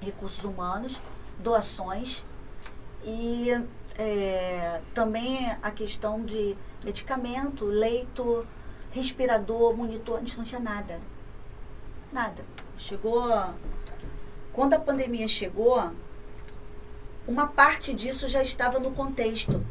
recursos 0.01 0.45
humanos, 0.45 1.01
doações 1.39 2.25
e 3.05 3.51
é, 3.97 4.81
também 4.95 5.51
a 5.63 5.71
questão 5.71 6.25
de 6.25 6.57
medicamento, 6.85 7.65
leito, 7.65 8.47
respirador, 8.91 9.77
monitor, 9.77 10.17
a 10.17 10.19
gente 10.21 10.37
não 10.37 10.45
tinha 10.45 10.61
nada. 10.61 11.01
Nada. 12.13 12.45
Chegou. 12.77 13.29
Quando 14.59 14.75
a 14.75 14.81
pandemia 14.81 15.29
chegou, 15.29 15.93
uma 17.29 17.47
parte 17.47 17.95
disso 17.95 18.27
já 18.27 18.43
estava 18.43 18.81
no 18.81 18.91
contexto. 18.91 19.65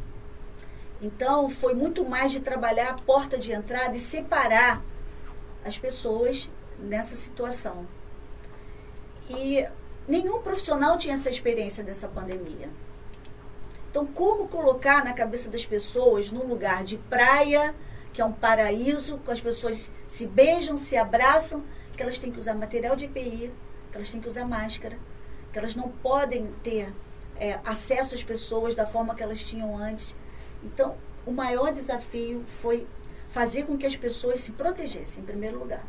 Então, 1.02 1.50
foi 1.50 1.74
muito 1.74 2.06
mais 2.06 2.32
de 2.32 2.40
trabalhar 2.40 2.88
a 2.88 2.94
porta 2.94 3.36
de 3.36 3.52
entrada 3.52 3.94
e 3.94 3.98
separar 3.98 4.82
as 5.62 5.76
pessoas 5.76 6.50
nessa 6.78 7.16
situação. 7.16 7.86
E 9.28 9.62
nenhum 10.08 10.40
profissional 10.40 10.96
tinha 10.96 11.12
essa 11.12 11.28
experiência 11.28 11.84
dessa 11.84 12.08
pandemia. 12.08 12.70
Então, 13.90 14.06
como 14.06 14.48
colocar 14.48 15.04
na 15.04 15.12
cabeça 15.12 15.50
das 15.50 15.66
pessoas, 15.66 16.30
num 16.30 16.46
lugar 16.46 16.82
de 16.82 16.96
praia, 16.96 17.74
que 18.10 18.22
é 18.22 18.24
um 18.24 18.32
paraíso, 18.32 19.18
que 19.18 19.30
as 19.30 19.40
pessoas 19.42 19.92
se 20.06 20.26
beijam, 20.26 20.78
se 20.78 20.96
abraçam, 20.96 21.62
que 21.94 22.02
elas 22.02 22.16
têm 22.16 22.32
que 22.32 22.38
usar 22.38 22.54
material 22.54 22.96
de 22.96 23.04
EPI, 23.04 23.52
que 23.90 23.96
elas 23.96 24.10
têm 24.10 24.20
que 24.20 24.28
usar 24.28 24.44
máscara, 24.44 24.98
que 25.52 25.58
elas 25.58 25.74
não 25.74 25.88
podem 25.88 26.46
ter 26.62 26.92
é, 27.36 27.58
acesso 27.66 28.14
às 28.14 28.22
pessoas 28.22 28.74
da 28.74 28.86
forma 28.86 29.14
que 29.14 29.22
elas 29.22 29.42
tinham 29.42 29.76
antes. 29.76 30.14
Então, 30.62 30.96
o 31.24 31.32
maior 31.32 31.70
desafio 31.70 32.42
foi 32.46 32.86
fazer 33.28 33.64
com 33.64 33.76
que 33.76 33.86
as 33.86 33.96
pessoas 33.96 34.40
se 34.40 34.52
protegessem, 34.52 35.22
em 35.22 35.26
primeiro 35.26 35.58
lugar. 35.58 35.86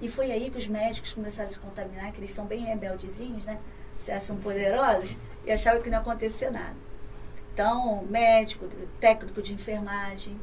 E 0.00 0.08
foi 0.08 0.30
aí 0.30 0.50
que 0.50 0.58
os 0.58 0.66
médicos 0.66 1.14
começaram 1.14 1.48
a 1.48 1.52
se 1.52 1.58
contaminar, 1.58 2.12
que 2.12 2.20
eles 2.20 2.32
são 2.32 2.44
bem 2.44 2.60
rebeldezinhos, 2.60 3.46
né? 3.46 3.58
Se 3.96 4.12
acham 4.12 4.36
poderosos 4.36 5.16
e 5.44 5.50
achavam 5.50 5.80
que 5.80 5.88
não 5.88 5.98
ia 5.98 6.02
acontecer 6.02 6.50
nada. 6.50 6.74
Então, 7.54 8.04
médico, 8.10 8.68
técnico 9.00 9.40
de 9.40 9.54
enfermagem. 9.54 10.38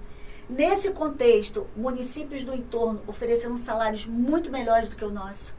Nesse 0.50 0.89
contexto, 0.91 1.67
municípios 1.76 2.43
do 2.43 2.54
entorno 2.54 3.04
ofereceram 3.06 3.56
salários 3.56 4.08
muito 4.08 4.52
melhores 4.52 4.89
do 4.89 4.96
que 4.96 5.06
o 5.06 5.12
nosso. 5.12 5.54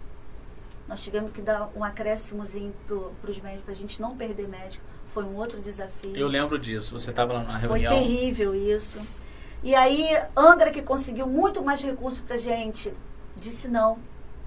Nós 0.86 1.02
tivemos 1.02 1.30
que 1.30 1.40
dar 1.40 1.70
um 1.74 1.82
acréscimozinho 1.82 2.74
para 3.20 3.30
os 3.30 3.40
médicos, 3.40 3.62
para 3.62 3.72
a 3.72 3.76
gente 3.76 4.00
não 4.00 4.16
perder 4.16 4.48
médico. 4.48 4.84
Foi 5.04 5.24
um 5.24 5.34
outro 5.36 5.60
desafio. 5.60 6.14
Eu 6.14 6.28
lembro 6.28 6.58
disso. 6.58 6.98
Você 6.98 7.10
estava 7.10 7.32
lá 7.32 7.42
na 7.42 7.56
reunião. 7.56 7.90
Foi 7.90 8.02
terrível 8.02 8.54
isso. 8.54 9.00
E 9.62 9.74
aí, 9.74 10.06
Angra, 10.36 10.70
que 10.70 10.82
conseguiu 10.82 11.26
muito 11.26 11.64
mais 11.64 11.80
recursos 11.80 12.20
para 12.20 12.34
a 12.34 12.38
gente, 12.38 12.92
disse 13.34 13.66
não. 13.66 13.98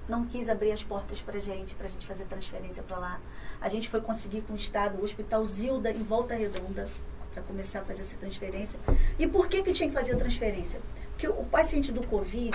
Não 0.08 0.24
quis 0.24 0.48
abrir 0.48 0.70
as 0.70 0.82
portas 0.82 1.20
para 1.20 1.36
a 1.36 1.40
gente, 1.40 1.74
para 1.74 1.86
a 1.86 1.90
gente 1.90 2.06
fazer 2.06 2.24
transferência 2.24 2.84
para 2.84 2.98
lá. 2.98 3.20
A 3.60 3.68
gente 3.68 3.88
foi 3.88 4.00
conseguir 4.00 4.42
com 4.42 4.52
o 4.52 4.56
Estado, 4.56 4.96
o 4.98 5.02
Hospital 5.02 5.44
Zilda, 5.44 5.90
em 5.90 6.02
Volta 6.02 6.34
Redonda, 6.34 6.88
para 7.34 7.42
começar 7.42 7.80
a 7.80 7.84
fazer 7.84 8.02
essa 8.02 8.16
transferência. 8.16 8.78
E 9.18 9.26
por 9.26 9.48
que, 9.48 9.60
que 9.60 9.72
tinha 9.72 9.88
que 9.88 9.94
fazer 9.94 10.12
a 10.12 10.16
transferência? 10.16 10.80
Porque 11.10 11.28
o 11.28 11.44
paciente 11.44 11.92
do 11.92 12.06
Covid, 12.06 12.54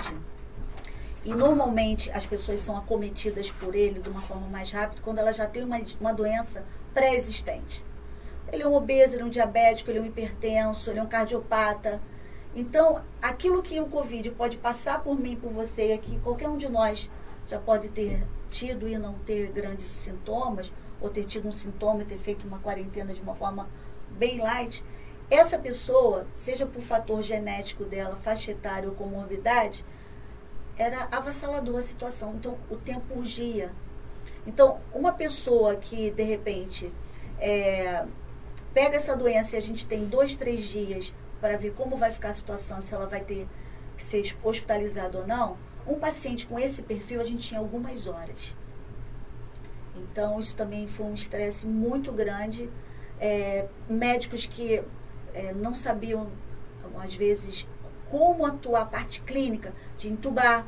e 1.26 1.34
normalmente 1.34 2.12
as 2.12 2.26
pessoas 2.26 2.60
são 2.60 2.76
acometidas 2.76 3.50
por 3.50 3.76
ele 3.76 4.00
de 4.00 4.10
uma 4.10 4.22
forma 4.22 4.48
mais 4.48 4.72
rápida 4.72 5.02
quando 5.02 5.20
ela 5.20 5.32
já 5.32 5.48
tem 5.48 5.64
uma, 5.64 5.80
uma 6.00 6.14
doença 6.14 6.66
pré-existente. 6.94 7.86
Ele 8.52 8.64
é 8.64 8.68
um 8.68 8.74
obeso, 8.74 9.16
ele 9.16 9.24
é 9.24 9.26
um 9.26 9.30
diabético, 9.30 9.90
ele 9.90 10.00
é 10.00 10.02
um 10.02 10.06
hipertenso, 10.06 10.90
ele 10.90 11.00
é 11.00 11.04
um 11.04 11.08
cardiopata. 11.08 12.02
Então, 12.54 13.02
aquilo 13.22 13.64
que 13.64 13.80
o 13.80 13.88
Covid 13.88 14.30
pode 14.32 14.58
passar 14.58 15.02
por 15.02 15.18
mim, 15.18 15.36
por 15.36 15.50
você 15.50 15.94
aqui, 15.94 16.20
qualquer 16.20 16.50
um 16.50 16.58
de 16.58 16.70
nós 16.70 17.10
já 17.46 17.58
pode 17.60 17.90
ter 17.90 18.26
tido 18.50 18.88
e 18.88 18.98
não 18.98 19.14
ter 19.20 19.52
grandes 19.52 19.86
sintomas, 19.86 20.72
ou 21.02 21.10
ter 21.10 21.24
tido 21.24 21.48
um 21.48 21.52
sintoma 21.52 22.04
e 22.04 22.06
ter 22.06 22.18
feito 22.18 22.46
uma 22.46 22.60
quarentena 22.60 23.14
de 23.14 23.22
uma 23.22 23.34
forma 23.34 23.68
bem 24.12 24.40
light. 24.40 24.84
Essa 25.30 25.58
pessoa, 25.58 26.26
seja 26.34 26.66
por 26.66 26.82
fator 26.82 27.22
genético 27.22 27.84
dela, 27.84 28.16
faixa 28.16 28.52
etária 28.52 28.88
ou 28.88 28.94
comorbidade, 28.94 29.84
era 30.78 31.08
avassalador 31.12 31.78
a 31.78 31.82
situação. 31.82 32.34
Então, 32.36 32.58
o 32.70 32.76
tempo 32.76 33.18
urgia. 33.18 33.72
Então, 34.46 34.80
uma 34.94 35.12
pessoa 35.12 35.76
que, 35.76 36.12
de 36.12 36.24
repente, 36.24 36.94
é, 37.40 38.06
pega 38.74 38.96
essa 38.96 39.16
doença 39.16 39.56
e 39.56 39.58
a 39.58 39.62
gente 39.62 39.86
tem 39.86 40.06
dois, 40.06 40.36
três 40.36 40.62
dias 40.62 41.14
para 41.40 41.58
ver 41.58 41.74
como 41.74 41.96
vai 41.96 42.12
ficar 42.12 42.30
a 42.30 42.34
situação, 42.34 42.82
se 42.82 42.94
ela 42.94 43.06
vai 43.06 43.22
ter 43.22 43.48
que 43.96 44.02
ser 44.02 44.36
hospitalizada 44.44 45.20
ou 45.20 45.28
não, 45.28 45.58
um 45.86 45.96
paciente 45.96 46.48
com 46.48 46.58
esse 46.58 46.82
perfil 46.82 47.20
a 47.20 47.24
gente 47.24 47.48
tinha 47.48 47.60
algumas 47.60 48.08
horas. 48.08 48.56
Então, 49.96 50.40
isso 50.40 50.56
também 50.56 50.88
foi 50.88 51.06
um 51.06 51.14
estresse 51.14 51.68
muito 51.68 52.12
grande. 52.12 52.70
É, 53.20 53.68
médicos 53.90 54.46
que 54.46 54.84
é, 55.34 55.54
não 55.54 55.74
sabiam, 55.74 56.32
às 57.00 57.14
vezes, 57.16 57.68
como 58.14 58.46
atuar 58.46 58.82
a 58.82 58.86
parte 58.86 59.22
clínica, 59.22 59.74
de 59.98 60.08
entubar, 60.08 60.68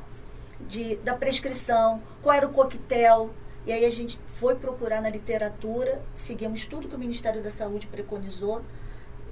de, 0.68 0.96
da 0.96 1.14
prescrição, 1.14 2.02
qual 2.24 2.36
era 2.36 2.48
o 2.48 2.50
coquetel. 2.50 3.30
E 3.68 3.72
aí 3.72 3.86
a 3.86 3.90
gente 3.92 4.20
foi 4.26 4.56
procurar 4.56 5.00
na 5.00 5.12
literatura, 5.12 6.02
seguimos 6.16 6.66
tudo 6.66 6.88
que 6.88 6.96
o 6.96 6.98
Ministério 6.98 7.44
da 7.44 7.52
Saúde 7.52 7.86
preconizou, 7.86 8.64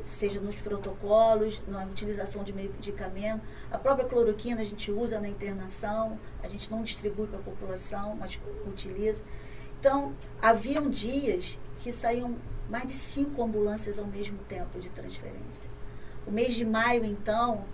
seja 0.06 0.40
nos 0.40 0.62
protocolos, 0.62 1.60
na 1.68 1.86
utilização 1.86 2.44
de 2.44 2.54
medicamento. 2.54 3.42
A 3.72 3.80
própria 3.80 4.06
cloroquina 4.06 4.62
a 4.62 4.64
gente 4.64 4.92
usa 4.92 5.20
na 5.20 5.28
internação, 5.28 6.20
a 6.44 6.48
gente 6.48 6.70
não 6.70 6.84
distribui 6.84 7.26
para 7.26 7.40
a 7.40 7.42
população, 7.42 8.16
mas 8.16 8.40
utiliza. 8.68 9.24
Então, 9.80 10.14
haviam 10.40 10.88
dias 10.88 11.60
que 11.78 11.92
saíam 11.92 12.38
mais 12.70 12.86
de 12.86 12.94
cinco 12.94 13.42
ambulâncias 13.42 13.98
ao 13.98 14.06
mesmo 14.06 14.38
tempo 14.48 14.80
de 14.80 14.92
transferência. 14.92 15.72
O 16.28 16.32
mês 16.32 16.54
de 16.54 16.64
maio, 16.64 17.04
então, 17.04 17.66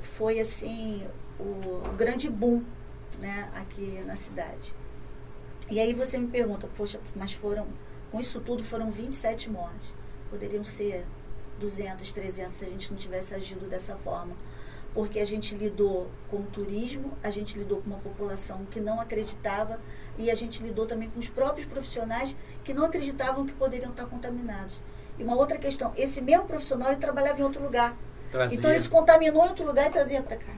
foi 0.00 0.40
assim 0.40 1.06
o, 1.38 1.80
grande 1.96 2.28
boom 2.28 2.64
né, 3.18 3.50
aqui 3.54 4.02
na 4.06 4.16
cidade. 4.16 4.74
E 5.70 5.78
aí 5.78 5.92
você 5.94 6.18
me 6.18 6.26
pergunta, 6.26 6.68
poxa, 6.76 6.98
mas 7.14 7.32
foram, 7.32 7.68
com 8.10 8.18
isso 8.18 8.40
tudo 8.40 8.64
foram 8.64 8.90
27 8.90 9.48
mortes. 9.50 9.94
Poderiam 10.28 10.64
ser 10.64 11.06
200, 11.58 12.10
300 12.10 12.52
se 12.52 12.64
a 12.64 12.68
gente 12.68 12.90
não 12.90 12.98
tivesse 12.98 13.34
agido 13.34 13.68
dessa 13.68 13.94
forma. 13.96 14.34
Porque 14.92 15.20
a 15.20 15.24
gente 15.24 15.54
lidou 15.54 16.10
com 16.28 16.38
o 16.38 16.46
turismo, 16.46 17.16
a 17.22 17.30
gente 17.30 17.56
lidou 17.56 17.80
com 17.80 17.86
uma 17.86 17.98
população 17.98 18.64
que 18.64 18.80
não 18.80 19.00
acreditava 19.00 19.78
e 20.18 20.28
a 20.28 20.34
gente 20.34 20.60
lidou 20.60 20.84
também 20.84 21.08
com 21.08 21.20
os 21.20 21.28
próprios 21.28 21.66
profissionais 21.66 22.34
que 22.64 22.74
não 22.74 22.84
acreditavam 22.84 23.46
que 23.46 23.52
poderiam 23.52 23.92
estar 23.92 24.06
contaminados. 24.06 24.82
E 25.16 25.22
uma 25.22 25.36
outra 25.36 25.58
questão, 25.58 25.92
esse 25.96 26.20
mesmo 26.20 26.46
profissional 26.46 26.88
ele 26.88 27.00
trabalhava 27.00 27.40
em 27.40 27.44
outro 27.44 27.62
lugar. 27.62 27.96
Trazia. 28.30 28.58
Então 28.58 28.70
ele 28.70 28.78
se 28.78 28.88
contaminou 28.88 29.44
em 29.44 29.48
outro 29.48 29.64
lugar 29.64 29.88
e 29.88 29.90
trazia 29.90 30.22
para 30.22 30.36
cá. 30.36 30.52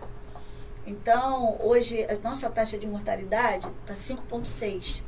Então, 0.87 1.59
hoje, 1.63 2.05
a 2.05 2.19
nossa 2.27 2.51
taxa 2.51 2.77
de 2.77 2.87
mortalidade 2.87 3.69
está 3.83 3.95
5,6. 3.95 5.03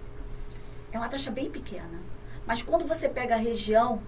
É 0.92 0.98
uma 0.98 1.08
taxa 1.08 1.30
bem 1.30 1.50
pequena. 1.50 2.00
Mas 2.46 2.62
quando 2.62 2.86
você 2.86 3.08
pega 3.08 3.34
a 3.34 3.38
região, 3.38 4.00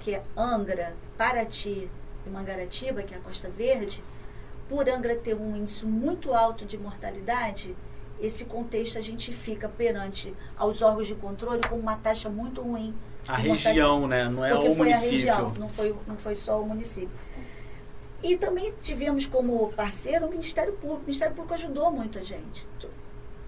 que 0.00 0.14
é 0.14 0.22
Angra, 0.36 0.94
Paraty 1.16 1.88
e 2.26 2.30
Mangaratiba, 2.30 3.02
que 3.02 3.14
é 3.14 3.16
a 3.16 3.20
Costa 3.20 3.48
Verde, 3.48 4.02
por 4.68 4.88
Angra 4.88 5.16
ter 5.16 5.34
um 5.34 5.54
índice 5.54 5.86
muito 5.86 6.34
alto 6.34 6.64
de 6.66 6.76
mortalidade, 6.76 7.76
esse 8.20 8.44
contexto 8.44 8.98
a 8.98 9.00
gente 9.00 9.32
fica 9.32 9.68
perante 9.68 10.34
aos 10.56 10.82
órgãos 10.82 11.06
de 11.06 11.14
controle 11.14 11.66
com 11.68 11.76
uma 11.76 11.94
taxa 11.94 12.28
muito 12.28 12.60
ruim 12.62 12.92
A 13.28 13.36
região, 13.36 14.08
né? 14.08 14.28
Não 14.28 14.44
é 14.44 14.50
porque 14.50 14.68
o 14.68 14.74
foi 14.74 14.88
município. 14.88 15.32
a 15.32 15.36
região, 15.36 15.54
não 15.58 15.68
foi, 15.68 15.94
não 16.06 16.18
foi 16.18 16.34
só 16.34 16.60
o 16.60 16.66
município. 16.66 17.10
E 18.22 18.36
também 18.36 18.72
tivemos 18.72 19.26
como 19.26 19.72
parceiro 19.72 20.26
o 20.26 20.30
Ministério 20.30 20.72
Público. 20.74 21.02
O 21.02 21.06
Ministério 21.06 21.34
Público 21.34 21.54
ajudou 21.54 21.90
muito 21.90 22.18
a 22.18 22.22
gente. 22.22 22.68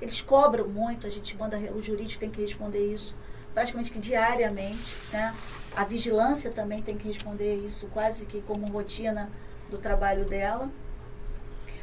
Eles 0.00 0.20
cobram 0.20 0.68
muito, 0.68 1.06
a 1.06 1.10
gente 1.10 1.36
manda, 1.36 1.58
o 1.74 1.82
jurídico 1.82 2.20
tem 2.20 2.30
que 2.30 2.40
responder 2.40 2.92
isso 2.92 3.14
praticamente 3.52 3.90
que 3.90 3.98
diariamente, 3.98 4.96
né? 5.12 5.34
A 5.74 5.84
vigilância 5.84 6.50
também 6.50 6.80
tem 6.80 6.96
que 6.96 7.06
responder 7.06 7.56
isso 7.64 7.86
quase 7.88 8.26
que 8.26 8.40
como 8.42 8.66
rotina 8.66 9.30
do 9.68 9.78
trabalho 9.78 10.24
dela. 10.24 10.70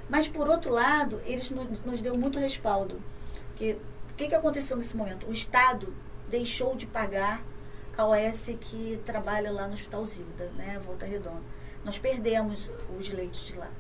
Mas, 0.10 0.28
por 0.28 0.47
outro 0.47 0.71
lado, 0.71 1.21
eles 1.26 1.52
nos, 1.52 1.82
nos 1.82 2.02
deu 2.02 2.17
muito 2.17 2.39
respaldo. 2.39 2.95
O 2.95 3.54
que, 3.54 3.78
que 4.15 4.36
aconteceu 4.36 4.78
nesse 4.78 4.95
momento? 4.95 5.28
O 5.28 5.32
Estado 5.32 5.93
deixou 6.30 6.76
de 6.76 6.86
pagar 6.86 7.43
a 7.97 8.06
OS 8.06 8.52
que 8.60 9.02
trabalha 9.04 9.52
lá 9.52 9.67
no 9.67 9.73
Hospital 9.73 10.06
Zilda, 10.06 10.52
né, 10.56 10.80
Volta 10.80 11.06
Redonda. 11.06 11.41
Nós 11.88 11.97
perdemos 11.97 12.69
os 13.00 13.08
leitos 13.08 13.47
de 13.47 13.56
lá. 13.56 13.71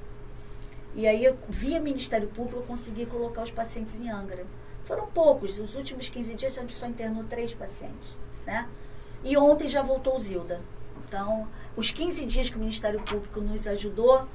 E 0.95 1.05
aí, 1.05 1.29
via 1.49 1.77
Ministério 1.77 2.29
Público, 2.29 2.61
eu 2.61 2.63
consegui 2.63 3.05
colocar 3.05 3.41
os 3.41 3.51
pacientes 3.51 3.99
em 3.99 4.09
Angra. 4.09 4.47
Foram 4.85 5.07
poucos, 5.07 5.57
nos 5.57 5.75
últimos 5.75 6.07
15 6.07 6.33
dias 6.35 6.57
a 6.57 6.61
gente 6.61 6.73
só 6.73 6.85
internou 6.85 7.25
três 7.25 7.53
pacientes, 7.53 8.17
né? 8.45 8.65
E 9.25 9.35
ontem 9.35 9.67
já 9.67 9.81
voltou 9.81 10.15
o 10.15 10.19
Zilda. 10.21 10.61
Então, 11.05 11.49
os 11.75 11.91
15 11.91 12.23
dias 12.23 12.49
que 12.49 12.55
o 12.55 12.59
Ministério 12.59 13.03
Público 13.03 13.41
nos 13.41 13.67
ajudou, 13.67 14.25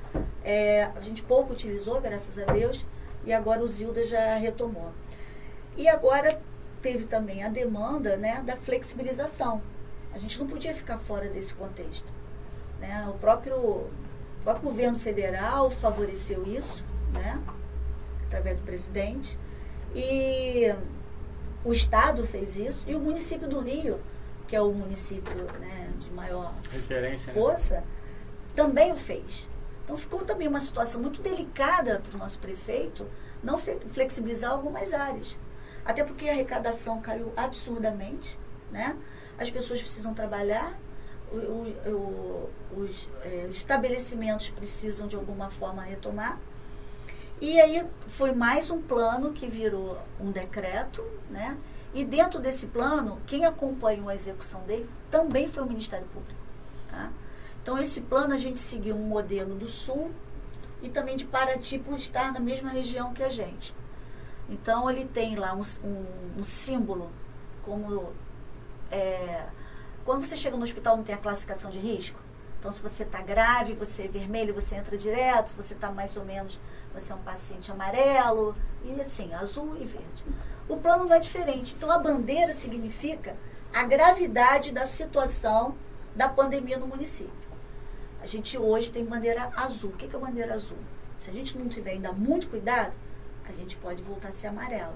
é, 0.45 0.91
a 0.95 1.01
gente 1.01 1.23
pouco 1.23 1.55
utilizou, 1.55 1.99
graças 1.99 2.39
a 2.39 2.53
Deus, 2.53 2.87
e 3.25 3.33
agora 3.33 3.63
o 3.63 3.67
Zilda 3.67 4.05
já 4.05 4.37
retomou. 4.37 4.93
E 5.79 5.89
agora 5.89 6.39
teve 6.83 7.07
também 7.07 7.43
a 7.43 7.49
demanda 7.49 8.19
né, 8.19 8.43
da 8.43 8.55
flexibilização. 8.55 9.63
A 10.13 10.19
gente 10.19 10.39
não 10.39 10.47
podia 10.47 10.75
ficar 10.75 10.99
fora 10.99 11.31
desse 11.31 11.55
contexto. 11.55 12.13
Né? 12.83 13.07
O, 13.09 13.15
próprio, 13.15 13.57
o 13.57 13.91
próprio 14.43 14.65
governo 14.65 14.99
federal 14.99 15.71
favoreceu 15.71 16.45
isso, 16.45 16.85
né, 17.13 17.41
através 18.25 18.57
do 18.57 18.63
presidente, 18.63 19.39
e 19.95 20.75
o 21.65 21.73
Estado 21.73 22.27
fez 22.27 22.57
isso, 22.57 22.85
e 22.89 22.97
o 22.97 23.01
município 23.01 23.47
do 23.47 23.61
Rio, 23.61 24.01
que 24.49 24.57
é 24.57 24.61
o 24.61 24.73
município 24.73 25.33
né, 25.61 25.93
de 25.97 26.11
maior 26.11 26.53
Referência, 26.73 27.33
né? 27.33 27.41
força, 27.41 27.75
né? 27.77 27.85
também 28.53 28.91
o 28.91 28.97
fez. 28.97 29.49
Então 29.85 29.97
ficou 29.97 30.25
também 30.25 30.49
uma 30.49 30.61
situação 30.61 31.01
muito 31.01 31.23
delicada 31.23 32.01
para 32.01 32.17
o 32.17 32.19
nosso 32.19 32.39
prefeito 32.41 33.07
não 33.43 33.57
flexibilizar 33.59 34.51
algumas 34.51 34.93
áreas. 34.93 35.39
Até 35.85 36.03
porque 36.03 36.29
a 36.29 36.33
arrecadação 36.33 37.01
caiu 37.01 37.33
absurdamente, 37.37 38.39
né? 38.71 38.97
As 39.39 39.51
pessoas 39.51 39.81
precisam 39.81 40.15
trabalhar, 40.15 40.79
o, 41.33 41.75
o, 41.89 42.51
o, 42.77 42.81
os 42.83 43.09
é, 43.25 43.47
estabelecimentos 43.47 44.51
precisam 44.51 45.07
de 45.07 45.17
alguma 45.17 45.51
forma 45.51 45.83
retomar. 45.83 46.39
E 47.41 47.61
aí 47.61 47.85
foi 48.07 48.33
mais 48.33 48.71
um 48.71 48.81
plano 48.81 49.33
que 49.33 49.49
virou 49.49 49.99
um 50.21 50.31
decreto, 50.31 51.05
né? 51.29 51.59
E 51.95 52.05
dentro 52.05 52.41
desse 52.41 52.69
plano, 52.69 53.21
quem 53.27 53.45
acompanhou 53.45 54.09
a 54.09 54.15
execução 54.15 54.63
dele 54.63 54.89
também 55.11 55.47
foi 55.49 55.63
o 55.63 55.67
Ministério 55.67 56.07
Público. 56.07 56.41
Tá? 56.89 57.13
Então, 57.63 57.77
esse 57.79 58.01
plano 58.01 58.33
a 58.33 58.39
gente 58.39 58.59
seguiu 58.59 58.97
um 58.97 59.07
modelo 59.07 59.55
do 59.55 59.67
Sul 59.67 60.11
e 60.81 60.89
também 60.89 61.17
de 61.17 61.25
Paraty 61.25 61.79
por 61.79 61.97
estar 61.97 62.33
na 62.33 62.41
mesma 62.41 62.71
região 62.71 63.13
que 63.13 63.23
a 63.23 63.29
gente. 63.29 63.77
Então, 64.49 64.91
ele 64.91 65.05
tem 65.05 65.37
lá 65.37 65.53
um, 65.55 65.63
um, 65.85 66.07
um 66.41 66.43
símbolo 66.43 67.11
como... 67.63 68.13
É, 68.91 69.47
quando 70.05 70.25
você 70.25 70.37
chega 70.37 70.57
no 70.57 70.65
hospital 70.65 70.97
não 70.97 71.05
tem 71.05 71.15
a 71.15 71.19
classificação 71.19 71.71
de 71.71 71.79
risco? 71.79 72.21
Então, 72.59 72.71
se 72.71 72.81
você 72.81 73.03
está 73.03 73.21
grave, 73.21 73.75
você 73.75 74.03
é 74.05 74.09
vermelho, 74.09 74.55
você 74.55 74.77
entra 74.77 74.97
direto. 74.97 75.49
Se 75.49 75.57
você 75.57 75.75
está 75.75 75.91
mais 75.91 76.17
ou 76.17 76.25
menos, 76.25 76.61
você 76.95 77.13
é 77.13 77.15
um 77.17 77.23
paciente 77.23 77.73
amarelo. 77.73 78.55
E 78.85 79.01
assim, 79.01 79.35
azul 79.35 79.77
e 79.81 79.85
verde. 79.85 80.25
O 80.69 80.77
plano 80.77 81.05
não 81.05 81.13
é 81.13 81.19
diferente. 81.19 81.75
Então, 81.75 81.91
a 81.91 81.99
bandeira 81.99 82.53
significa 82.53 83.37
a 83.75 83.83
gravidade 83.83 84.71
da 84.71 84.87
situação 84.87 85.75
da 86.15 86.29
pandemia 86.29 86.79
no 86.79 86.87
município. 86.87 87.33
A 88.21 88.29
gente 88.29 88.57
hoje 88.57 88.93
tem 88.93 89.05
bandeira 89.05 89.51
azul. 89.57 89.91
O 89.91 89.97
que 89.97 90.15
é 90.15 90.19
bandeira 90.19 90.55
azul? 90.55 90.79
Se 91.19 91.31
a 91.31 91.33
gente 91.33 91.59
não 91.59 91.69
tiver 91.69 91.91
ainda 91.91 92.13
muito 92.13 92.49
cuidado, 92.49 92.97
a 93.45 93.53
gente 93.53 93.77
pode 93.77 94.05
voltar 94.05 94.29
a 94.29 94.33
ser 94.33 94.47
amarelo. 94.47 94.95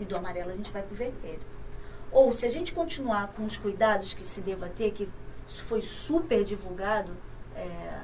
E 0.00 0.06
do 0.06 0.16
amarelo 0.16 0.50
a 0.50 0.54
gente 0.54 0.72
vai 0.72 0.82
para 0.82 0.94
o 0.94 0.96
vermelho. 0.96 1.40
Ou 2.14 2.32
se 2.32 2.46
a 2.46 2.48
gente 2.48 2.72
continuar 2.72 3.32
com 3.32 3.44
os 3.44 3.56
cuidados 3.56 4.14
que 4.14 4.26
se 4.26 4.40
deva 4.40 4.68
ter, 4.68 4.92
que 4.92 5.08
isso 5.46 5.64
foi 5.64 5.82
super 5.82 6.44
divulgado 6.44 7.14
é, 7.56 8.00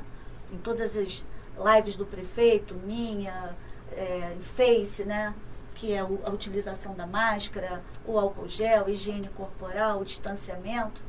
em 0.52 0.58
todas 0.58 0.96
as 0.96 1.24
lives 1.56 1.94
do 1.94 2.04
prefeito, 2.04 2.74
minha, 2.74 3.56
é, 3.92 4.34
em 4.36 4.40
Face, 4.40 5.04
né? 5.04 5.32
que 5.76 5.92
é 5.92 6.00
a 6.00 6.30
utilização 6.30 6.94
da 6.94 7.06
máscara, 7.06 7.82
o 8.04 8.18
álcool 8.18 8.48
gel, 8.48 8.88
higiene 8.88 9.28
corporal, 9.28 10.00
o 10.00 10.04
distanciamento. 10.04 11.02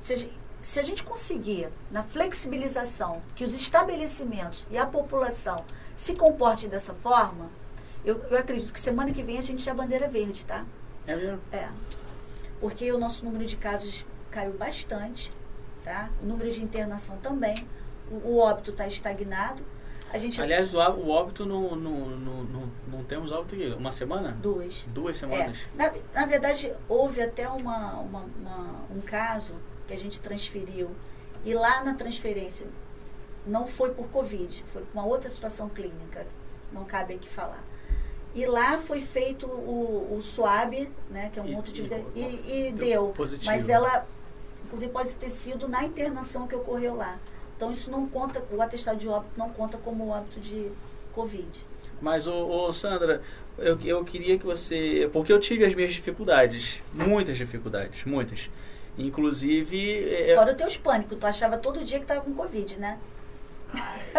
Se, 0.00 0.30
se 0.60 0.80
a 0.80 0.82
gente 0.82 1.02
conseguir, 1.02 1.68
na 1.90 2.02
flexibilização, 2.02 3.20
que 3.34 3.44
os 3.44 3.54
estabelecimentos 3.54 4.66
e 4.70 4.78
a 4.78 4.86
população 4.86 5.56
se 5.94 6.14
comportem 6.14 6.68
dessa 6.68 6.94
forma, 6.94 7.50
eu, 8.04 8.16
eu 8.30 8.38
acredito 8.38 8.72
que 8.72 8.80
semana 8.80 9.12
que 9.12 9.22
vem 9.22 9.38
a 9.38 9.42
gente 9.42 9.68
é 9.68 9.72
a 9.72 9.74
bandeira 9.74 10.08
verde, 10.08 10.46
tá? 10.46 10.64
É 11.06 11.14
mesmo? 11.16 11.40
É. 11.50 11.68
Porque 12.62 12.92
o 12.92 12.96
nosso 12.96 13.24
número 13.24 13.44
de 13.44 13.56
casos 13.56 14.06
caiu 14.30 14.52
bastante, 14.52 15.32
tá? 15.84 16.08
O 16.22 16.26
número 16.26 16.48
de 16.48 16.62
internação 16.62 17.16
também. 17.16 17.66
O, 18.08 18.34
o 18.34 18.38
óbito 18.38 18.70
está 18.70 18.86
estagnado. 18.86 19.64
A 20.12 20.16
gente... 20.16 20.40
Aliás, 20.40 20.72
o, 20.72 20.78
o 20.78 21.10
óbito 21.10 21.44
não, 21.44 21.74
não, 21.74 22.06
não, 22.06 22.44
não, 22.44 22.72
não 22.86 23.02
temos 23.02 23.32
óbito 23.32 23.56
aqui. 23.56 23.66
Uma 23.76 23.90
semana? 23.90 24.30
Duas. 24.40 24.86
Duas 24.94 25.18
semanas? 25.18 25.56
É. 25.74 25.76
Na, 25.76 25.92
na 26.14 26.24
verdade, 26.24 26.72
houve 26.88 27.20
até 27.20 27.48
uma, 27.48 27.94
uma, 27.94 28.20
uma, 28.20 28.80
um 28.94 29.00
caso 29.00 29.56
que 29.84 29.92
a 29.92 29.98
gente 29.98 30.20
transferiu. 30.20 30.88
E 31.44 31.54
lá 31.54 31.82
na 31.82 31.94
transferência, 31.94 32.68
não 33.44 33.66
foi 33.66 33.90
por 33.90 34.08
Covid, 34.08 34.62
foi 34.66 34.82
por 34.82 34.92
uma 34.92 35.04
outra 35.04 35.28
situação 35.28 35.68
clínica, 35.68 36.28
não 36.72 36.84
cabe 36.84 37.14
aqui 37.14 37.28
falar. 37.28 37.64
E 38.34 38.46
lá 38.46 38.78
foi 38.78 39.00
feito 39.00 39.46
o, 39.46 40.16
o 40.16 40.22
SWAB, 40.22 40.90
né, 41.10 41.30
que 41.32 41.38
é 41.38 41.42
um 41.42 41.48
e, 41.48 41.54
outro 41.54 41.72
tipo 41.72 41.88
de. 41.88 42.04
E, 42.14 42.68
e 42.68 42.72
deu. 42.72 43.08
Positivo. 43.08 43.50
Mas 43.50 43.68
ela, 43.68 44.06
inclusive, 44.64 44.90
pode 44.90 45.14
ter 45.16 45.28
sido 45.28 45.68
na 45.68 45.84
internação 45.84 46.46
que 46.46 46.54
ocorreu 46.54 46.96
lá. 46.96 47.18
Então 47.56 47.70
isso 47.70 47.90
não 47.90 48.08
conta, 48.08 48.42
o 48.50 48.60
atestado 48.60 48.98
de 48.98 49.08
óbito 49.08 49.32
não 49.36 49.50
conta 49.50 49.76
como 49.78 50.08
óbito 50.08 50.40
de 50.40 50.70
Covid. 51.12 51.66
Mas, 52.00 52.26
ô, 52.26 52.46
ô, 52.48 52.72
Sandra, 52.72 53.22
eu, 53.58 53.78
eu 53.82 54.04
queria 54.04 54.38
que 54.38 54.44
você. 54.44 55.08
Porque 55.12 55.32
eu 55.32 55.38
tive 55.38 55.64
as 55.64 55.74
minhas 55.74 55.92
dificuldades, 55.92 56.82
muitas 56.92 57.36
dificuldades, 57.36 58.04
muitas. 58.04 58.50
Inclusive. 58.98 60.04
É, 60.12 60.34
Fora 60.34 60.50
os 60.50 60.56
teus 60.56 60.76
pânicos, 60.76 61.16
tu 61.18 61.26
achava 61.26 61.56
todo 61.56 61.84
dia 61.84 62.00
que 62.00 62.06
tava 62.06 62.22
com 62.22 62.32
Covid, 62.32 62.78
né? 62.78 62.98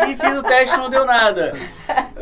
E 0.07 0.15
fiz 0.15 0.37
o 0.37 0.43
teste 0.43 0.77
não 0.77 0.89
deu 0.89 1.05
nada. 1.05 1.53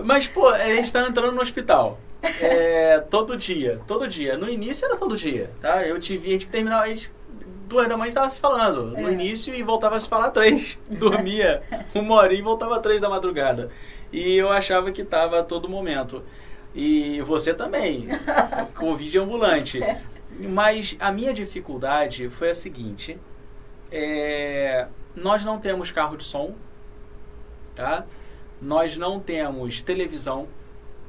Mas, 0.03 0.27
pô, 0.27 0.47
a 0.47 0.65
gente 0.65 0.91
tá 0.91 1.07
entrando 1.07 1.33
no 1.33 1.41
hospital. 1.41 1.99
É, 2.39 2.99
todo 3.09 3.35
dia, 3.35 3.81
todo 3.87 4.07
dia. 4.07 4.37
No 4.37 4.49
início 4.49 4.85
era 4.85 4.95
todo 4.95 5.17
dia, 5.17 5.49
tá? 5.61 5.85
Eu 5.85 5.99
te 5.99 6.17
vi, 6.17 6.29
a 6.29 6.31
gente 6.33 6.47
terminava, 6.47 6.83
a 6.83 6.87
gente 6.87 7.11
duas 7.71 7.87
da 7.87 7.95
manhã 7.95 8.09
estava 8.09 8.29
se 8.29 8.37
falando 8.37 8.87
no 8.87 9.07
é. 9.07 9.13
início 9.13 9.55
e 9.55 9.63
voltava 9.63 9.95
a 9.95 9.99
se 9.99 10.07
falar 10.07 10.29
três. 10.31 10.77
Dormia 10.91 11.61
uma 11.95 12.15
hora 12.15 12.33
e 12.33 12.41
voltava 12.41 12.79
três 12.79 12.99
da 12.99 13.09
madrugada. 13.09 13.69
E 14.11 14.35
eu 14.35 14.51
achava 14.51 14.91
que 14.91 15.01
estava 15.01 15.39
a 15.39 15.43
todo 15.43 15.69
momento. 15.69 16.21
E 16.75 17.21
você 17.21 17.53
também, 17.53 18.07
Covid 18.75 19.17
ambulante. 19.19 19.79
Mas 20.37 20.97
a 20.99 21.11
minha 21.11 21.33
dificuldade 21.33 22.29
foi 22.29 22.49
a 22.49 22.53
seguinte: 22.53 23.17
é, 23.91 24.87
nós 25.15 25.45
não 25.45 25.57
temos 25.57 25.91
carro 25.91 26.17
de 26.17 26.25
som, 26.25 26.55
tá? 27.75 28.05
Nós 28.61 28.95
não 28.95 29.19
temos 29.19 29.81
televisão, 29.81 30.47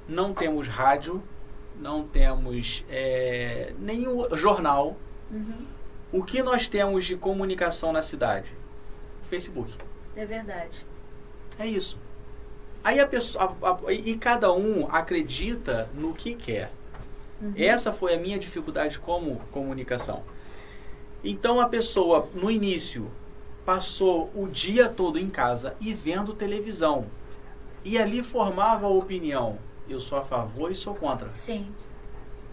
não 0.09 0.33
temos 0.33 0.69
rádio, 0.69 1.23
não 1.79 2.07
temos 2.07 2.85
é, 2.89 3.73
nenhum 3.79 4.35
jornal. 4.37 4.97
Uhum. 5.31 5.67
O 6.13 6.23
que 6.23 6.43
nós 6.43 6.69
temos 6.69 7.05
de 7.05 7.17
comunicação 7.17 7.93
na 7.93 8.03
cidade? 8.03 8.53
Facebook. 9.23 9.73
É 10.15 10.27
verdade. 10.27 10.87
É 11.59 11.67
isso. 11.67 11.99
Aí 12.85 13.01
a 13.01 13.07
pessoa. 13.07 13.57
A, 13.63 13.89
a, 13.89 13.93
e 13.93 14.17
cada 14.17 14.53
um 14.53 14.87
acredita 14.91 15.89
no 15.95 16.13
que 16.13 16.35
quer. 16.35 16.71
Uhum. 17.41 17.55
Essa 17.57 17.93
foi 17.93 18.15
a 18.15 18.19
minha 18.19 18.39
dificuldade 18.39 18.99
como 18.99 19.41
comunicação. 19.51 20.23
Então 21.25 21.61
a 21.61 21.69
pessoa, 21.69 22.29
no 22.35 22.51
início, 22.51 23.11
passou 23.65 24.31
o 24.35 24.47
dia 24.49 24.89
todo 24.89 25.19
em 25.19 25.29
casa 25.29 25.75
e 25.81 25.93
vendo 25.95 26.33
televisão. 26.35 27.07
E 27.85 27.99
ali 27.99 28.23
formava 28.23 28.87
a 28.87 28.91
opinião. 28.91 29.59
Eu 29.89 30.01
sou 30.01 30.19
a 30.19 30.23
favor 30.23 30.71
e 30.71 30.75
sou 30.75 30.95
contra. 30.95 31.33
Sim. 31.33 31.67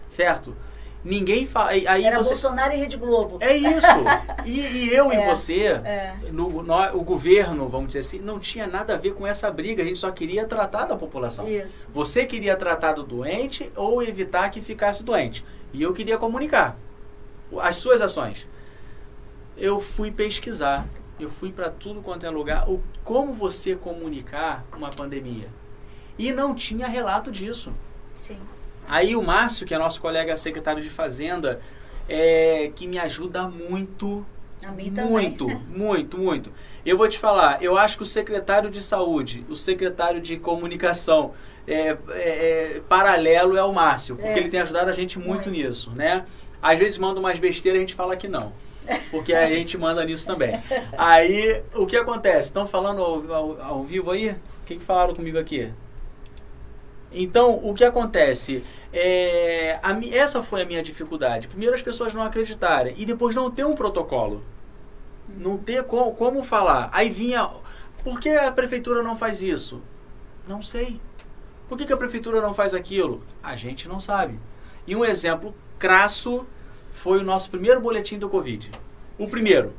Certo? 0.08 0.56
Ninguém 1.02 1.46
fala. 1.46 1.70
Aí 1.70 2.04
Era 2.04 2.18
você... 2.18 2.30
Bolsonaro 2.30 2.74
e 2.74 2.76
Rede 2.76 2.96
Globo. 2.98 3.38
É 3.40 3.56
isso. 3.56 3.86
E, 4.44 4.60
e 4.60 4.94
eu 4.94 5.10
É, 5.12 5.24
e 5.24 5.30
você, 5.30 5.62
é. 5.84 6.16
no, 6.30 6.62
no- 6.62 6.96
o 6.98 7.02
governo, 7.02 7.68
vamos 7.68 7.86
dizer 7.88 8.00
assim, 8.00 8.18
não 8.18 8.38
tinha 8.38 8.66
nada 8.66 8.94
a 8.94 8.96
ver 8.98 9.14
com 9.14 9.26
essa 9.26 9.50
briga. 9.50 9.82
A 9.82 9.86
gente 9.86 9.98
só 9.98 10.10
queria 10.10 10.44
tratar 10.44 10.84
da 10.86 10.96
população. 10.96 11.48
Isso. 11.48 11.88
Você 11.94 12.26
queria 12.26 12.54
tratar 12.56 12.92
do 12.92 13.02
doente 13.02 13.70
ou 13.74 14.02
evitar 14.02 14.50
que 14.50 14.60
ficasse 14.60 15.02
doente. 15.02 15.44
E 15.72 15.80
eu 15.80 15.92
queria 15.94 16.18
comunicar 16.18 16.76
as 17.60 17.76
suas 17.76 18.02
ações. 18.02 18.46
Eu 19.56 19.80
fui 19.80 20.10
pesquisar, 20.10 20.86
eu 21.24 21.30
fui 21.30 21.50
para 21.52 21.70
tudo 21.70 22.00
quanto 22.00 22.24
é 22.26 22.30
lugar, 22.30 22.68
o, 22.68 22.82
como 23.04 23.32
você 23.32 23.74
comunicar 23.76 24.64
uma 24.76 24.90
pandemia. 24.90 25.48
E 26.18 26.32
não 26.32 26.54
tinha 26.54 26.86
relato 26.86 27.30
disso. 27.32 27.72
Sim. 28.14 28.38
Aí 28.88 29.14
o 29.16 29.22
Márcio, 29.22 29.66
que 29.66 29.74
é 29.74 29.78
nosso 29.78 30.00
colega 30.00 30.36
secretário 30.36 30.82
de 30.82 30.90
Fazenda, 30.90 31.60
é, 32.08 32.70
que 32.74 32.86
me 32.86 32.98
ajuda 32.98 33.48
muito. 33.48 34.26
A 34.66 34.72
mim 34.72 34.90
também. 34.90 35.10
Muito, 35.10 35.48
muito, 35.68 36.18
muito. 36.18 36.52
Eu 36.84 36.98
vou 36.98 37.08
te 37.08 37.18
falar, 37.18 37.62
eu 37.62 37.78
acho 37.78 37.96
que 37.96 38.02
o 38.02 38.06
secretário 38.06 38.70
de 38.70 38.82
saúde, 38.82 39.44
o 39.48 39.56
secretário 39.56 40.20
de 40.20 40.36
comunicação, 40.38 41.32
é, 41.66 41.88
é, 41.90 41.96
é, 42.10 42.82
paralelo 42.88 43.56
é 43.56 43.62
o 43.62 43.72
Márcio, 43.72 44.14
porque 44.16 44.28
É. 44.28 44.38
ele 44.38 44.48
tem 44.48 44.60
ajudado 44.60 44.90
a 44.90 44.94
gente 44.94 45.18
muito, 45.18 45.48
Muito. 45.48 45.50
nisso, 45.50 45.90
né? 45.90 46.24
Às 46.60 46.78
vezes 46.78 46.98
manda 46.98 47.20
umas 47.20 47.38
besteiras 47.38 47.78
e 47.78 47.84
a 47.84 47.86
gente 47.86 47.94
fala 47.94 48.16
que 48.16 48.28
não. 48.28 48.52
Porque 49.10 49.32
a 49.32 49.48
gente 49.48 49.76
manda 49.78 50.04
nisso 50.04 50.26
também. 50.26 50.52
Aí, 50.96 51.62
o 51.74 51.86
que 51.86 51.96
acontece? 51.96 52.48
Estão 52.48 52.66
falando 52.66 53.02
ao, 53.02 53.32
ao- 53.32 53.62
ao 53.62 53.82
vivo 53.84 54.10
aí? 54.10 54.30
O 54.30 54.64
que, 54.66 54.76
que 54.76 54.84
falaram 54.84 55.14
comigo 55.14 55.38
aqui? 55.38 55.70
Então, 57.12 57.60
o 57.64 57.74
que 57.74 57.84
acontece? 57.84 58.64
É, 58.92 59.78
a 59.82 59.92
essa 60.16 60.42
foi 60.42 60.62
a 60.62 60.64
minha 60.64 60.82
dificuldade. 60.82 61.48
Primeiro, 61.48 61.74
as 61.74 61.82
pessoas 61.82 62.14
não 62.14 62.22
acreditarem. 62.22 62.94
E 62.96 63.04
depois, 63.04 63.34
não 63.34 63.50
ter 63.50 63.64
um 63.64 63.74
protocolo. 63.74 64.42
Não 65.28 65.56
ter 65.56 65.82
co- 65.84 66.12
como 66.12 66.42
falar. 66.44 66.88
Aí 66.92 67.08
vinha. 67.10 67.48
Por 68.04 68.18
que 68.20 68.28
a 68.30 68.50
prefeitura 68.50 69.02
não 69.02 69.16
faz 69.16 69.42
isso? 69.42 69.80
Não 70.48 70.62
sei. 70.62 71.00
Por 71.68 71.76
que, 71.78 71.84
que 71.84 71.92
a 71.92 71.96
prefeitura 71.96 72.40
não 72.40 72.54
faz 72.54 72.74
aquilo? 72.74 73.22
A 73.42 73.54
gente 73.56 73.86
não 73.88 74.00
sabe. 74.00 74.38
E 74.86 74.96
um 74.96 75.04
exemplo 75.04 75.54
crasso 75.78 76.46
foi 76.90 77.18
o 77.18 77.24
nosso 77.24 77.50
primeiro 77.50 77.80
boletim 77.80 78.18
do 78.18 78.28
Covid. 78.28 78.70
O 79.18 79.28
primeiro 79.28 79.72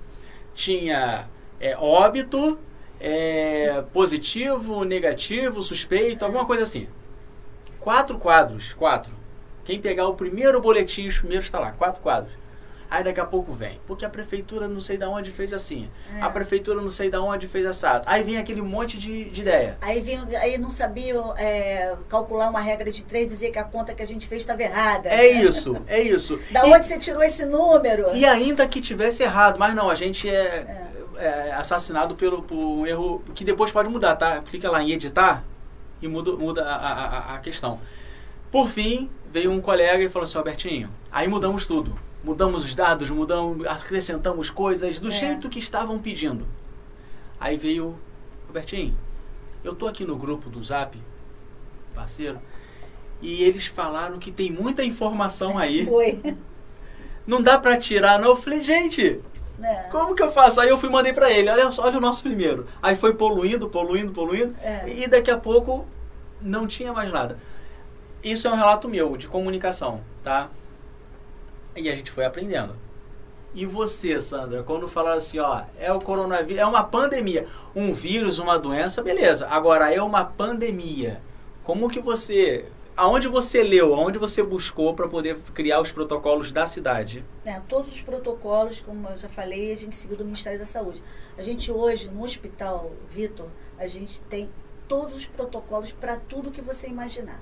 tinha 0.53 1.27
é, 1.59 1.75
óbito, 1.77 2.59
é, 2.99 3.83
positivo, 3.93 4.83
negativo, 4.83 5.63
suspeito, 5.63 6.23
alguma 6.23 6.45
coisa 6.45 6.63
assim. 6.63 6.87
Quatro 7.79 8.17
quadros, 8.17 8.73
quatro. 8.73 9.11
Quem 9.63 9.79
pegar 9.79 10.07
o 10.07 10.15
primeiro 10.15 10.61
boletim, 10.61 11.07
os 11.07 11.17
primeiros 11.17 11.45
está 11.45 11.59
lá, 11.59 11.71
quatro 11.71 12.01
quadros. 12.01 12.33
Aí 12.91 13.05
daqui 13.05 13.21
a 13.21 13.25
pouco 13.25 13.53
vem, 13.53 13.79
porque 13.87 14.03
a 14.03 14.09
prefeitura 14.09 14.67
não 14.67 14.81
sei 14.81 14.97
da 14.97 15.07
onde 15.09 15.31
fez 15.31 15.53
assim, 15.53 15.89
É. 16.13 16.21
a 16.23 16.29
prefeitura 16.29 16.81
não 16.81 16.91
sei 16.91 17.09
da 17.09 17.21
onde 17.21 17.47
fez 17.47 17.65
assado. 17.65 18.03
Aí 18.05 18.21
vem 18.21 18.35
aquele 18.37 18.61
monte 18.61 18.97
de, 18.99 19.23
de 19.31 19.39
ideia. 19.39 19.77
Aí, 19.79 20.01
vinha, 20.01 20.25
aí 20.39 20.57
não 20.57 20.69
sabia 20.69 21.15
é, 21.37 21.95
calcular 22.09 22.49
uma 22.49 22.59
regra 22.59 22.91
de 22.91 23.01
três, 23.05 23.27
dizia 23.27 23.49
que 23.49 23.57
a 23.57 23.63
conta 23.63 23.93
que 23.93 24.03
a 24.03 24.05
gente 24.05 24.27
fez 24.27 24.41
estava 24.41 24.61
errada. 24.61 25.07
É 25.07 25.25
isso, 25.25 25.77
é 25.87 26.01
isso. 26.01 26.37
Da 26.51 26.67
E- 26.67 26.73
onde 26.73 26.85
você 26.85 26.97
tirou 26.97 27.23
esse 27.23 27.45
número? 27.45 28.13
E 28.13 28.25
ainda 28.25 28.67
que 28.67 28.81
tivesse 28.81 29.23
errado, 29.23 29.57
mas 29.57 29.73
não, 29.73 29.89
a 29.89 29.95
gente 29.95 30.29
é, 30.29 30.89
é 31.17 31.53
assassinado 31.53 32.13
pelo, 32.15 32.41
por 32.43 32.57
um 32.57 32.85
erro 32.85 33.23
que 33.33 33.45
depois 33.45 33.71
pode 33.71 33.87
mudar, 33.87 34.17
tá? 34.17 34.41
Clica 34.41 34.69
lá 34.69 34.83
em 34.83 34.91
editar 34.91 35.45
e 36.01 36.09
muda, 36.09 36.33
muda 36.33 36.65
a, 36.65 36.75
a- 36.75 37.35
a 37.35 37.39
questão. 37.39 37.79
Por 38.51 38.67
fim, 38.69 39.09
veio 39.31 39.49
um 39.49 39.61
colega 39.61 40.03
e 40.03 40.09
falou 40.09 40.25
assim, 40.25 40.37
Albertinho, 40.37 40.89
aí 41.09 41.25
mudamos 41.29 41.65
tudo. 41.65 41.97
Mudamos 42.23 42.63
os 42.63 42.75
dados, 42.75 43.09
mudamos, 43.09 43.65
acrescentamos 43.65 44.49
coisas 44.49 44.99
do 44.99 45.07
É. 45.09 45.11
jeito 45.11 45.49
que 45.49 45.57
estavam 45.59 45.97
pedindo. 45.97 46.45
Aí 47.39 47.57
veio, 47.57 47.97
Albertinho, 48.47 48.95
eu 49.63 49.73
tô 49.73 49.87
aqui 49.87 50.05
no 50.05 50.15
grupo 50.15 50.49
do 50.49 50.63
Zap, 50.63 50.97
parceiro, 51.95 52.39
e 53.21 53.41
eles 53.43 53.65
falaram 53.65 54.19
que 54.19 54.31
tem 54.31 54.51
muita 54.51 54.83
informação 54.83 55.57
aí. 55.57 55.83
Foi. 55.87 56.21
Não 57.25 57.41
dá 57.41 57.57
pra 57.57 57.77
tirar, 57.77 58.19
não. 58.19 58.29
Eu 58.29 58.35
falei, 58.35 58.61
gente, 58.61 59.19
né? 59.57 59.87
como 59.91 60.13
que 60.15 60.21
eu 60.21 60.31
faço? 60.31 60.61
Aí 60.61 60.69
eu 60.69 60.77
fui 60.77 60.89
e 60.89 60.91
mandei 60.91 61.13
pra 61.13 61.31
ele, 61.31 61.49
olha, 61.49 61.71
só, 61.71 61.83
olha 61.83 61.97
o 61.97 62.01
nosso 62.01 62.21
primeiro. 62.23 62.67
Aí 62.81 62.95
foi 62.95 63.13
poluindo, 63.15 63.67
poluindo, 63.69 64.11
poluindo. 64.11 64.55
É. 64.61 64.83
E 64.87 65.07
daqui 65.07 65.31
a 65.31 65.37
pouco 65.37 65.87
não 66.39 66.67
tinha 66.67 66.93
mais 66.93 67.11
nada. 67.11 67.39
Isso 68.23 68.47
é 68.47 68.51
um 68.51 68.55
relato 68.55 68.87
meu, 68.87 69.17
de 69.17 69.27
comunicação, 69.27 70.01
tá? 70.23 70.49
E 71.75 71.89
a 71.89 71.95
gente 71.95 72.11
foi 72.11 72.25
aprendendo. 72.25 72.75
E 73.53 73.65
você, 73.65 74.19
Sandra, 74.21 74.63
quando 74.63 74.87
falaram 74.87 75.17
assim, 75.17 75.39
ó, 75.39 75.63
é 75.77 75.91
o 75.91 75.99
coronavírus, 75.99 76.61
é 76.61 76.65
uma 76.65 76.83
pandemia. 76.83 77.47
Um 77.75 77.93
vírus, 77.93 78.39
uma 78.39 78.57
doença, 78.57 79.01
beleza. 79.01 79.45
Agora 79.47 79.93
é 79.93 80.01
uma 80.01 80.23
pandemia. 80.23 81.21
Como 81.63 81.89
que 81.89 81.99
você. 81.99 82.65
Aonde 82.95 83.27
você 83.27 83.63
leu, 83.63 83.95
aonde 83.95 84.19
você 84.19 84.43
buscou 84.43 84.93
para 84.93 85.07
poder 85.07 85.37
criar 85.53 85.81
os 85.81 85.91
protocolos 85.91 86.51
da 86.51 86.65
cidade? 86.65 87.23
É, 87.45 87.59
todos 87.67 87.89
os 87.89 88.01
protocolos, 88.01 88.79
como 88.81 89.07
eu 89.07 89.17
já 89.17 89.29
falei, 89.29 89.71
a 89.71 89.77
gente 89.77 89.95
seguiu 89.95 90.17
do 90.17 90.25
Ministério 90.25 90.59
da 90.59 90.65
Saúde. 90.65 91.01
A 91.37 91.41
gente 91.41 91.71
hoje, 91.71 92.09
no 92.09 92.23
Hospital 92.23 92.91
Vitor, 93.07 93.47
a 93.77 93.87
gente 93.87 94.21
tem 94.21 94.49
todos 94.87 95.15
os 95.15 95.25
protocolos 95.25 95.91
para 95.91 96.17
tudo 96.17 96.51
que 96.51 96.61
você 96.61 96.87
imaginar. 96.87 97.41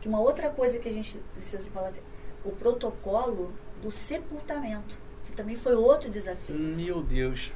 Que 0.00 0.08
uma 0.08 0.20
outra 0.20 0.50
coisa 0.50 0.78
que 0.78 0.88
a 0.88 0.92
gente 0.92 1.18
precisa 1.34 1.70
falar 1.70 1.88
assim, 1.88 2.00
o 2.44 2.50
protocolo 2.50 3.52
do 3.82 3.90
sepultamento, 3.90 4.98
que 5.24 5.32
também 5.32 5.56
foi 5.56 5.74
outro 5.74 6.08
desafio. 6.10 6.54
Meu 6.56 7.02
Deus. 7.02 7.50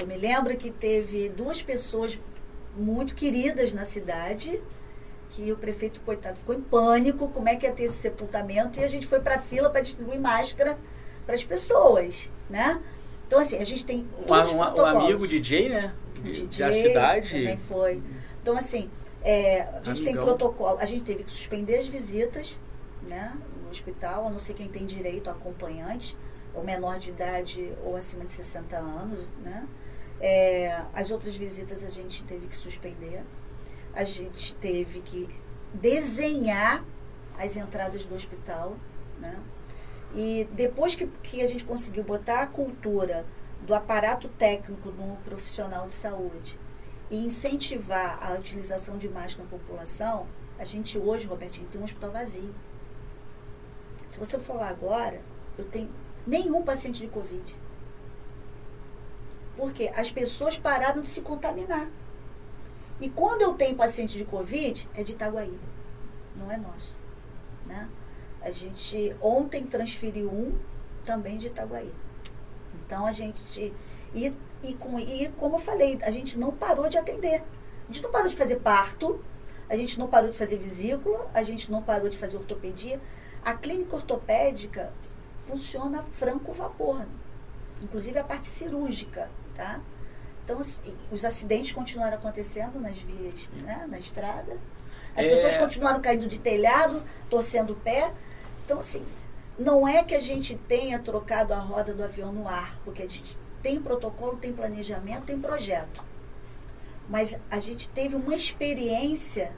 Eu 0.00 0.06
me 0.06 0.16
lembro 0.16 0.56
que 0.56 0.70
teve 0.70 1.28
duas 1.28 1.62
pessoas 1.62 2.18
muito 2.76 3.14
queridas 3.14 3.72
na 3.72 3.84
cidade, 3.84 4.62
que 5.30 5.50
o 5.50 5.56
prefeito, 5.56 6.00
coitado, 6.02 6.38
ficou 6.38 6.54
em 6.54 6.60
pânico, 6.60 7.28
como 7.28 7.48
é 7.48 7.56
que 7.56 7.66
ia 7.66 7.72
ter 7.72 7.84
esse 7.84 7.96
sepultamento, 7.96 8.78
e 8.78 8.84
a 8.84 8.88
gente 8.88 9.06
foi 9.06 9.20
para 9.20 9.36
a 9.36 9.38
fila 9.38 9.70
para 9.70 9.80
distribuir 9.80 10.20
máscara 10.20 10.78
para 11.24 11.34
as 11.34 11.42
pessoas, 11.42 12.30
né? 12.48 12.80
Então, 13.26 13.40
assim, 13.40 13.58
a 13.58 13.64
gente 13.64 13.84
tem 13.84 14.06
Um, 14.20 14.22
todos 14.24 14.48
os 14.48 14.52
um- 14.52 14.56
um 14.56 14.64
protocolos. 14.64 15.04
amigo 15.04 15.26
DJ, 15.26 15.68
né? 15.68 15.94
De- 16.22 16.46
DJ 16.46 16.66
da 16.66 16.72
cidade. 16.72 17.30
também 17.30 17.56
foi. 17.56 18.02
Então, 18.40 18.56
assim, 18.56 18.88
é, 19.22 19.62
a 19.62 19.80
gente 19.82 20.02
tem 20.04 20.12
Amigão. 20.12 20.24
protocolo. 20.26 20.78
A 20.78 20.84
gente 20.84 21.02
teve 21.02 21.24
que 21.24 21.30
suspender 21.30 21.78
as 21.78 21.88
visitas, 21.88 22.60
né? 23.08 23.36
Hospital, 23.76 24.26
a 24.26 24.30
não 24.30 24.38
ser 24.38 24.54
quem 24.54 24.68
tem 24.68 24.84
direito 24.84 25.28
a 25.28 25.32
acompanhante, 25.32 26.16
ou 26.54 26.64
menor 26.64 26.98
de 26.98 27.10
idade 27.10 27.72
ou 27.84 27.96
acima 27.96 28.24
de 28.24 28.32
60 28.32 28.76
anos, 28.76 29.26
né? 29.42 29.68
É, 30.20 30.82
as 30.94 31.10
outras 31.10 31.36
visitas 31.36 31.84
a 31.84 31.88
gente 31.88 32.24
teve 32.24 32.46
que 32.46 32.56
suspender. 32.56 33.24
A 33.94 34.04
gente 34.04 34.54
teve 34.54 35.00
que 35.00 35.28
desenhar 35.74 36.84
as 37.38 37.56
entradas 37.56 38.04
do 38.04 38.14
hospital, 38.14 38.76
né? 39.18 39.38
E 40.14 40.48
depois 40.52 40.94
que, 40.94 41.06
que 41.22 41.42
a 41.42 41.46
gente 41.46 41.64
conseguiu 41.64 42.02
botar 42.04 42.42
a 42.42 42.46
cultura 42.46 43.26
do 43.62 43.74
aparato 43.74 44.28
técnico 44.28 44.90
no 44.90 45.16
profissional 45.16 45.86
de 45.86 45.94
saúde 45.94 46.58
e 47.10 47.24
incentivar 47.24 48.18
a 48.22 48.34
utilização 48.34 48.96
de 48.96 49.08
máscara 49.08 49.44
na 49.44 49.50
população, 49.50 50.26
a 50.58 50.64
gente 50.64 50.98
hoje, 50.98 51.26
Robertinho, 51.26 51.68
tem 51.68 51.80
um 51.80 51.84
hospital 51.84 52.10
vazio. 52.10 52.54
Se 54.06 54.18
você 54.18 54.38
for 54.38 54.56
lá 54.56 54.68
agora, 54.68 55.20
eu 55.58 55.64
tenho 55.64 55.90
nenhum 56.26 56.62
paciente 56.62 57.00
de 57.02 57.08
Covid. 57.08 57.58
Porque 59.56 59.90
as 59.94 60.10
pessoas 60.10 60.58
pararam 60.58 61.00
de 61.00 61.08
se 61.08 61.20
contaminar. 61.20 61.88
E 63.00 63.10
quando 63.10 63.42
eu 63.42 63.54
tenho 63.54 63.74
paciente 63.74 64.16
de 64.16 64.24
Covid, 64.24 64.88
é 64.94 65.02
de 65.02 65.12
Itaguaí, 65.12 65.58
não 66.36 66.50
é 66.50 66.56
nosso. 66.56 66.98
Né? 67.64 67.88
A 68.40 68.50
gente 68.50 69.14
ontem 69.20 69.64
transferiu 69.64 70.30
um 70.30 70.58
também 71.04 71.36
de 71.36 71.48
Itaguaí. 71.48 71.92
Então 72.74 73.06
a 73.06 73.12
gente. 73.12 73.72
E, 74.14 74.32
e, 74.62 74.74
com, 74.74 74.98
e 74.98 75.28
como 75.36 75.56
eu 75.56 75.58
falei, 75.58 75.98
a 76.02 76.10
gente 76.10 76.38
não 76.38 76.52
parou 76.52 76.88
de 76.88 76.96
atender. 76.96 77.42
A 77.88 77.92
gente 77.92 78.02
não 78.02 78.10
parou 78.10 78.28
de 78.28 78.36
fazer 78.36 78.56
parto, 78.56 79.22
a 79.68 79.76
gente 79.76 79.98
não 79.98 80.08
parou 80.08 80.30
de 80.30 80.36
fazer 80.36 80.56
vesícula, 80.58 81.28
a 81.34 81.42
gente 81.42 81.70
não 81.70 81.80
parou 81.80 82.08
de 82.08 82.16
fazer 82.16 82.36
ortopedia. 82.36 83.00
A 83.46 83.54
clínica 83.54 83.94
ortopédica 83.94 84.92
funciona 85.46 86.02
franco 86.02 86.52
vapor, 86.52 87.06
inclusive 87.80 88.18
a 88.18 88.24
parte 88.24 88.48
cirúrgica, 88.48 89.30
tá? 89.54 89.80
Então, 90.42 90.58
assim, 90.58 90.96
os 91.12 91.24
acidentes 91.24 91.70
continuaram 91.70 92.16
acontecendo 92.16 92.80
nas 92.80 92.98
vias, 92.98 93.48
né, 93.64 93.86
na 93.88 94.00
estrada. 94.00 94.58
As 95.16 95.24
É. 95.24 95.28
pessoas 95.28 95.54
continuaram 95.54 96.00
caindo 96.00 96.26
de 96.26 96.40
telhado, 96.40 97.00
torcendo 97.30 97.74
o 97.74 97.76
pé. 97.76 98.12
Então, 98.64 98.80
assim, 98.80 99.04
não 99.56 99.86
é 99.86 100.02
que 100.02 100.16
a 100.16 100.20
gente 100.20 100.56
tenha 100.66 100.98
trocado 100.98 101.54
a 101.54 101.58
roda 101.58 101.94
do 101.94 102.02
avião 102.02 102.32
no 102.32 102.48
ar, 102.48 102.76
porque 102.84 103.02
a 103.04 103.08
gente 103.08 103.38
tem 103.62 103.80
protocolo, 103.80 104.36
tem 104.38 104.52
planejamento, 104.52 105.22
tem 105.26 105.40
projeto. 105.40 106.02
Mas 107.08 107.38
a 107.48 107.60
gente 107.60 107.88
teve 107.90 108.16
uma 108.16 108.34
experiência 108.34 109.52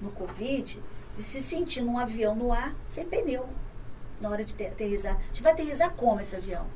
no 0.00 0.10
Covid 0.10 0.82
de 1.16 1.22
se 1.22 1.42
sentir 1.42 1.80
num 1.82 1.98
avião 1.98 2.36
no 2.36 2.52
ar 2.52 2.74
sem 2.86 3.04
pneu. 3.06 3.48
na 4.20 4.30
hora 4.30 4.44
de 4.44 4.54
aterrizar. 4.66 5.16
A 5.16 5.20
gente 5.20 5.42
vai 5.42 5.52
aterrizar 5.52 5.90
como 5.94 6.20
esse 6.20 6.34
avião? 6.36 6.66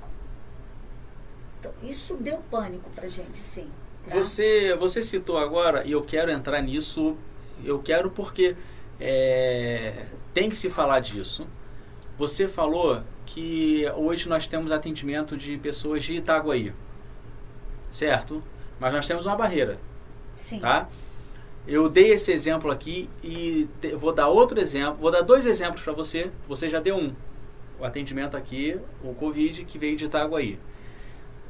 Então, 1.59 1.73
isso 1.83 2.17
deu 2.17 2.39
pânico 2.51 2.91
pra 2.91 3.07
gente, 3.07 3.39
sim. 3.39 3.71
Tá? 4.09 4.17
Você, 4.17 4.75
você 4.77 5.03
citou 5.03 5.39
agora, 5.39 5.85
e 5.85 5.93
eu 5.93 6.03
quero 6.03 6.31
entrar 6.31 6.61
nisso, 6.63 7.17
eu 7.65 7.79
quero 7.79 8.11
porque 8.11 8.57
é, 8.99 10.07
tem 10.33 10.49
que 10.49 10.57
se 10.57 10.71
falar 10.71 11.01
disso. 11.01 11.47
Você 12.19 12.49
falou 12.49 13.03
que 13.25 13.85
hoje 13.97 14.29
nós 14.29 14.49
temos 14.49 14.73
atendimento 14.73 15.37
de 15.37 15.57
pessoas 15.59 16.03
de 16.05 16.15
Itaguaí, 16.15 16.75
certo? 17.91 18.43
Mas 18.79 18.93
nós 18.93 19.07
temos 19.07 19.27
uma 19.27 19.37
barreira. 19.37 19.79
Sim. 20.37 20.61
Tá? 20.61 20.89
Eu 21.67 21.89
dei 21.89 22.11
esse 22.11 22.33
exemplo 22.33 22.71
aqui 22.71 23.09
e 23.23 23.69
vou 23.99 24.13
dar 24.13 24.29
outro 24.29 24.59
exemplo, 24.59 24.97
vou 25.01 25.11
dar 25.11 25.21
dois 25.21 25.45
exemplos 25.45 25.83
para 25.83 25.93
você. 25.93 26.31
Você 26.49 26.69
já 26.69 26.81
deu 26.81 26.97
um. 26.97 27.15
O 27.79 27.85
atendimento 27.85 28.37
aqui, 28.37 28.79
o 29.03 29.15
Covid, 29.15 29.65
que 29.65 29.79
veio 29.79 29.97
de 29.97 30.05
Itaguaí. 30.05 30.59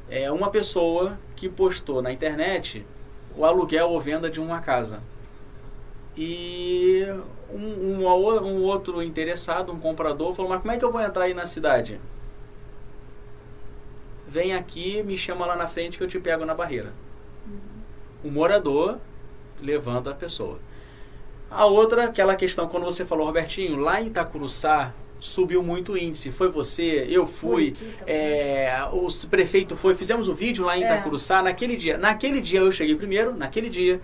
É 0.09 0.31
uma 0.31 0.49
pessoa 0.49 1.17
que 1.35 1.49
postou 1.49 2.01
na 2.01 2.11
internet 2.11 2.85
o 3.35 3.45
aluguel 3.45 3.89
ou 3.89 3.99
venda 3.99 4.29
de 4.29 4.39
uma 4.39 4.59
casa. 4.59 5.01
E 6.15 7.05
um, 7.49 8.01
um, 8.01 8.07
um, 8.07 8.63
outro 8.63 9.01
interessado, 9.01 9.71
um 9.71 9.79
comprador, 9.79 10.35
falou: 10.35 10.51
Mas 10.51 10.61
como 10.61 10.71
é 10.71 10.77
que 10.77 10.83
eu 10.83 10.91
vou 10.91 11.01
entrar 11.01 11.25
aí 11.25 11.33
na 11.33 11.45
cidade? 11.45 11.99
Vem 14.27 14.53
aqui, 14.53 15.03
me 15.03 15.17
chama 15.17 15.45
lá 15.45 15.55
na 15.55 15.67
frente 15.67 15.97
que 15.97 16.03
eu 16.03 16.07
te 16.07 16.19
pego 16.19 16.45
na 16.45 16.53
barreira. 16.53 16.93
Uhum. 17.47 18.29
O 18.29 18.31
morador 18.31 18.97
levanta 19.61 20.11
a 20.11 20.13
pessoa. 20.13 20.59
A 21.49 21.65
outra, 21.65 22.05
aquela 22.05 22.35
questão, 22.35 22.67
quando 22.67 22.85
você 22.85 23.05
falou, 23.05 23.25
Robertinho, 23.25 23.77
lá 23.77 24.01
em 24.01 24.07
Itacuruçá 24.07 24.93
subiu 25.19 25.61
muito 25.61 25.93
o 25.93 25.97
índice. 25.97 26.31
Foi 26.31 26.49
você, 26.49 27.05
eu 27.09 27.27
fui, 27.27 27.73
é, 28.07 28.73
o 28.91 29.07
prefeito 29.29 29.75
foi, 29.75 29.93
fizemos 29.93 30.27
o 30.27 30.31
um 30.31 30.35
vídeo 30.35 30.65
lá 30.65 30.77
em 30.77 30.83
é. 30.83 30.85
Itacuruçá 30.85 31.41
naquele 31.41 31.77
dia. 31.77 31.97
Naquele 31.97 32.41
dia 32.41 32.61
eu 32.61 32.71
cheguei 32.71 32.95
primeiro, 32.95 33.35
naquele 33.35 33.69
dia 33.69 34.01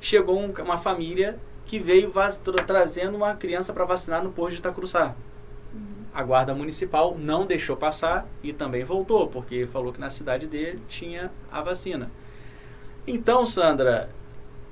chegou 0.00 0.38
um, 0.38 0.52
uma 0.62 0.76
família 0.76 1.38
que 1.64 1.78
veio 1.78 2.10
tra 2.10 2.64
trazendo 2.64 3.16
uma 3.16 3.34
criança 3.34 3.72
para 3.72 3.84
vacinar 3.84 4.22
no 4.22 4.30
posto 4.30 4.52
de 4.52 4.58
Itacuruçá. 4.58 5.14
Uhum. 5.72 5.80
A 6.14 6.22
guarda 6.22 6.54
municipal 6.54 7.16
não 7.18 7.46
deixou 7.46 7.76
passar 7.76 8.26
e 8.42 8.52
também 8.52 8.84
voltou, 8.84 9.28
porque 9.28 9.66
falou 9.66 9.92
que 9.92 10.00
na 10.00 10.10
cidade 10.10 10.46
dele 10.46 10.80
tinha 10.88 11.30
a 11.50 11.62
vacina. 11.62 12.10
Então, 13.06 13.46
Sandra, 13.46 14.10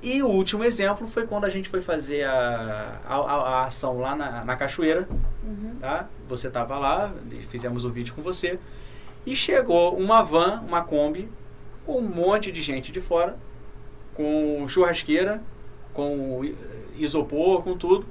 e 0.01 0.21
o 0.21 0.27
último 0.27 0.63
exemplo 0.63 1.07
foi 1.07 1.25
quando 1.25 1.45
a 1.45 1.49
gente 1.49 1.69
foi 1.69 1.81
fazer 1.81 2.23
a, 2.23 3.01
a, 3.05 3.15
a 3.15 3.65
ação 3.65 3.99
lá 3.99 4.15
na, 4.15 4.45
na 4.45 4.55
cachoeira. 4.55 5.07
Uhum. 5.43 5.77
Tá? 5.79 6.07
Você 6.27 6.47
estava 6.47 6.77
lá, 6.77 7.13
fizemos 7.49 7.83
o 7.83 7.89
vídeo 7.89 8.13
com 8.13 8.21
você. 8.21 8.59
E 9.25 9.35
chegou 9.35 9.97
uma 9.97 10.21
van, 10.21 10.61
uma 10.67 10.83
Kombi, 10.83 11.29
com 11.85 11.97
um 11.97 12.09
monte 12.09 12.51
de 12.51 12.61
gente 12.61 12.91
de 12.91 13.01
fora, 13.01 13.37
com 14.13 14.65
churrasqueira, 14.67 15.41
com 15.93 16.41
isopor, 16.95 17.63
com 17.63 17.75
tudo. 17.75 18.05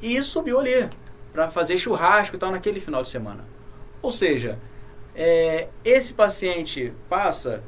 E 0.00 0.22
subiu 0.22 0.58
ali 0.58 0.88
para 1.32 1.50
fazer 1.50 1.76
churrasco 1.76 2.34
e 2.34 2.38
tal 2.38 2.50
naquele 2.50 2.80
final 2.80 3.02
de 3.02 3.10
semana. 3.10 3.44
Ou 4.00 4.10
seja, 4.10 4.58
é, 5.14 5.68
esse 5.84 6.14
paciente 6.14 6.92
passa 7.08 7.62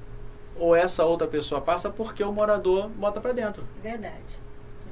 ou 0.57 0.75
essa 0.75 1.05
outra 1.05 1.27
pessoa 1.27 1.61
passa 1.61 1.91
porque 1.91 2.23
o 2.23 2.33
morador 2.33 2.89
bota 2.89 3.21
para 3.21 3.33
dentro. 3.33 3.65
Verdade. 3.83 4.41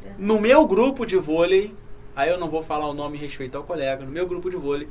Verdade. 0.03 0.23
No 0.23 0.41
meu 0.41 0.67
grupo 0.67 1.05
de 1.05 1.17
vôlei, 1.17 1.75
aí 2.17 2.31
eu 2.31 2.39
não 2.39 2.49
vou 2.49 2.63
falar 2.63 2.89
o 2.89 2.95
nome 2.95 3.19
em 3.19 3.21
respeito 3.21 3.57
ao 3.57 3.65
colega, 3.65 4.05
no 4.05 4.11
meu 4.11 4.27
grupo 4.27 4.51
de 4.51 4.57
vôlei, 4.57 4.89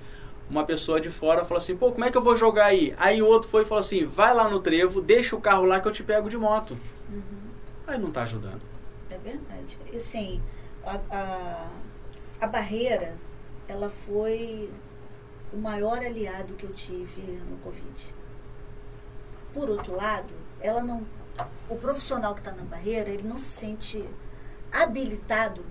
uma 0.49 0.63
pessoa 0.63 1.01
de 1.01 1.09
fora 1.09 1.43
falou 1.43 1.57
assim, 1.57 1.75
pô, 1.75 1.91
como 1.91 2.05
é 2.05 2.11
que 2.11 2.17
eu 2.17 2.21
vou 2.21 2.35
jogar 2.35 2.67
aí? 2.67 2.95
Aí 2.97 3.21
o 3.21 3.27
outro 3.27 3.49
foi 3.49 3.63
e 3.63 3.65
falou 3.65 3.79
assim, 3.79 4.05
vai 4.05 4.33
lá 4.33 4.49
no 4.49 4.59
trevo, 4.59 5.01
deixa 5.01 5.35
o 5.35 5.41
carro 5.41 5.65
lá 5.65 5.79
que 5.79 5.87
eu 5.87 5.91
te 5.91 6.03
pego 6.03 6.29
de 6.29 6.37
moto. 6.37 6.77
Uhum. 7.09 7.51
Aí 7.85 7.97
não 7.97 8.07
está 8.07 8.23
ajudando. 8.23 8.61
É 9.09 9.17
verdade. 9.17 9.77
E 9.91 9.99
sim, 9.99 10.41
a, 10.85 10.99
a, 11.11 11.69
a 12.39 12.47
barreira, 12.47 13.17
ela 13.67 13.89
foi 13.89 14.69
o 15.51 15.57
maior 15.57 15.97
aliado 15.97 16.53
que 16.53 16.65
eu 16.65 16.73
tive 16.73 17.21
no 17.49 17.57
Covid. 17.57 18.15
Por 19.53 19.69
outro 19.69 19.95
lado, 19.95 20.33
ela 20.59 20.83
não, 20.83 21.05
o 21.69 21.75
profissional 21.75 22.33
que 22.33 22.41
está 22.41 22.51
na 22.51 22.63
barreira, 22.63 23.09
ele 23.09 23.27
não 23.27 23.37
se 23.37 23.45
sente 23.45 24.09
habilitado 24.71 25.65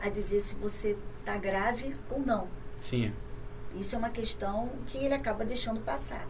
a 0.00 0.08
dizer 0.08 0.40
se 0.40 0.54
você 0.54 0.96
está 1.20 1.36
grave 1.36 1.94
ou 2.10 2.20
não. 2.20 2.48
Sim. 2.80 3.12
Isso 3.78 3.94
é 3.94 3.98
uma 3.98 4.10
questão 4.10 4.70
que 4.86 4.98
ele 4.98 5.14
acaba 5.14 5.44
deixando 5.44 5.80
passar. 5.80 6.26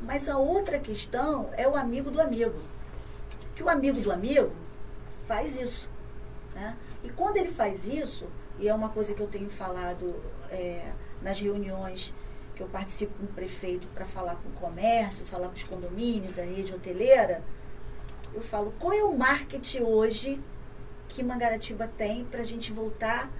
Mas 0.00 0.28
a 0.28 0.38
outra 0.38 0.78
questão 0.78 1.50
é 1.56 1.68
o 1.68 1.76
amigo 1.76 2.10
do 2.10 2.20
amigo. 2.20 2.58
Que 3.54 3.62
o 3.62 3.68
amigo 3.68 4.00
do 4.00 4.10
amigo 4.10 4.52
faz 5.26 5.56
isso. 5.56 5.90
Né? 6.54 6.76
E 7.04 7.10
quando 7.10 7.36
ele 7.36 7.50
faz 7.50 7.86
isso, 7.86 8.26
e 8.58 8.68
é 8.68 8.74
uma 8.74 8.88
coisa 8.88 9.14
que 9.14 9.20
eu 9.20 9.26
tenho 9.26 9.50
falado 9.50 10.14
é, 10.50 10.92
nas 11.22 11.38
reuniões 11.40 12.14
que 12.60 12.64
eu 12.64 12.68
participo 12.68 13.14
com 13.14 13.24
o 13.24 13.28
prefeito 13.28 13.88
para 13.88 14.04
falar 14.04 14.36
com 14.36 14.50
o 14.50 14.52
comércio, 14.52 15.24
falar 15.24 15.48
com 15.48 15.54
os 15.54 15.64
condomínios, 15.64 16.38
a 16.38 16.42
rede 16.42 16.74
hoteleira, 16.74 17.42
eu 18.34 18.42
falo, 18.42 18.74
qual 18.78 18.92
é 18.92 19.02
o 19.02 19.16
marketing 19.16 19.80
hoje 19.80 20.38
que 21.08 21.22
Mangaratiba 21.22 21.88
tem 21.88 22.22
para 22.22 22.40
a 22.40 22.44
gente 22.44 22.70
voltar 22.70 23.30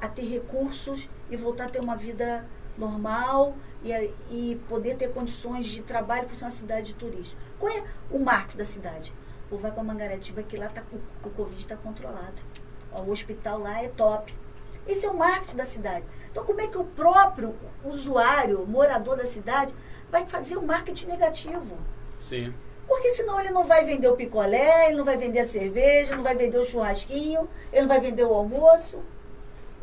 a 0.00 0.08
ter 0.08 0.22
recursos 0.22 1.10
e 1.28 1.36
voltar 1.36 1.66
a 1.66 1.68
ter 1.68 1.80
uma 1.80 1.94
vida 1.94 2.48
normal 2.78 3.54
e, 3.84 3.92
e 4.30 4.56
poder 4.66 4.96
ter 4.96 5.12
condições 5.12 5.66
de 5.66 5.82
trabalho 5.82 6.24
para 6.24 6.34
ser 6.34 6.44
uma 6.44 6.50
cidade 6.50 6.86
de 6.86 6.94
turista. 6.94 7.36
Qual 7.58 7.70
é 7.70 7.84
o 8.10 8.18
marketing 8.18 8.56
da 8.56 8.64
cidade? 8.64 9.14
Ou 9.50 9.58
vai 9.58 9.70
para 9.70 9.82
Mangaratiba 9.82 10.42
que 10.42 10.56
lá 10.56 10.68
tá, 10.68 10.82
o, 10.90 11.28
o 11.28 11.30
Covid 11.30 11.58
está 11.58 11.76
controlado. 11.76 12.42
O 12.92 13.10
hospital 13.10 13.58
lá 13.58 13.82
é 13.82 13.88
top. 13.88 14.34
Esse 14.86 15.06
é 15.06 15.10
o 15.10 15.16
marketing 15.16 15.56
da 15.56 15.64
cidade. 15.64 16.06
Então, 16.30 16.44
como 16.44 16.60
é 16.60 16.66
que 16.66 16.78
o 16.78 16.84
próprio 16.84 17.54
usuário, 17.84 18.66
morador 18.66 19.16
da 19.16 19.26
cidade, 19.26 19.74
vai 20.10 20.26
fazer 20.26 20.56
o 20.56 20.62
marketing 20.66 21.06
negativo? 21.06 21.78
Sim. 22.18 22.54
Porque 22.88 23.10
senão 23.10 23.38
ele 23.40 23.50
não 23.50 23.64
vai 23.64 23.84
vender 23.84 24.08
o 24.08 24.16
picolé, 24.16 24.88
ele 24.88 24.96
não 24.96 25.04
vai 25.04 25.16
vender 25.16 25.40
a 25.40 25.46
cerveja, 25.46 26.16
não 26.16 26.24
vai 26.24 26.34
vender 26.34 26.58
o 26.58 26.64
churrasquinho, 26.64 27.48
ele 27.72 27.82
não 27.82 27.88
vai 27.88 28.00
vender 28.00 28.24
o 28.24 28.34
almoço. 28.34 29.00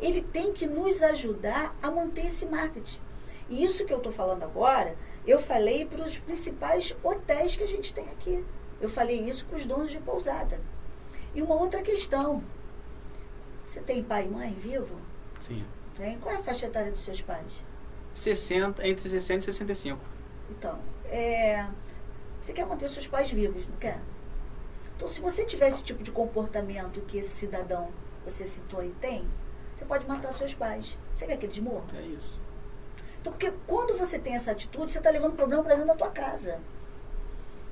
Ele 0.00 0.20
tem 0.20 0.52
que 0.52 0.66
nos 0.66 1.02
ajudar 1.02 1.74
a 1.82 1.90
manter 1.90 2.26
esse 2.26 2.44
marketing. 2.44 3.00
E 3.48 3.64
isso 3.64 3.86
que 3.86 3.92
eu 3.92 3.96
estou 3.96 4.12
falando 4.12 4.42
agora, 4.42 4.94
eu 5.26 5.38
falei 5.38 5.86
para 5.86 6.04
os 6.04 6.18
principais 6.18 6.94
hotéis 7.02 7.56
que 7.56 7.62
a 7.62 7.66
gente 7.66 7.94
tem 7.94 8.04
aqui. 8.10 8.44
Eu 8.78 8.90
falei 8.90 9.18
isso 9.20 9.46
para 9.46 9.56
os 9.56 9.64
donos 9.64 9.90
de 9.90 9.98
pousada. 9.98 10.60
E 11.34 11.40
uma 11.40 11.54
outra 11.54 11.80
questão, 11.80 12.44
você 13.68 13.82
tem 13.82 14.02
pai 14.02 14.24
e 14.24 14.30
mãe 14.30 14.54
vivo? 14.54 14.98
Sim. 15.38 15.62
Tem? 15.94 16.18
Qual 16.18 16.34
é 16.34 16.38
a 16.38 16.42
faixa 16.42 16.64
etária 16.64 16.90
dos 16.90 17.02
seus 17.02 17.20
pais? 17.20 17.66
60, 18.14 18.86
entre 18.88 19.06
60 19.06 19.40
e 19.40 19.42
65. 19.42 20.00
Então, 20.48 20.78
é, 21.04 21.68
você 22.40 22.54
quer 22.54 22.64
manter 22.64 22.88
seus 22.88 23.06
pais 23.06 23.30
vivos, 23.30 23.68
não 23.68 23.76
quer? 23.76 24.00
Então, 24.96 25.06
se 25.06 25.20
você 25.20 25.44
tiver 25.44 25.68
esse 25.68 25.82
tipo 25.82 26.02
de 26.02 26.10
comportamento 26.10 27.02
que 27.02 27.18
esse 27.18 27.28
cidadão, 27.28 27.92
você 28.24 28.46
citou 28.46 28.80
aí, 28.80 28.90
tem, 29.00 29.28
você 29.76 29.84
pode 29.84 30.06
matar 30.08 30.32
seus 30.32 30.54
pais. 30.54 30.98
Você 31.14 31.26
quer 31.26 31.36
que 31.36 31.44
eles 31.44 31.58
morram? 31.58 31.84
É 31.94 32.00
isso. 32.00 32.40
Então, 33.20 33.34
porque 33.34 33.52
quando 33.66 33.98
você 33.98 34.18
tem 34.18 34.34
essa 34.34 34.50
atitude, 34.50 34.90
você 34.90 34.96
está 34.96 35.10
levando 35.10 35.32
o 35.32 35.36
problema 35.36 35.62
para 35.62 35.74
dentro 35.74 35.88
da 35.88 35.94
tua 35.94 36.10
casa. 36.10 36.58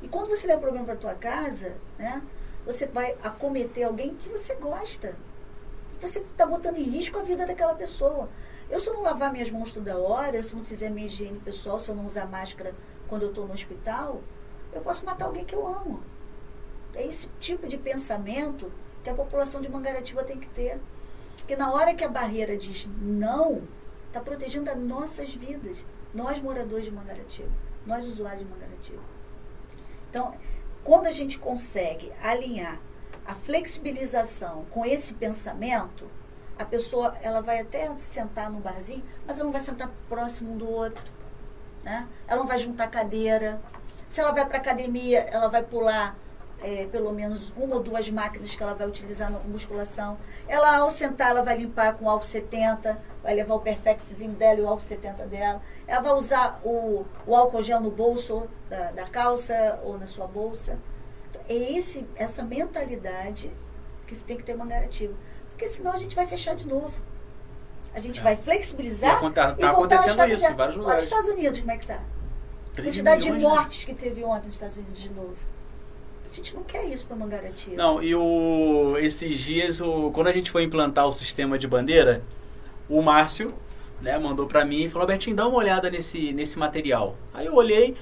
E 0.02 0.08
quando 0.08 0.28
você 0.28 0.46
leva 0.46 0.58
o 0.58 0.62
problema 0.62 0.84
para 0.84 0.96
tua 0.96 1.14
casa, 1.14 1.74
né, 1.98 2.22
você 2.66 2.86
vai 2.86 3.16
acometer 3.22 3.84
alguém 3.84 4.14
que 4.14 4.28
você 4.28 4.54
gosta 4.56 5.16
você 5.98 6.20
está 6.20 6.44
botando 6.44 6.76
em 6.76 6.82
risco 6.82 7.18
a 7.18 7.22
vida 7.22 7.46
daquela 7.46 7.74
pessoa. 7.74 8.28
Eu, 8.68 8.78
se 8.78 8.88
eu 8.88 8.94
não 8.94 9.02
lavar 9.02 9.32
minhas 9.32 9.50
mãos 9.50 9.72
toda 9.72 9.98
hora, 9.98 10.42
se 10.42 10.52
eu 10.52 10.58
não 10.58 10.64
fizer 10.64 10.90
minha 10.90 11.06
higiene 11.06 11.38
pessoal, 11.38 11.78
se 11.78 11.90
eu 11.90 11.94
não 11.94 12.04
usar 12.04 12.26
máscara 12.26 12.74
quando 13.08 13.22
eu 13.22 13.28
estou 13.28 13.46
no 13.46 13.54
hospital, 13.54 14.22
eu 14.72 14.80
posso 14.80 15.04
matar 15.04 15.26
alguém 15.26 15.44
que 15.44 15.54
eu 15.54 15.66
amo. 15.66 16.02
É 16.94 17.06
esse 17.06 17.28
tipo 17.40 17.66
de 17.66 17.78
pensamento 17.78 18.70
que 19.02 19.10
a 19.10 19.14
população 19.14 19.60
de 19.60 19.70
Mangaratiba 19.70 20.24
tem 20.24 20.38
que 20.38 20.48
ter. 20.48 20.80
Porque 21.36 21.56
na 21.56 21.72
hora 21.72 21.94
que 21.94 22.04
a 22.04 22.08
barreira 22.08 22.56
diz 22.56 22.88
não, 23.00 23.62
está 24.08 24.20
protegendo 24.20 24.70
as 24.70 24.76
nossas 24.76 25.34
vidas. 25.34 25.86
Nós, 26.12 26.40
moradores 26.40 26.86
de 26.86 26.92
Mangaratiba. 26.92 27.50
Nós, 27.86 28.06
usuários 28.06 28.42
de 28.42 28.48
Mangaratiba. 28.48 29.02
Então, 30.10 30.32
quando 30.82 31.06
a 31.06 31.10
gente 31.10 31.38
consegue 31.38 32.12
alinhar 32.22 32.80
a 33.26 33.34
flexibilização 33.34 34.64
com 34.70 34.84
esse 34.84 35.14
pensamento, 35.14 36.08
a 36.58 36.64
pessoa 36.64 37.14
ela 37.22 37.40
vai 37.40 37.60
até 37.60 37.94
sentar 37.98 38.50
no 38.50 38.60
barzinho, 38.60 39.04
mas 39.26 39.36
ela 39.36 39.44
não 39.44 39.52
vai 39.52 39.60
sentar 39.60 39.90
próximo 40.08 40.52
um 40.52 40.56
do 40.56 40.70
outro. 40.70 41.12
Né? 41.82 42.08
Ela 42.26 42.40
não 42.40 42.46
vai 42.46 42.58
juntar 42.58 42.88
cadeira. 42.88 43.60
Se 44.08 44.20
ela 44.20 44.32
vai 44.32 44.46
para 44.46 44.56
academia, 44.58 45.20
ela 45.30 45.48
vai 45.48 45.62
pular 45.62 46.16
é, 46.60 46.86
pelo 46.86 47.12
menos 47.12 47.52
uma 47.56 47.74
ou 47.74 47.82
duas 47.82 48.08
máquinas 48.08 48.54
que 48.54 48.62
ela 48.62 48.74
vai 48.74 48.86
utilizar 48.86 49.30
na 49.30 49.38
musculação. 49.40 50.16
Ela, 50.48 50.78
ao 50.78 50.90
sentar, 50.90 51.30
ela 51.30 51.42
vai 51.42 51.58
limpar 51.58 51.94
com 51.94 52.08
álcool 52.08 52.24
70, 52.24 52.98
vai 53.22 53.34
levar 53.34 53.54
o 53.54 53.60
Perfexzinho 53.60 54.32
dela 54.32 54.60
e 54.60 54.62
o 54.62 54.68
álcool 54.68 54.80
70 54.80 55.26
dela. 55.26 55.60
Ela 55.86 56.00
vai 56.00 56.12
usar 56.12 56.60
o, 56.64 57.04
o 57.26 57.36
álcool 57.36 57.62
gel 57.62 57.80
no 57.80 57.90
bolso 57.90 58.48
da, 58.68 58.92
da 58.92 59.04
calça 59.04 59.80
ou 59.84 59.98
na 59.98 60.06
sua 60.06 60.26
bolsa. 60.26 60.78
É 61.48 61.54
esse, 61.76 62.04
essa 62.16 62.42
mentalidade 62.42 63.52
que 64.06 64.14
você 64.14 64.24
tem 64.24 64.36
que 64.36 64.42
ter 64.44 64.54
mangaratiba. 64.54 65.14
Porque 65.48 65.66
senão 65.68 65.92
a 65.92 65.96
gente 65.96 66.14
vai 66.14 66.26
fechar 66.26 66.54
de 66.54 66.66
novo. 66.66 67.00
A 67.94 68.00
gente 68.00 68.20
É. 68.20 68.22
vai 68.22 68.36
flexibilizar 68.36 69.24
E 69.24 69.30
tá- 69.30 69.54
e 69.56 69.60
tá 69.62 69.72
voltar 69.72 70.06
isso 70.06 70.16
vários 70.16 70.42
Olha 70.42 70.68
lugares. 70.76 70.98
os 71.04 71.04
Estados 71.10 71.28
Unidos, 71.30 71.60
como 71.60 71.72
é 71.72 71.76
que 71.76 71.84
está? 71.84 72.00
13 72.74 72.90
Quantidade 72.90 73.22
de 73.24 73.32
né? 73.32 73.38
mortes 73.38 73.84
que 73.84 73.94
teve 73.94 74.22
ontem 74.22 74.46
nos 74.46 74.54
Estados 74.54 74.76
Unidos 74.76 75.00
de 75.00 75.10
novo. 75.12 75.36
A 76.28 76.32
gente 76.34 76.54
não 76.54 76.62
quer 76.62 76.84
isso 76.84 77.06
para 77.06 77.16
Mangaratiba. 77.16 77.76
Não, 77.76 78.02
e 78.02 78.14
o, 78.14 78.96
esses 78.98 79.38
dias, 79.38 79.80
o, 79.80 80.10
quando 80.12 80.26
a 80.26 80.32
gente 80.32 80.50
foi 80.50 80.62
implantar 80.64 81.06
o 81.06 81.12
sistema 81.12 81.58
de 81.58 81.66
bandeira, 81.66 82.22
o 82.88 83.00
Márcio 83.00 83.54
né, 84.02 84.18
mandou 84.18 84.46
pra 84.46 84.62
mim 84.64 84.82
e 84.84 84.88
falou, 84.90 85.06
Bertinho, 85.06 85.34
dá 85.34 85.46
uma 85.48 85.56
olhada 85.56 85.88
nesse, 85.90 86.32
nesse 86.34 86.58
material. 86.58 87.16
Aí 87.32 87.46
eu 87.46 87.54
olhei, 87.54 87.96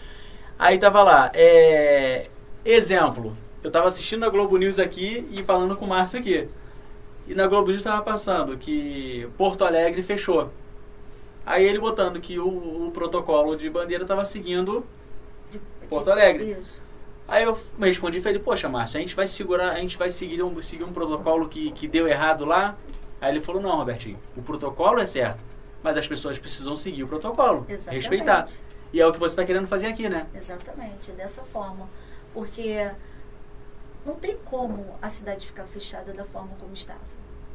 aí 0.59 0.77
tava 0.79 1.03
lá, 1.05 1.31
é, 1.35 2.27
exemplo, 2.65 3.37
eu 3.63 3.71
tava 3.71 3.87
assistindo 3.89 4.25
a 4.25 4.29
Globo 4.31 4.57
News 4.57 4.79
aqui 4.79 5.27
e 5.31 5.43
falando 5.45 5.77
com 5.77 5.85
o 5.85 5.89
Márcio 5.89 6.19
aqui. 6.19 6.49
E 7.27 7.35
na 7.35 7.47
Globo 7.47 7.71
News 7.71 7.83
tava 7.83 8.03
passando 8.03 8.57
que 8.59 9.29
Porto 9.37 9.65
Alegre 9.65 10.03
fechou. 10.03 10.51
Aí 11.47 11.65
ele 11.65 11.79
botando 11.79 12.21
que 12.21 12.39
o, 12.39 12.87
o 12.87 12.91
protocolo 12.93 13.57
de 13.57 13.69
bandeira 13.69 14.05
tava 14.05 14.25
seguindo 14.25 14.85
de- 15.51 15.61
Porto 15.89 16.11
Alegre. 16.11 16.53
Isso. 16.53 16.83
Aí 17.27 17.45
eu 17.45 17.59
respondi 17.81 18.19
e 18.19 18.21
falei, 18.21 18.39
poxa, 18.39 18.69
Márcio, 18.69 18.99
a 18.99 19.01
gente 19.01 19.17
vai 19.17 19.27
segurar, 19.27 19.71
a 19.71 19.81
gente 19.81 19.97
vai 19.97 20.11
seguir 20.11 20.43
um, 20.43 20.61
seguir 20.61 20.85
um 20.85 20.93
protocolo 20.93 21.49
que, 21.49 21.71
que 21.73 21.89
deu 21.89 22.07
errado 22.07 22.45
lá. 22.45 22.77
Aí 23.21 23.33
ele 23.33 23.41
falou, 23.41 23.63
não, 23.63 23.77
Robertinho, 23.77 24.19
o 24.37 24.43
protocolo 24.43 25.01
é 25.01 25.07
certo, 25.07 25.43
mas 25.83 25.97
as 25.97 26.07
pessoas 26.07 26.39
precisam 26.39 26.77
seguir 26.77 27.03
o 27.05 27.09
protocolo, 27.09 27.65
Exatamente. 27.67 28.01
respeitar. 28.03 28.45
E 28.93 29.01
é 29.01 29.07
o 29.07 29.13
que 29.13 29.19
você 29.19 29.33
está 29.33 29.45
querendo 29.45 29.67
fazer 29.67 29.87
aqui, 29.87 30.09
né? 30.09 30.27
Exatamente, 30.35 31.13
dessa 31.13 31.43
forma. 31.43 31.89
Porque 32.35 32.91
não 34.05 34.17
tem 34.17 34.37
como 34.37 34.99
a 35.01 35.09
cidade 35.09 35.47
ficar 35.47 35.65
fechada 35.65 36.13
da 36.13 36.25
forma 36.25 36.55
como 36.61 36.75
estava. 36.75 37.01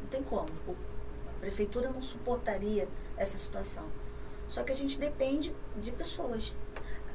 Não 0.02 0.08
tem 0.08 0.22
como. 0.22 0.48
A 1.28 1.40
prefeitura 1.40 1.90
não 1.90 2.02
suportaria 2.02 2.88
essa 3.16 3.38
situação. 3.38 3.84
Só 4.48 4.64
que 4.64 4.72
a 4.72 4.74
gente 4.74 4.98
depende 4.98 5.54
de 5.76 5.92
pessoas. 5.92 6.56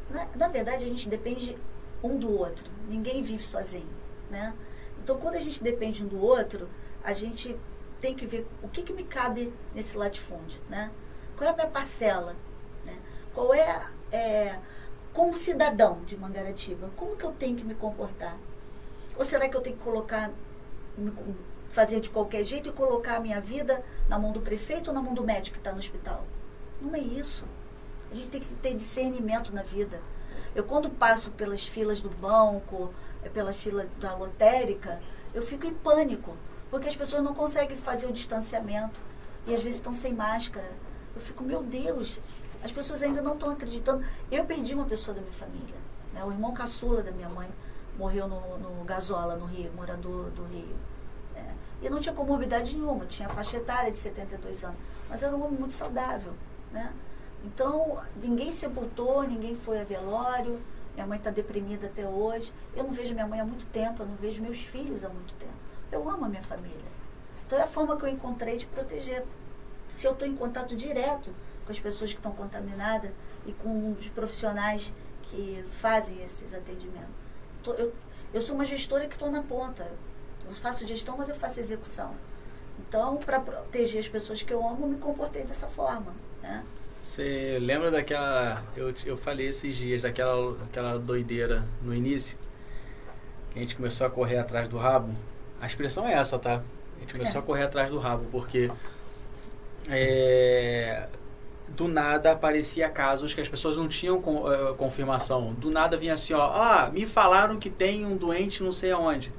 Na, 0.09 0.27
na 0.37 0.47
verdade, 0.47 0.85
a 0.85 0.87
gente 0.87 1.09
depende 1.09 1.57
um 2.01 2.17
do 2.17 2.31
outro. 2.31 2.71
Ninguém 2.87 3.21
vive 3.21 3.43
sozinho, 3.43 3.89
né? 4.29 4.55
Então, 5.03 5.17
quando 5.17 5.35
a 5.35 5.39
gente 5.39 5.61
depende 5.61 6.03
um 6.03 6.07
do 6.07 6.23
outro, 6.23 6.69
a 7.03 7.11
gente 7.11 7.59
tem 7.99 8.15
que 8.15 8.25
ver 8.25 8.47
o 8.61 8.69
que, 8.69 8.83
que 8.83 8.93
me 8.93 9.03
cabe 9.03 9.53
nesse 9.73 9.97
latifúndio, 9.97 10.61
né? 10.69 10.91
Qual 11.35 11.49
é 11.49 11.51
a 11.51 11.55
minha 11.55 11.67
parcela, 11.67 12.35
né? 12.85 12.97
Qual 13.33 13.53
é, 13.53 13.81
é 14.11 14.59
como 15.15 15.33
cidadão 15.33 16.01
de 16.05 16.17
Mangaratiba, 16.17 16.91
como 16.97 17.15
que 17.15 17.23
eu 17.23 17.31
tenho 17.31 17.55
que 17.55 17.63
me 17.63 17.73
comportar? 17.73 18.37
Ou 19.15 19.23
será 19.23 19.47
que 19.47 19.55
eu 19.55 19.61
tenho 19.61 19.77
que 19.77 19.83
colocar, 19.83 20.29
fazer 21.69 22.01
de 22.01 22.09
qualquer 22.09 22.43
jeito 22.43 22.67
e 22.67 22.71
colocar 22.73 23.15
a 23.15 23.19
minha 23.21 23.39
vida 23.39 23.81
na 24.09 24.19
mão 24.19 24.33
do 24.33 24.41
prefeito 24.41 24.89
ou 24.89 24.93
na 24.93 25.01
mão 25.01 25.13
do 25.13 25.23
médico 25.23 25.53
que 25.53 25.61
está 25.61 25.71
no 25.71 25.79
hospital? 25.79 26.27
Não 26.81 26.93
é 26.93 26.99
isso. 26.99 27.45
A 28.11 28.13
gente 28.13 28.27
tem 28.27 28.41
que 28.41 28.53
ter 28.55 28.73
discernimento 28.73 29.53
na 29.53 29.63
vida. 29.63 30.01
Eu, 30.53 30.65
quando 30.65 30.89
passo 30.89 31.31
pelas 31.31 31.65
filas 31.65 32.01
do 32.01 32.09
banco, 32.09 32.93
eh, 33.23 33.29
pelas 33.29 33.55
filas 33.55 33.87
da 33.97 34.13
lotérica, 34.15 35.01
eu 35.33 35.41
fico 35.41 35.65
em 35.65 35.73
pânico, 35.73 36.35
porque 36.69 36.89
as 36.89 36.95
pessoas 36.95 37.23
não 37.23 37.33
conseguem 37.33 37.77
fazer 37.77 38.05
o 38.05 38.11
distanciamento 38.11 39.01
e 39.47 39.55
às 39.55 39.63
vezes 39.63 39.77
estão 39.77 39.93
sem 39.93 40.13
máscara. 40.13 40.69
Eu 41.15 41.21
fico, 41.21 41.41
meu 41.41 41.63
Deus, 41.63 42.19
as 42.65 42.71
pessoas 42.71 43.03
ainda 43.03 43.21
não 43.21 43.33
estão 43.33 43.49
acreditando. 43.51 44.03
Eu 44.31 44.43
perdi 44.45 44.73
uma 44.73 44.85
pessoa 44.85 45.13
da 45.13 45.21
minha 45.21 45.33
família, 45.33 45.75
né? 46.11 46.23
o 46.23 46.31
irmão 46.31 46.51
caçula 46.51 47.03
da 47.03 47.11
minha 47.11 47.29
mãe 47.29 47.47
morreu 47.97 48.27
no, 48.27 48.57
no 48.57 48.83
Gasola, 48.83 49.35
no 49.35 49.45
Rio, 49.45 49.71
morador 49.73 50.31
do 50.31 50.43
Rio. 50.45 50.75
né? 51.35 51.55
E 51.81 51.89
não 51.89 51.99
tinha 51.99 52.13
comorbidade 52.13 52.75
nenhuma, 52.75 53.05
tinha 53.05 53.29
faixa 53.29 53.57
etária 53.57 53.91
de 53.91 53.99
72 53.99 54.63
anos, 54.63 54.77
mas 55.07 55.21
era 55.21 55.35
um 55.35 55.43
homem 55.43 55.59
muito 55.59 55.73
saudável. 55.73 56.33
Né? 56.71 56.91
Então, 57.43 57.97
ninguém 58.19 58.51
sepultou, 58.51 59.21
ninguém 59.23 59.55
foi 59.55 59.79
a 59.79 59.83
velório, 59.83 60.59
minha 60.95 61.05
mãe 61.05 61.17
está 61.17 61.29
deprimida 61.29 61.85
até 61.85 62.07
hoje. 62.07 62.51
Eu 62.75 62.85
não 62.85 62.91
vejo 62.91 63.13
minha 63.13 63.27
mãe 63.27 63.39
há 63.39 63.45
muito 63.45 63.65
tempo, 63.67 64.01
eu 64.01 64.07
não 64.07 64.15
vejo 64.15 64.41
meus 64.41 64.57
filhos 64.57 65.03
há 65.03 65.09
muito 65.09 65.33
tempo. 65.35 65.53
Eu 65.91 66.09
amo 66.09 66.25
a 66.25 66.29
minha 66.29 66.41
família. 66.41 66.95
Então, 67.45 67.59
é 67.59 67.61
a 67.61 67.67
forma 67.67 67.95
que 67.95 68.03
eu 68.03 68.09
encontrei 68.09 68.57
de 68.57 68.65
proteger. 68.65 69.23
Se 69.87 70.07
eu 70.07 70.13
estou 70.13 70.27
em 70.27 70.35
contato 70.35 70.75
direto 70.75 71.31
com 71.65 71.71
as 71.71 71.79
pessoas 71.79 72.11
que 72.13 72.19
estão 72.19 72.31
contaminadas 72.31 73.11
e 73.45 73.51
com 73.53 73.91
os 73.93 74.07
profissionais 74.09 74.93
que 75.23 75.63
fazem 75.69 76.21
esses 76.23 76.53
atendimentos. 76.53 77.15
Tô- 77.63 77.73
eu, 77.73 77.93
eu 78.33 78.41
sou 78.41 78.55
uma 78.55 78.65
gestora 78.65 79.07
que 79.07 79.15
estou 79.15 79.29
na 79.31 79.41
ponta. 79.41 79.89
Eu 80.47 80.53
faço 80.53 80.85
gestão, 80.85 81.17
mas 81.17 81.27
eu 81.29 81.35
faço 81.35 81.59
execução. 81.59 82.13
Então, 82.79 83.17
para 83.17 83.39
proteger 83.39 83.99
as 83.99 84.07
pessoas 84.07 84.43
que 84.43 84.53
eu 84.53 84.65
amo, 84.67 84.85
eu 84.85 84.89
me 84.89 84.97
comportei 84.97 85.43
dessa 85.43 85.67
forma. 85.67 86.13
Né? 86.43 86.63
Você 87.01 87.57
lembra 87.59 87.89
daquela. 87.89 88.63
Eu, 88.75 88.93
eu 89.05 89.17
falei 89.17 89.47
esses 89.47 89.75
dias, 89.75 90.01
daquela 90.03 90.55
aquela 90.65 90.99
doideira 90.99 91.63
no 91.81 91.93
início? 91.95 92.37
Que 93.51 93.59
a 93.59 93.61
gente 93.61 93.75
começou 93.75 94.05
a 94.05 94.09
correr 94.09 94.37
atrás 94.37 94.67
do 94.67 94.77
rabo. 94.77 95.13
A 95.61 95.65
expressão 95.65 96.05
é 96.07 96.13
essa, 96.13 96.37
tá? 96.37 96.61
A 96.97 96.99
gente 96.99 97.13
começou 97.13 97.39
É. 97.39 97.43
a 97.43 97.45
correr 97.45 97.63
atrás 97.63 97.89
do 97.89 97.97
rabo, 97.97 98.25
porque. 98.31 98.69
é, 99.89 101.07
do 101.69 101.87
nada 101.87 102.31
aparecia 102.31 102.87
casos 102.89 103.33
que 103.33 103.41
as 103.41 103.49
pessoas 103.49 103.77
não 103.77 103.87
tinham 103.87 104.21
con- 104.21 104.51
eh, 104.51 104.73
confirmação. 104.77 105.53
Do 105.53 105.69
nada 105.69 105.97
vinha 105.97 106.13
assim, 106.13 106.33
ó, 106.33 106.41
ah, 106.45 106.89
me 106.93 107.05
falaram 107.05 107.57
que 107.59 107.69
tem 107.69 108.05
um 108.05 108.15
doente 108.17 108.63
não 108.63 108.71
sei 108.71 108.91
aonde. 108.91 109.31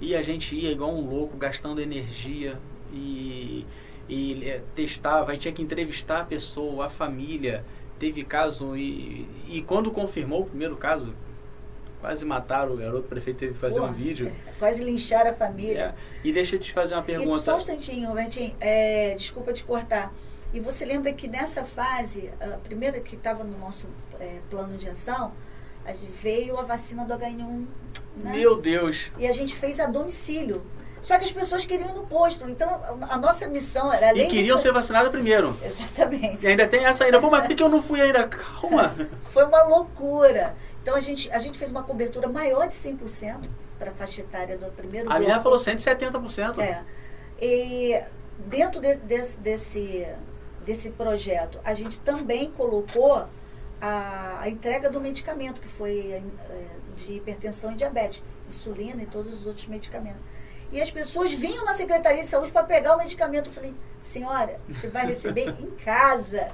E 0.00 0.14
a 0.16 0.22
gente 0.22 0.54
ia 0.56 0.70
igual 0.72 0.90
um 0.92 1.00
louco, 1.08 1.36
gastando 1.36 1.80
energia 1.80 2.58
e, 2.92 3.64
e 4.08 4.42
eh, 4.48 4.60
testava, 4.74 5.32
aí 5.32 5.38
tinha 5.38 5.52
que 5.54 5.62
entrevistar 5.62 6.20
a 6.20 6.24
pessoa, 6.24 6.86
a 6.86 6.88
família. 6.88 7.64
Teve 7.98 8.24
caso 8.24 8.76
e, 8.76 9.28
e 9.48 9.62
quando 9.62 9.90
confirmou 9.92 10.42
o 10.42 10.46
primeiro 10.46 10.76
caso, 10.76 11.14
quase 12.00 12.24
mataram 12.24 12.74
o 12.74 12.76
garoto, 12.76 12.98
o 13.06 13.08
prefeito 13.08 13.36
teve 13.38 13.52
que 13.52 13.60
fazer 13.60 13.78
Porra, 13.78 13.92
um 13.92 13.94
vídeo. 13.94 14.32
Quase 14.58 14.82
linchar 14.82 15.24
a 15.24 15.32
família. 15.32 15.94
É. 16.24 16.28
E 16.28 16.32
deixa 16.32 16.56
eu 16.56 16.60
te 16.60 16.72
fazer 16.72 16.94
uma 16.94 17.02
E 17.02 17.06
pergunta. 17.06 17.38
só 17.38 17.54
um 17.54 17.58
instantinho, 17.58 18.08
Robertinho, 18.08 18.52
é, 18.60 19.14
desculpa 19.14 19.52
te 19.52 19.62
cortar. 19.62 20.12
E 20.52 20.60
você 20.60 20.84
lembra 20.84 21.12
que 21.12 21.26
nessa 21.28 21.64
fase, 21.64 22.32
a 22.40 22.58
primeira 22.58 23.00
que 23.00 23.14
estava 23.16 23.42
no 23.44 23.56
nosso 23.58 23.86
é, 24.20 24.38
plano 24.50 24.76
de 24.76 24.88
ação, 24.88 25.32
veio 26.22 26.58
a 26.58 26.62
vacina 26.62 27.04
do 27.04 27.14
H1N1, 27.14 27.66
né? 28.16 28.32
Meu 28.36 28.56
Deus. 28.60 29.10
E 29.18 29.26
a 29.26 29.32
gente 29.32 29.54
fez 29.54 29.80
a 29.80 29.86
domicílio. 29.86 30.62
Só 31.00 31.18
que 31.18 31.24
as 31.24 31.32
pessoas 31.32 31.64
queriam 31.66 31.88
ir 31.88 31.94
no 31.94 32.06
posto. 32.06 32.48
Então, 32.48 32.78
a 33.10 33.18
nossa 33.18 33.48
missão 33.48 33.92
era 33.92 34.10
além 34.10 34.28
E 34.28 34.30
queriam 34.30 34.54
de... 34.54 34.62
ser 34.62 34.72
vacinados 34.72 35.10
primeiro. 35.10 35.56
Exatamente. 35.64 36.44
E 36.44 36.48
ainda 36.48 36.64
tem 36.68 36.84
essa 36.84 37.02
ainda. 37.02 37.18
Pô, 37.20 37.28
mas 37.28 37.44
por 37.44 37.56
que 37.56 37.62
eu 37.62 37.68
não 37.68 37.82
fui 37.82 38.00
ainda? 38.00 38.28
Calma. 38.28 38.94
Foi 39.24 39.44
uma 39.44 39.64
loucura. 39.64 40.54
Então, 40.80 40.94
a 40.94 41.00
gente, 41.00 41.28
a 41.32 41.40
gente 41.40 41.58
fez 41.58 41.72
uma 41.72 41.82
cobertura 41.82 42.28
maior 42.28 42.68
de 42.68 42.74
100% 42.74 43.50
para 43.80 43.90
a 43.90 43.92
faixa 43.92 44.20
etária 44.20 44.56
do 44.56 44.66
primeiro 44.70 45.10
A 45.12 45.18
bloco. 45.18 45.42
falou 45.42 45.58
170%. 45.58 46.58
É. 46.60 46.84
E 47.40 48.00
dentro 48.46 48.80
de- 48.80 48.98
desse, 48.98 49.38
desse, 49.40 50.06
desse 50.64 50.90
projeto, 50.90 51.58
a 51.64 51.74
gente 51.74 52.00
também 52.00 52.50
colocou 52.50 53.26
a, 53.80 54.48
entrega 54.48 54.88
do 54.88 55.00
medicamento, 55.00 55.60
que 55.60 55.68
foi 55.68 56.12
é, 56.12 56.22
de 56.96 57.14
hipertensão 57.14 57.72
e 57.72 57.74
diabetes, 57.74 58.22
insulina 58.48 59.02
e 59.02 59.06
todos 59.06 59.34
os 59.34 59.46
outros 59.46 59.66
medicamentos. 59.66 60.20
E 60.70 60.80
as 60.80 60.90
pessoas 60.90 61.32
vinham 61.32 61.64
na 61.64 61.74
Secretaria 61.74 62.22
de 62.22 62.28
Saúde 62.28 62.50
para 62.50 62.62
pegar 62.62 62.94
o 62.94 62.98
medicamento. 62.98 63.48
Eu 63.48 63.52
falei, 63.52 63.74
senhora, 64.00 64.58
você 64.68 64.88
vai 64.88 65.06
receber 65.06 65.48
em 65.60 65.70
casa. 65.84 66.50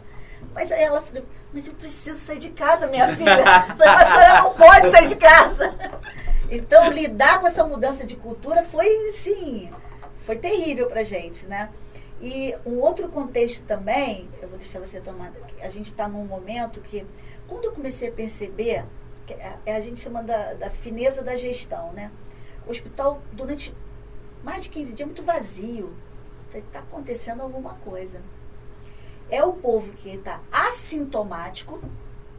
Mas 0.52 0.72
aí 0.72 0.82
ela 0.82 1.00
falou, 1.00 1.24
mas 1.52 1.68
eu 1.68 1.74
preciso 1.74 2.18
sair 2.18 2.38
de 2.38 2.50
casa, 2.50 2.88
minha 2.88 3.08
filha. 3.14 3.44
A 3.44 4.04
senhora 4.04 4.42
não 4.42 4.54
pode 4.54 4.90
sair 4.90 5.06
de 5.06 5.16
casa. 5.16 5.72
Então, 6.50 6.90
lidar 6.90 7.40
com 7.40 7.46
essa 7.46 7.64
mudança 7.64 8.04
de 8.04 8.16
cultura 8.16 8.62
foi, 8.62 9.12
sim, 9.12 9.70
foi 10.16 10.36
terrível 10.36 10.86
pra 10.86 11.02
gente, 11.02 11.46
né? 11.46 11.68
E 12.20 12.54
um 12.66 12.80
outro 12.80 13.08
contexto 13.08 13.64
também, 13.64 14.28
eu 14.42 14.48
vou 14.48 14.58
deixar 14.58 14.80
você 14.80 15.00
tomar, 15.00 15.32
a 15.60 15.68
gente 15.68 15.86
está 15.86 16.08
num 16.08 16.24
momento 16.24 16.80
que, 16.80 17.06
quando 17.46 17.66
eu 17.66 17.72
comecei 17.72 18.08
a 18.08 18.12
perceber, 18.12 18.84
que 19.24 19.34
é, 19.34 19.58
é 19.66 19.76
a 19.76 19.80
gente 19.80 20.00
chama 20.00 20.22
da, 20.22 20.54
da 20.54 20.70
fineza 20.70 21.22
da 21.22 21.36
gestão, 21.36 21.92
né? 21.92 22.10
O 22.66 22.70
hospital, 22.70 23.22
durante 23.32 23.74
mais 24.42 24.62
de 24.62 24.68
15 24.68 24.92
dias, 24.94 25.06
muito 25.06 25.22
vazio. 25.22 25.96
Está 26.52 26.80
acontecendo 26.80 27.42
alguma 27.42 27.74
coisa. 27.74 28.20
É 29.30 29.44
o 29.44 29.52
povo 29.52 29.92
que 29.92 30.08
está 30.08 30.40
assintomático, 30.50 31.80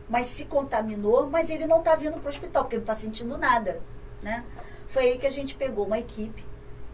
mas 0.09 0.25
se 0.25 0.45
contaminou, 0.45 1.29
mas 1.29 1.49
ele 1.49 1.67
não 1.67 1.79
está 1.79 1.95
vindo 1.95 2.17
para 2.17 2.25
o 2.25 2.29
hospital, 2.29 2.63
porque 2.63 2.75
não 2.75 2.83
está 2.83 2.95
sentindo 2.95 3.37
nada. 3.37 3.81
Né? 4.21 4.43
Foi 4.87 5.03
aí 5.03 5.17
que 5.17 5.27
a 5.27 5.29
gente 5.29 5.55
pegou 5.55 5.85
uma 5.85 5.99
equipe 5.99 6.48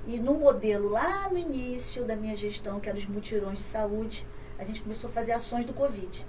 e 0.06 0.20
no 0.20 0.36
modelo 0.36 0.90
lá 0.90 1.30
no 1.30 1.38
início 1.38 2.06
da 2.06 2.16
minha 2.16 2.36
gestão, 2.36 2.80
que 2.80 2.88
eram 2.88 3.00
os 3.00 3.08
mutirões 3.08 3.58
de 3.58 3.64
saúde, 3.64 4.28
a 4.58 4.64
gente 4.64 4.82
começou 4.82 5.10
a 5.10 5.14
fazer 5.14 5.32
ações 5.32 5.66
do 5.66 5.74
Covid. 5.74 6.26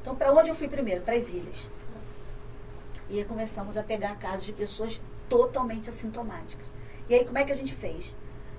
Então, 0.00 0.14
para 0.14 0.32
onde 0.32 0.50
eu 0.50 0.54
fui 0.54 0.68
primeiro? 0.68 1.02
Para 1.02 1.14
as 1.16 1.30
ilhas. 1.30 1.70
E 3.08 3.18
aí 3.18 3.24
começamos 3.24 3.76
a 3.76 3.82
pegar 3.82 4.16
casos 4.18 4.44
de 4.44 4.52
pessoas 4.52 5.00
totalmente 5.28 5.88
assintomáticas. 5.88 6.72
E 7.08 7.14
aí, 7.14 7.24
como 7.24 7.38
é 7.38 7.44
que 7.44 7.52
a 7.52 7.56
gente 7.56 7.74
fez? 7.74 8.16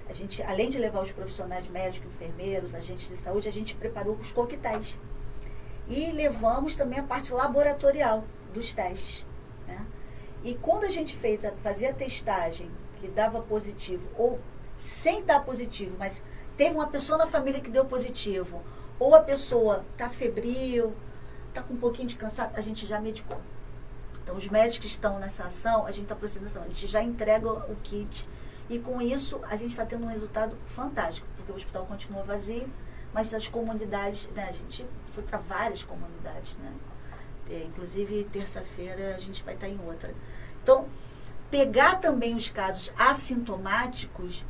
A 0.10 0.14
gente, 0.14 0.42
além 0.44 0.70
de 0.70 0.78
levar 0.78 1.02
os 1.02 1.12
profissionais 1.12 1.68
médicos, 1.68 2.14
enfermeiros, 2.14 2.74
agentes 2.74 3.10
de 3.10 3.18
saúde, 3.18 3.50
a 3.50 3.52
gente 3.52 3.76
preparou 3.76 4.16
os 4.16 4.32
coquetéis. 4.32 5.00
E 5.88 6.12
levamos 6.12 6.76
também 6.76 7.00
a 7.00 7.04
parte 7.04 7.34
laboratorial 7.34 8.24
dos 8.54 8.72
testes. 8.72 9.26
Né? 9.68 9.86
E 10.44 10.56
quando 10.56 10.86
a 10.86 10.90
gente 10.90 11.16
fez 11.16 11.44
a, 11.44 11.52
fazia 11.58 11.90
a 11.90 11.94
testagem 11.94 12.72
que 12.98 13.08
dava 13.08 13.42
positivo, 13.42 14.10
ou 14.16 14.40
sem 14.76 15.24
dar 15.24 15.44
positivo, 15.44 15.96
mas 15.98 16.22
teve 16.56 16.76
uma 16.76 16.88
pessoa 16.88 17.18
na 17.18 17.28
família 17.28 17.60
que 17.60 17.70
deu 17.70 17.86
positivo, 17.86 18.62
ou 19.00 19.16
a 19.16 19.22
pessoa 19.22 19.86
está 19.94 20.10
febril, 20.10 20.94
está 21.50 21.62
com 21.62 21.74
um 21.74 21.78
pouquinho 21.78 22.08
de 22.08 22.16
cansaço, 22.16 22.52
a 22.54 22.62
gente 22.62 22.86
já 22.86 23.00
medicou. 23.00 23.42
Então, 24.22 24.36
os 24.36 24.48
médicos 24.48 24.80
que 24.80 24.86
estão 24.86 25.20
nessa 25.20 25.46
ação, 25.46 25.86
a 25.86 25.92
gente 25.92 26.04
está 26.04 26.16
procedendo 26.16 26.48
ação, 26.48 26.62
a 26.62 26.68
gente 26.68 26.86
já 26.86 27.02
entrega 27.02 27.50
o 27.50 27.76
kit 27.78 28.28
e 28.70 28.78
com 28.78 29.02
isso 29.02 29.40
a 29.46 29.56
gente 29.56 29.70
está 29.70 29.86
tendo 29.86 30.04
um 30.04 30.10
resultado 30.10 30.58
fantástico, 30.66 31.28
porque 31.36 31.52
o 31.52 31.56
hospital 31.56 31.86
continua 31.86 32.24
vazio, 32.24 32.70
mas 33.14 33.34
as 33.34 33.48
comunidades, 33.48 34.28
né, 34.36 34.46
a 34.48 34.52
gente 34.52 34.88
foi 35.06 35.24
para 35.24 35.38
várias 35.38 35.84
comunidades, 35.84 36.58
né? 36.58 36.74
É, 37.50 37.64
inclusive, 37.64 38.26
terça-feira 38.26 39.16
a 39.16 39.20
gente 39.20 39.44
vai 39.44 39.54
estar 39.54 39.68
tá 39.68 39.72
em 39.72 39.80
outra. 39.88 40.14
Então, 40.62 40.86
pegar 41.50 41.96
também 41.96 42.36
os 42.36 42.50
casos 42.50 42.92
assintomáticos 42.98 44.46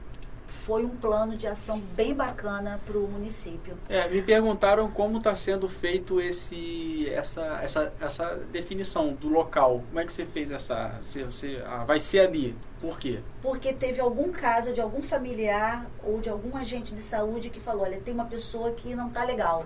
foi 0.47 0.85
um 0.85 0.89
plano 0.89 1.35
de 1.35 1.45
ação 1.45 1.79
bem 1.93 2.13
bacana 2.13 2.79
para 2.85 2.97
o 2.97 3.05
município. 3.05 3.77
É, 3.89 4.07
me 4.07 4.21
perguntaram 4.21 4.89
como 4.89 5.17
está 5.17 5.35
sendo 5.35 5.67
feito 5.67 6.21
esse, 6.21 7.09
essa, 7.09 7.59
essa, 7.61 7.93
essa 7.99 8.35
definição 8.51 9.13
do 9.13 9.27
local. 9.27 9.83
Como 9.87 9.99
é 9.99 10.05
que 10.05 10.13
você 10.13 10.25
fez 10.25 10.49
essa? 10.49 10.97
Você, 11.01 11.25
você, 11.25 11.61
ah, 11.67 11.83
vai 11.83 11.99
ser 11.99 12.21
ali. 12.21 12.55
Por 12.79 12.97
quê? 12.97 13.19
Porque 13.41 13.73
teve 13.73 13.99
algum 13.99 14.31
caso 14.31 14.71
de 14.71 14.79
algum 14.79 15.01
familiar 15.01 15.85
ou 16.01 16.19
de 16.19 16.29
algum 16.29 16.55
agente 16.55 16.93
de 16.93 17.01
saúde 17.01 17.49
que 17.49 17.59
falou, 17.59 17.83
olha, 17.83 17.99
tem 17.99 18.13
uma 18.13 18.25
pessoa 18.25 18.71
que 18.71 18.95
não 18.95 19.09
está 19.09 19.25
legal. 19.25 19.65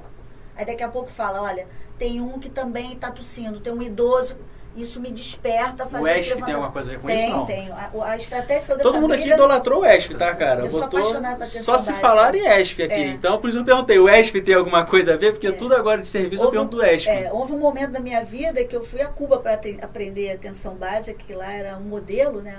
Aí 0.55 0.65
daqui 0.65 0.83
a 0.83 0.89
pouco 0.89 1.09
fala, 1.09 1.41
olha, 1.41 1.67
tem 1.97 2.19
um 2.21 2.39
que 2.39 2.49
também 2.49 2.93
está 2.93 3.11
tossindo, 3.11 3.59
tem 3.59 3.71
um 3.71 3.81
idoso 3.81 4.35
isso 4.75 5.01
me 5.01 5.11
desperta 5.11 5.83
a 5.83 5.87
fazer 5.87 6.03
o 6.03 6.07
ESF 6.07 6.43
tem 6.43 6.53
alguma 6.53 6.71
coisa 6.71 6.89
a 6.89 6.93
ver 6.93 6.99
com 7.01 7.07
tem, 7.07 7.27
isso? 7.27 7.37
Não. 7.37 7.45
Tem, 7.45 7.71
A, 7.71 7.91
a 8.05 8.15
estratégia 8.15 8.77
da 8.77 8.83
Todo 8.83 8.93
família, 8.93 9.01
mundo 9.01 9.13
aqui 9.13 9.33
idolatrou 9.33 9.81
o 9.81 9.85
ESF, 9.85 10.15
tá, 10.15 10.33
cara? 10.33 10.61
Eu 10.61 10.71
Botou, 10.71 10.79
sou 10.79 10.83
apaixonada 10.83 11.45
por 11.45 11.45
Só 11.45 11.77
se 11.77 11.93
falar 11.93 12.35
em 12.35 12.47
ESF 12.47 12.83
aqui. 12.83 12.93
É. 12.93 13.07
Então, 13.07 13.37
por 13.39 13.49
isso 13.49 13.59
eu 13.59 13.65
perguntei, 13.65 13.99
o 13.99 14.09
ESF 14.09 14.41
tem 14.41 14.55
alguma 14.55 14.85
coisa 14.85 15.13
a 15.13 15.17
ver? 15.17 15.33
Porque 15.33 15.47
é. 15.47 15.51
tudo 15.51 15.75
agora 15.75 15.99
de 15.99 16.07
serviço 16.07 16.45
houve, 16.45 16.57
eu 16.57 16.65
pergunto 16.65 16.77
do 16.77 16.85
ESF. 16.85 17.09
É, 17.09 17.33
houve 17.33 17.53
um 17.53 17.59
momento 17.59 17.91
da 17.91 17.99
minha 17.99 18.23
vida 18.23 18.63
que 18.63 18.75
eu 18.75 18.81
fui 18.83 19.01
a 19.01 19.07
Cuba 19.07 19.39
para 19.39 19.59
aprender 19.81 20.31
atenção 20.31 20.75
básica, 20.75 21.17
que 21.17 21.33
lá 21.33 21.51
era 21.51 21.77
um 21.77 21.83
modelo, 21.83 22.41
né? 22.41 22.55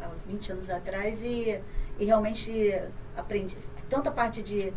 Há 0.00 0.08
20 0.26 0.52
anos 0.52 0.70
atrás, 0.70 1.22
e, 1.22 1.60
e 1.98 2.04
realmente 2.06 2.74
aprendi 3.16 3.54
tanta 3.88 4.10
parte 4.10 4.40
de 4.40 4.72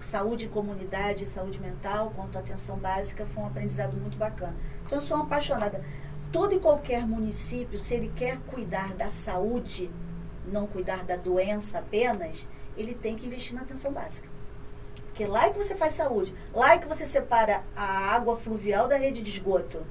saúde 0.00 0.46
em 0.46 0.48
comunidade, 0.48 1.24
saúde 1.26 1.60
mental, 1.60 2.12
quanto 2.14 2.38
atenção 2.38 2.76
básica, 2.78 3.24
foi 3.24 3.42
um 3.42 3.46
aprendizado 3.46 3.96
muito 3.96 4.16
bacana. 4.16 4.54
Então, 4.84 4.98
eu 4.98 5.02
sou 5.02 5.16
uma 5.16 5.24
apaixonada 5.24 5.82
todo 6.32 6.54
e 6.54 6.58
qualquer 6.58 7.06
município, 7.06 7.78
se 7.78 7.94
ele 7.94 8.12
quer 8.14 8.38
cuidar 8.40 8.94
da 8.94 9.08
saúde, 9.08 9.90
não 10.46 10.66
cuidar 10.66 11.04
da 11.04 11.16
doença 11.16 11.78
apenas, 11.78 12.46
ele 12.76 12.94
tem 12.94 13.14
que 13.14 13.26
investir 13.26 13.54
na 13.54 13.62
atenção 13.62 13.92
básica. 13.92 14.28
Porque 15.14 15.26
lá 15.26 15.46
é 15.46 15.50
que 15.50 15.56
você 15.56 15.76
faz 15.76 15.92
saúde, 15.92 16.34
lá 16.52 16.72
é 16.72 16.78
que 16.78 16.88
você 16.88 17.06
separa 17.06 17.62
a 17.76 18.14
água 18.14 18.34
fluvial 18.34 18.88
da 18.88 18.96
rede 18.96 19.22
de 19.22 19.30
esgoto. 19.30 19.86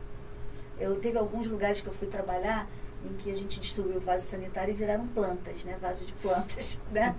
Eu 0.78 0.98
teve 0.98 1.18
alguns 1.18 1.48
lugares 1.48 1.80
que 1.80 1.88
eu 1.88 1.94
fui 1.94 2.08
trabalhar 2.08 2.68
em 3.06 3.14
que 3.14 3.32
a 3.32 3.36
gente 3.36 3.58
destruiu 3.60 3.98
o 3.98 4.00
vaso 4.02 4.28
sanitário 4.28 4.72
e 4.72 4.76
viraram 4.76 5.08
plantas, 5.08 5.64
né? 5.64 5.78
Vaso 5.82 6.06
de 6.06 6.12
plantas, 6.14 6.78
né? 6.92 7.16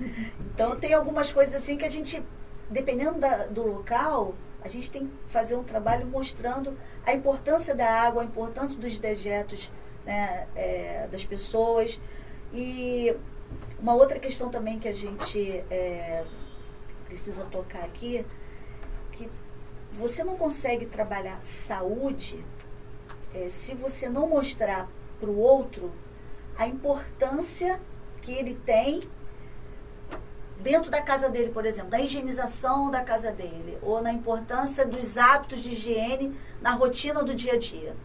Então 0.53 0.77
tem 0.77 0.93
algumas 0.93 1.33
coisas 1.33 1.55
assim 1.55 1.79
que 1.79 1.85
a 1.87 1.89
gente, 1.89 2.23
dependendo 2.71 3.19
da, 3.19 3.47
do 3.47 3.63
local, 3.67 4.35
a 4.63 4.69
gente 4.69 4.91
tem 4.91 5.07
que 5.07 5.13
fazer 5.27 5.57
um 5.57 5.63
trabalho 5.63 6.07
mostrando 6.07 6.77
a 7.07 7.13
importância 7.13 7.75
da 7.75 7.87
água, 8.03 8.23
a 8.23 8.25
importância 8.25 8.81
dos 8.81 8.99
dejetos 8.99 9.71
né, 10.07 10.49
é, 10.57 11.07
das 11.09 11.25
pessoas. 11.25 12.01
E 12.53 13.15
uma 13.79 13.95
outra 13.95 14.19
questão 14.19 14.49
também 14.49 14.79
que 14.79 14.89
a 14.89 14.93
gente 14.93 15.63
é, 15.71 16.25
precisa 17.05 17.45
tocar 17.45 17.85
aqui, 17.85 18.25
que 19.13 19.31
você 19.93 20.25
não 20.25 20.37
consegue 20.37 20.87
trabalhar 20.87 21.39
saúde 21.45 22.45
é, 23.35 23.49
se 23.49 23.75
você 23.75 24.09
não 24.09 24.29
mostrar 24.29 24.89
para 25.21 25.29
o 25.29 25.39
outro 25.39 25.93
a 26.57 26.67
importância 26.67 27.81
que 28.21 28.33
ele 28.33 28.55
tem 28.55 29.01
dentro 30.61 30.91
da 30.91 31.03
casa 31.03 31.29
dele, 31.29 31.51
por 31.51 31.67
exemplo, 31.67 31.91
da 31.91 32.01
higienização 32.01 32.91
da 32.91 33.03
casa 33.03 33.33
dele, 33.33 33.79
ou 33.83 34.03
na 34.03 34.13
importância 34.13 34.87
dos 34.87 35.19
hábitos 35.19 35.61
de 35.61 35.71
higiene 35.71 36.35
na 36.61 36.73
rotina 36.73 37.23
do 37.23 37.35
dia 37.35 37.55
a 37.55 37.59
dia. 37.59 37.97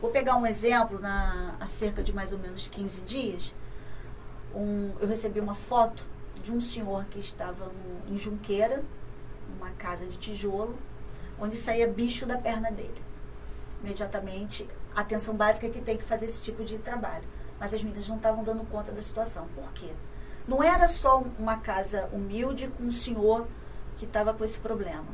Vou 0.00 0.10
pegar 0.10 0.36
um 0.36 0.46
exemplo, 0.46 0.98
na, 1.00 1.56
há 1.60 1.66
cerca 1.66 2.02
de 2.02 2.12
mais 2.12 2.32
ou 2.32 2.38
menos 2.38 2.68
15 2.68 3.02
dias, 3.02 3.54
um, 4.54 4.92
eu 5.00 5.08
recebi 5.08 5.40
uma 5.40 5.54
foto 5.54 6.04
de 6.42 6.52
um 6.52 6.60
senhor 6.60 7.04
que 7.06 7.18
estava 7.18 7.66
no, 7.66 8.14
em 8.14 8.18
Junqueira, 8.18 8.82
numa 9.48 9.70
casa 9.70 10.06
de 10.06 10.18
tijolo, 10.18 10.76
onde 11.38 11.56
saía 11.56 11.86
bicho 11.86 12.26
da 12.26 12.36
perna 12.36 12.70
dele. 12.70 13.02
Imediatamente, 13.82 14.68
atenção 14.94 15.34
básica 15.34 15.66
é 15.66 15.70
que 15.70 15.80
tem 15.80 15.96
que 15.96 16.04
fazer 16.04 16.26
esse 16.26 16.42
tipo 16.42 16.62
de 16.64 16.78
trabalho. 16.78 17.24
Mas 17.58 17.74
as 17.74 17.82
meninas 17.82 18.08
não 18.08 18.16
estavam 18.16 18.44
dando 18.44 18.64
conta 18.64 18.92
da 18.92 19.00
situação. 19.00 19.48
Por 19.54 19.72
quê? 19.72 19.92
Não 20.46 20.62
era 20.62 20.88
só 20.88 21.22
uma 21.38 21.56
casa 21.58 22.08
humilde 22.12 22.68
com 22.68 22.84
um 22.84 22.90
senhor 22.90 23.46
que 23.96 24.04
estava 24.04 24.34
com 24.34 24.42
esse 24.42 24.58
problema. 24.58 25.06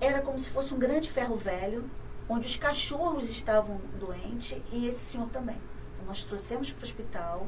Era 0.00 0.20
como 0.20 0.38
se 0.38 0.50
fosse 0.50 0.74
um 0.74 0.78
grande 0.78 1.08
ferro 1.08 1.36
velho, 1.36 1.88
onde 2.28 2.46
os 2.46 2.56
cachorros 2.56 3.30
estavam 3.30 3.80
doentes 3.98 4.60
e 4.72 4.86
esse 4.88 4.98
senhor 4.98 5.28
também. 5.28 5.60
Então, 5.94 6.04
nós 6.06 6.24
trouxemos 6.24 6.70
para 6.70 6.80
o 6.80 6.84
hospital. 6.84 7.46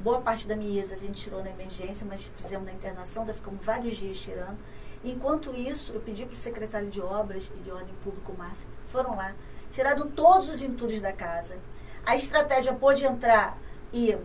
Boa 0.00 0.20
parte 0.20 0.48
da 0.48 0.56
mesa 0.56 0.94
a 0.94 0.96
gente 0.96 1.22
tirou 1.22 1.44
na 1.44 1.50
emergência, 1.50 2.06
mas 2.08 2.22
fizemos 2.22 2.66
na 2.66 2.72
internação, 2.72 3.24
daí 3.24 3.34
ficamos 3.34 3.64
vários 3.64 3.96
dias 3.96 4.18
tirando. 4.18 4.58
Enquanto 5.04 5.54
isso, 5.54 5.92
eu 5.92 6.00
pedi 6.00 6.24
para 6.24 6.32
o 6.32 6.36
secretário 6.36 6.88
de 6.88 7.00
Obras 7.00 7.52
e 7.54 7.60
de 7.60 7.70
Ordem 7.70 7.94
Pública, 8.02 8.32
o 8.32 8.36
Márcio, 8.36 8.68
foram 8.86 9.14
lá, 9.14 9.34
tiraram 9.70 10.10
todos 10.10 10.48
os 10.48 10.62
entulhos 10.62 11.00
da 11.00 11.12
casa. 11.12 11.58
A 12.06 12.16
estratégia 12.16 12.72
pôde 12.72 13.04
entrar 13.04 13.58
e 13.92 14.16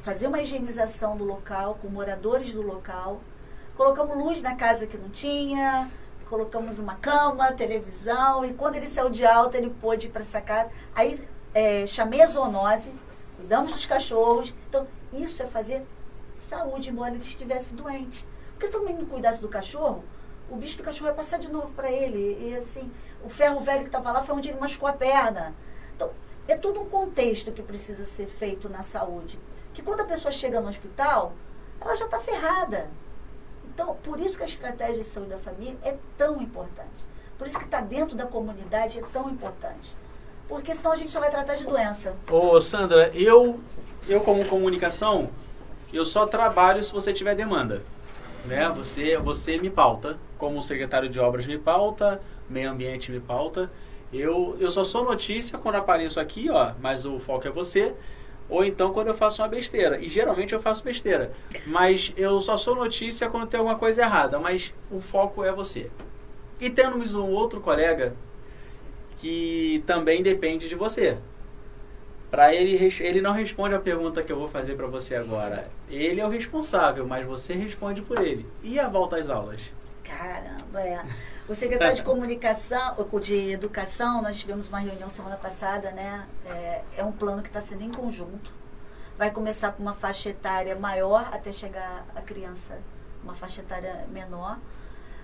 fazer 0.00 0.26
uma 0.26 0.40
higienização 0.40 1.16
do 1.16 1.24
local, 1.24 1.78
com 1.80 1.88
moradores 1.88 2.52
do 2.52 2.62
local. 2.62 3.20
Colocamos 3.76 4.16
luz 4.16 4.42
na 4.42 4.54
casa 4.54 4.86
que 4.86 4.98
não 4.98 5.08
tinha, 5.10 5.90
colocamos 6.28 6.78
uma 6.78 6.96
cama, 6.96 7.52
televisão, 7.52 8.44
e 8.44 8.52
quando 8.52 8.76
ele 8.76 8.86
saiu 8.86 9.10
de 9.10 9.24
alta, 9.24 9.56
ele 9.58 9.70
pôde 9.70 10.06
ir 10.06 10.10
para 10.10 10.22
essa 10.22 10.40
casa. 10.40 10.70
Aí 10.94 11.18
é, 11.54 11.86
chamei 11.86 12.22
a 12.22 12.26
zoonose, 12.26 12.94
cuidamos 13.36 13.72
dos 13.72 13.86
cachorros. 13.86 14.54
Então, 14.68 14.86
isso 15.12 15.42
é 15.42 15.46
fazer 15.46 15.84
saúde, 16.34 16.90
embora 16.90 17.10
ele 17.10 17.22
estivesse 17.22 17.74
doente. 17.74 18.26
Porque 18.52 18.70
se 18.70 18.76
o 18.76 18.84
menino 18.84 19.06
cuidasse 19.06 19.40
do 19.40 19.48
cachorro, 19.48 20.04
o 20.50 20.56
bicho 20.56 20.76
do 20.76 20.82
cachorro 20.82 21.08
ia 21.08 21.14
passar 21.14 21.38
de 21.38 21.50
novo 21.50 21.70
para 21.72 21.90
ele. 21.90 22.48
E 22.48 22.56
assim, 22.56 22.90
o 23.22 23.28
ferro 23.28 23.60
velho 23.60 23.80
que 23.80 23.88
estava 23.88 24.12
lá 24.12 24.22
foi 24.22 24.34
onde 24.34 24.48
ele 24.48 24.58
machucou 24.58 24.88
a 24.88 24.92
perna. 24.92 25.54
Então, 25.94 26.10
é 26.48 26.56
todo 26.56 26.80
um 26.80 26.86
contexto 26.86 27.52
que 27.52 27.62
precisa 27.62 28.04
ser 28.04 28.26
feito 28.26 28.68
na 28.68 28.82
saúde 28.82 29.38
que 29.80 29.82
quando 29.82 30.02
a 30.02 30.04
pessoa 30.04 30.30
chega 30.30 30.60
no 30.60 30.68
hospital, 30.68 31.32
ela 31.80 31.94
já 31.94 32.04
está 32.04 32.18
ferrada. 32.18 32.90
Então, 33.72 33.96
por 34.02 34.20
isso 34.20 34.36
que 34.36 34.42
a 34.42 34.46
estratégia 34.46 35.02
de 35.02 35.04
saúde 35.04 35.30
da 35.30 35.38
família 35.38 35.76
é 35.82 35.96
tão 36.16 36.40
importante. 36.40 37.06
Por 37.38 37.46
isso 37.46 37.58
que 37.58 37.64
está 37.64 37.80
dentro 37.80 38.14
da 38.14 38.26
comunidade 38.26 38.98
é 38.98 39.02
tão 39.10 39.30
importante. 39.30 39.96
Porque 40.46 40.74
senão 40.74 40.92
a 40.92 40.96
gente 40.96 41.10
só 41.10 41.18
vai 41.18 41.30
tratar 41.30 41.54
de 41.54 41.64
doença. 41.64 42.14
Ô, 42.30 42.60
Sandra, 42.60 43.10
eu, 43.14 43.58
eu 44.06 44.20
como 44.20 44.44
comunicação, 44.44 45.30
eu 45.92 46.04
só 46.04 46.26
trabalho 46.26 46.84
se 46.84 46.92
você 46.92 47.12
tiver 47.12 47.34
demanda. 47.34 47.82
Né? 48.44 48.68
Você, 48.76 49.16
você 49.16 49.56
me 49.56 49.70
pauta, 49.70 50.18
como 50.36 50.62
secretário 50.62 51.08
de 51.08 51.18
obras 51.18 51.46
me 51.46 51.58
pauta, 51.58 52.20
meio 52.50 52.70
ambiente 52.70 53.10
me 53.10 53.20
pauta. 53.20 53.70
Eu, 54.12 54.56
eu 54.60 54.70
só 54.70 54.84
sou 54.84 55.04
notícia 55.04 55.56
quando 55.56 55.76
apareço 55.76 56.20
aqui, 56.20 56.50
ó, 56.50 56.72
mas 56.80 57.06
o 57.06 57.18
foco 57.18 57.46
é 57.46 57.50
você 57.50 57.94
ou 58.50 58.64
então 58.64 58.92
quando 58.92 59.06
eu 59.06 59.14
faço 59.14 59.40
uma 59.40 59.48
besteira. 59.48 59.98
E 59.98 60.08
geralmente 60.08 60.52
eu 60.52 60.60
faço 60.60 60.82
besteira. 60.82 61.32
Mas 61.66 62.12
eu 62.16 62.40
só 62.40 62.56
sou 62.56 62.74
notícia 62.74 63.30
quando 63.30 63.46
tem 63.46 63.58
alguma 63.58 63.78
coisa 63.78 64.02
errada. 64.02 64.38
Mas 64.38 64.74
o 64.90 65.00
foco 65.00 65.44
é 65.44 65.52
você. 65.52 65.88
E 66.60 66.68
temos 66.68 67.14
um 67.14 67.30
outro 67.30 67.60
colega 67.60 68.14
que 69.16 69.82
também 69.86 70.22
depende 70.22 70.68
de 70.68 70.74
você. 70.74 71.16
Para 72.30 72.54
ele, 72.54 72.78
ele 73.00 73.20
não 73.20 73.32
responde 73.32 73.74
a 73.74 73.80
pergunta 73.80 74.22
que 74.22 74.30
eu 74.30 74.38
vou 74.38 74.46
fazer 74.46 74.76
para 74.76 74.86
você 74.86 75.14
agora. 75.14 75.68
Ele 75.88 76.20
é 76.20 76.26
o 76.26 76.28
responsável, 76.28 77.06
mas 77.06 77.26
você 77.26 77.54
responde 77.54 78.02
por 78.02 78.20
ele. 78.20 78.46
E 78.62 78.78
a 78.78 78.88
volta 78.88 79.16
às 79.16 79.28
aulas? 79.28 79.60
Caramba, 80.18 80.80
é. 80.80 81.04
O 81.48 81.54
secretário 81.54 81.94
de 81.94 82.02
comunicação, 82.04 82.96
de 83.20 83.52
educação, 83.52 84.20
nós 84.22 84.38
tivemos 84.38 84.66
uma 84.66 84.78
reunião 84.78 85.08
semana 85.08 85.36
passada, 85.36 85.92
né? 85.92 86.26
É, 86.44 86.82
é 86.98 87.04
um 87.04 87.12
plano 87.12 87.42
que 87.42 87.48
está 87.48 87.60
sendo 87.60 87.82
em 87.82 87.90
conjunto. 87.90 88.52
Vai 89.16 89.30
começar 89.30 89.72
com 89.72 89.82
uma 89.82 89.94
faixa 89.94 90.30
etária 90.30 90.74
maior 90.76 91.28
até 91.32 91.52
chegar 91.52 92.06
a 92.14 92.22
criança, 92.22 92.80
uma 93.22 93.34
faixa 93.34 93.60
etária 93.60 94.06
menor. 94.10 94.58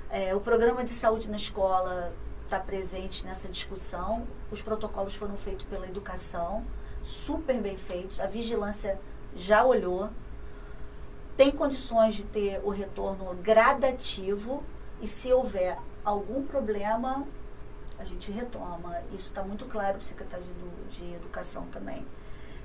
É, 0.08 0.34
o 0.34 0.40
programa 0.40 0.84
de 0.84 0.90
saúde 0.90 1.28
na 1.28 1.36
escola 1.36 2.12
está 2.44 2.60
presente 2.60 3.24
nessa 3.24 3.48
discussão. 3.48 4.26
Os 4.50 4.62
protocolos 4.62 5.14
foram 5.16 5.36
feitos 5.36 5.66
pela 5.66 5.86
educação, 5.86 6.64
super 7.02 7.60
bem 7.60 7.76
feitos. 7.76 8.20
A 8.20 8.26
vigilância 8.26 9.00
já 9.34 9.64
olhou. 9.64 10.10
Tem 11.36 11.50
condições 11.50 12.14
de 12.14 12.24
ter 12.24 12.60
o 12.64 12.70
retorno 12.70 13.34
gradativo 13.42 14.64
e 15.00 15.08
se 15.08 15.32
houver 15.32 15.78
algum 16.04 16.42
problema, 16.42 17.26
a 17.98 18.04
gente 18.04 18.30
retoma. 18.30 18.98
Isso 19.12 19.26
está 19.26 19.42
muito 19.42 19.66
claro 19.66 19.94
para 19.94 20.00
o 20.00 20.04
secretário 20.04 20.44
de, 20.44 20.96
de 20.96 21.14
Educação 21.14 21.66
também. 21.66 22.06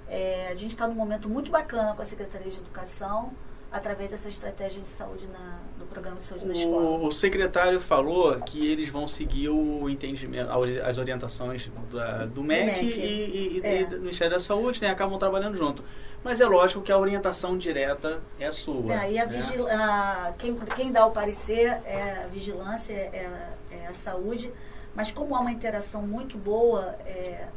É, 0.07 0.49
a 0.49 0.55
gente 0.55 0.71
está 0.71 0.87
num 0.87 0.95
momento 0.95 1.29
muito 1.29 1.49
bacana 1.51 1.93
com 1.93 2.01
a 2.01 2.05
Secretaria 2.05 2.51
de 2.51 2.57
Educação, 2.57 3.31
através 3.71 4.11
dessa 4.11 4.27
estratégia 4.27 4.81
de 4.81 4.87
saúde 4.87 5.27
na, 5.27 5.59
do 5.79 5.85
programa 5.85 6.17
de 6.17 6.23
saúde 6.23 6.45
na 6.45 6.51
escola. 6.51 6.99
O 6.99 7.11
secretário 7.11 7.79
falou 7.79 8.37
que 8.41 8.67
eles 8.69 8.89
vão 8.89 9.07
seguir 9.07 9.49
o 9.49 9.89
entendimento, 9.89 10.49
as 10.83 10.97
orientações 10.97 11.71
da, 11.89 12.25
do 12.25 12.43
MEC, 12.43 12.65
MEC. 12.65 12.99
e, 12.99 13.57
e, 13.57 13.61
é. 13.63 13.81
e, 13.81 13.85
do 13.85 13.99
Ministério 14.01 14.33
da 14.33 14.39
Saúde, 14.39 14.81
né? 14.81 14.89
Acabam 14.89 15.17
trabalhando 15.17 15.55
junto. 15.55 15.83
Mas 16.21 16.41
é 16.41 16.45
lógico 16.45 16.81
que 16.81 16.91
a 16.91 16.97
orientação 16.97 17.57
direta 17.57 18.21
é 18.37 18.51
sua. 18.51 18.93
É, 18.93 19.13
e 19.13 19.19
a, 19.19 19.25
né? 19.25 19.31
vigil, 19.31 19.65
a 19.67 20.33
quem, 20.37 20.55
quem 20.75 20.91
dá 20.91 21.05
o 21.05 21.11
parecer 21.11 21.81
é 21.85 22.23
a 22.25 22.27
vigilância, 22.27 22.93
é, 22.93 23.53
é 23.71 23.87
a 23.87 23.93
saúde. 23.93 24.51
Mas 24.93 25.11
como 25.11 25.33
há 25.33 25.39
uma 25.39 25.51
interação 25.51 26.05
muito 26.05 26.37
boa, 26.37 26.95
é, 27.05 27.47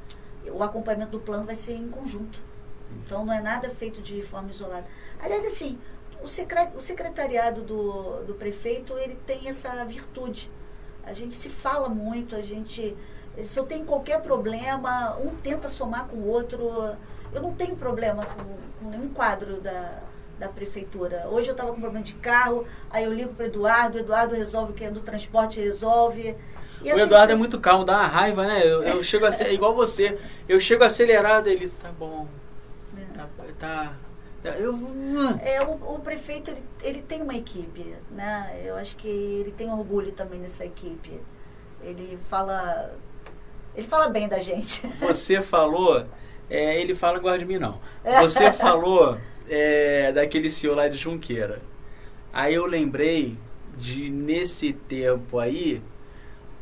o 0.47 0.62
acompanhamento 0.62 1.11
do 1.11 1.21
plano 1.21 1.45
vai 1.45 1.57
ser 1.57 1.73
em 1.73 1.89
conjunto. 1.89 2.41
Então 3.05 3.25
não 3.25 3.33
é 3.33 3.41
nada 3.41 3.69
feito 3.69 4.01
de 4.01 4.23
forma 4.23 4.51
isolada. 4.51 4.85
Aliás, 5.21 5.45
assim, 5.45 5.79
o, 6.25 6.29
secret, 6.29 6.70
o 6.75 6.81
secretariado 6.81 7.61
do, 7.61 8.25
do 8.25 8.35
prefeito 8.35 8.97
ele 8.99 9.14
tem 9.27 9.47
essa 9.49 9.85
virtude. 9.85 10.51
A 11.05 11.12
gente 11.12 11.35
se 11.35 11.51
fala 11.51 11.89
muito, 11.89 12.35
a 12.35 12.41
gente. 12.41 12.97
Se 13.39 13.61
eu 13.61 13.64
tenho 13.64 13.85
qualquer 13.85 14.22
problema, 14.22 15.16
um 15.18 15.35
tenta 15.37 15.68
somar 15.68 16.07
com 16.07 16.16
o 16.16 16.29
outro. 16.29 16.66
Eu 17.33 17.43
não 17.43 17.53
tenho 17.53 17.77
problema 17.77 18.25
com, 18.25 18.85
com 18.85 18.91
nenhum 18.91 19.09
quadro 19.11 19.61
da, 19.61 20.01
da 20.39 20.49
prefeitura. 20.49 21.27
Hoje 21.29 21.49
eu 21.49 21.53
estava 21.53 21.72
com 21.72 21.81
problema 21.81 22.03
de 22.03 22.14
carro, 22.14 22.64
aí 22.89 23.05
eu 23.05 23.12
ligo 23.12 23.35
para 23.35 23.45
o 23.45 23.47
Eduardo, 23.47 23.99
o 23.99 24.01
Eduardo 24.01 24.35
resolve, 24.35 24.72
que 24.72 24.85
é 24.85 24.91
do 24.91 25.01
transporte 25.01 25.61
resolve. 25.61 26.35
E 26.83 26.91
o 26.91 26.95
assim, 26.95 27.03
Eduardo 27.03 27.33
é 27.33 27.37
muito 27.37 27.61
calmo, 27.61 27.85
dá 27.85 27.99
uma 27.99 28.07
raiva, 28.07 28.47
né? 28.47 28.62
Eu, 28.64 28.83
eu 28.83 29.03
chego 29.03 29.27
a 29.27 29.33
ser, 29.33 29.49
é 29.49 29.53
igual 29.53 29.75
você. 29.75 30.18
Eu 30.49 30.59
chego 30.59 30.85
acelerado, 30.85 31.49
ele, 31.49 31.68
tá 31.83 31.91
bom. 31.99 32.27
É. 32.97 33.18
Tá, 33.18 33.29
tá. 33.59 34.04
Eu, 34.45 34.79
é, 35.43 35.63
o, 35.63 35.95
o, 35.95 36.01
prefeito 36.01 36.51
ele, 36.51 36.63
ele 36.83 37.03
tem 37.03 37.23
uma 37.23 37.35
equipe, 37.35 37.97
né? 38.11 38.61
Eu 38.63 38.77
acho 38.77 38.95
que 38.97 39.09
ele 39.09 39.51
tem 39.51 39.73
orgulho 39.73 40.13
também 40.13 40.39
nessa 40.39 40.67
equipe. 40.67 41.19
Ele 41.83 42.19
fala, 42.29 42.95
ele 43.75 43.87
fala 43.87 44.09
bem 44.09 44.29
da 44.29 44.39
gente. 44.39 44.87
Você 45.01 45.41
falou, 45.41 46.07
é, 46.51 46.79
ele 46.79 46.95
fala 46.95 47.17
igual 47.19 47.39
de 47.39 47.47
mim 47.47 47.59
não. 47.59 47.81
Você 48.21 48.53
falou 48.53 49.19
é, 49.49 50.13
daquele 50.13 50.51
senhor 50.51 50.77
lá 50.77 50.89
de 50.89 50.99
Junqueira. 50.99 51.63
Aí 52.31 52.55
eu 52.55 52.67
lembrei 52.67 53.39
de 53.77 54.11
nesse 54.11 54.73
tempo 54.73 55.39
aí 55.39 55.83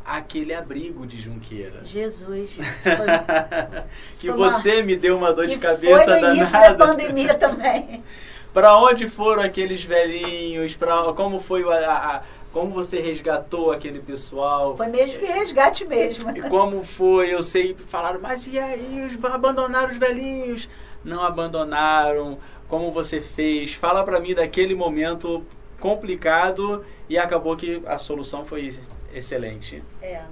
aquele 0.05 0.55
abrigo 0.55 1.07
de 1.07 1.21
Junqueira. 1.21 1.83
Jesus. 1.83 2.61
que 4.19 4.31
você 4.31 4.77
uma... 4.77 4.83
me 4.83 4.97
deu 4.97 5.17
uma 5.17 5.33
dor 5.33 5.47
de 5.47 5.59
cabeça 5.59 6.05
foi 6.05 6.21
no 6.21 6.35
início 6.35 6.59
da 6.59 6.75
pandemia 6.75 7.35
também. 7.35 8.03
para 8.53 8.77
onde 8.77 9.09
foram 9.09 9.43
aqueles 9.43 9.83
velhinhos? 9.85 10.77
Para 10.77 11.13
como 11.13 11.41
foi 11.41 11.65
a, 11.65 11.93
a, 11.93 12.23
como 12.53 12.71
você 12.73 13.01
resgatou 13.01 13.73
aquele 13.73 14.01
pessoal? 14.01 14.77
Foi 14.77 14.89
mesmo 14.89 15.19
que 15.19 15.27
resgate 15.27 15.87
mesmo. 15.87 16.31
E 16.31 16.43
como 16.43 16.83
foi? 16.83 17.33
Eu 17.33 17.43
sei 17.43 17.75
falaram, 17.75 18.21
mas 18.21 18.47
e 18.47 18.59
aí, 18.59 19.09
abandonaram 19.33 19.91
os 19.91 19.97
velhinhos? 19.97 20.69
Não 21.05 21.23
abandonaram. 21.23 22.39
Como 22.69 22.91
você 22.91 23.21
fez? 23.21 23.75
Fala 23.75 24.05
para 24.05 24.21
mim 24.21 24.35
daquele 24.35 24.75
momento 24.75 25.45
complicado 25.81 26.85
e 27.09 27.19
acabou 27.19 27.57
que 27.57 27.83
a 27.87 27.99
solução 27.99 28.45
foi 28.45 28.71
Excelente. 29.13 29.83
É. 30.01 30.23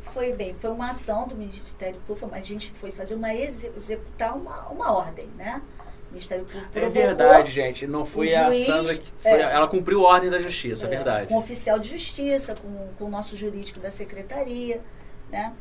Foi 0.00 0.32
bem, 0.32 0.52
foi 0.52 0.70
uma 0.70 0.90
ação 0.90 1.28
do 1.28 1.36
Ministério 1.36 1.98
Público, 2.00 2.28
a 2.34 2.40
gente 2.40 2.72
foi 2.72 2.90
fazer 2.90 3.14
uma 3.14 3.32
executar 3.32 4.36
uma, 4.36 4.68
uma 4.68 4.92
ordem, 4.92 5.28
né? 5.36 5.62
O 6.08 6.10
Ministério 6.10 6.44
Público 6.44 6.76
É 6.76 6.88
verdade, 6.88 7.52
gente. 7.52 7.86
Não 7.86 8.04
foi 8.04 8.34
a 8.34 8.50
juiz, 8.50 8.66
Sandra 8.66 8.94
que 8.96 9.12
foi, 9.22 9.30
é, 9.30 9.40
ela 9.40 9.68
cumpriu 9.68 10.04
a 10.06 10.10
ordem 10.10 10.28
da 10.28 10.40
justiça, 10.40 10.86
é, 10.86 10.88
é 10.88 10.90
verdade. 10.90 11.28
Com 11.28 11.34
o 11.34 11.38
oficial 11.38 11.78
de 11.78 11.88
justiça, 11.88 12.54
com, 12.54 12.88
com 12.98 13.04
o 13.04 13.08
nosso 13.08 13.36
jurídico 13.36 13.78
da 13.78 13.90
secretaria, 13.90 14.80
né? 15.30 15.54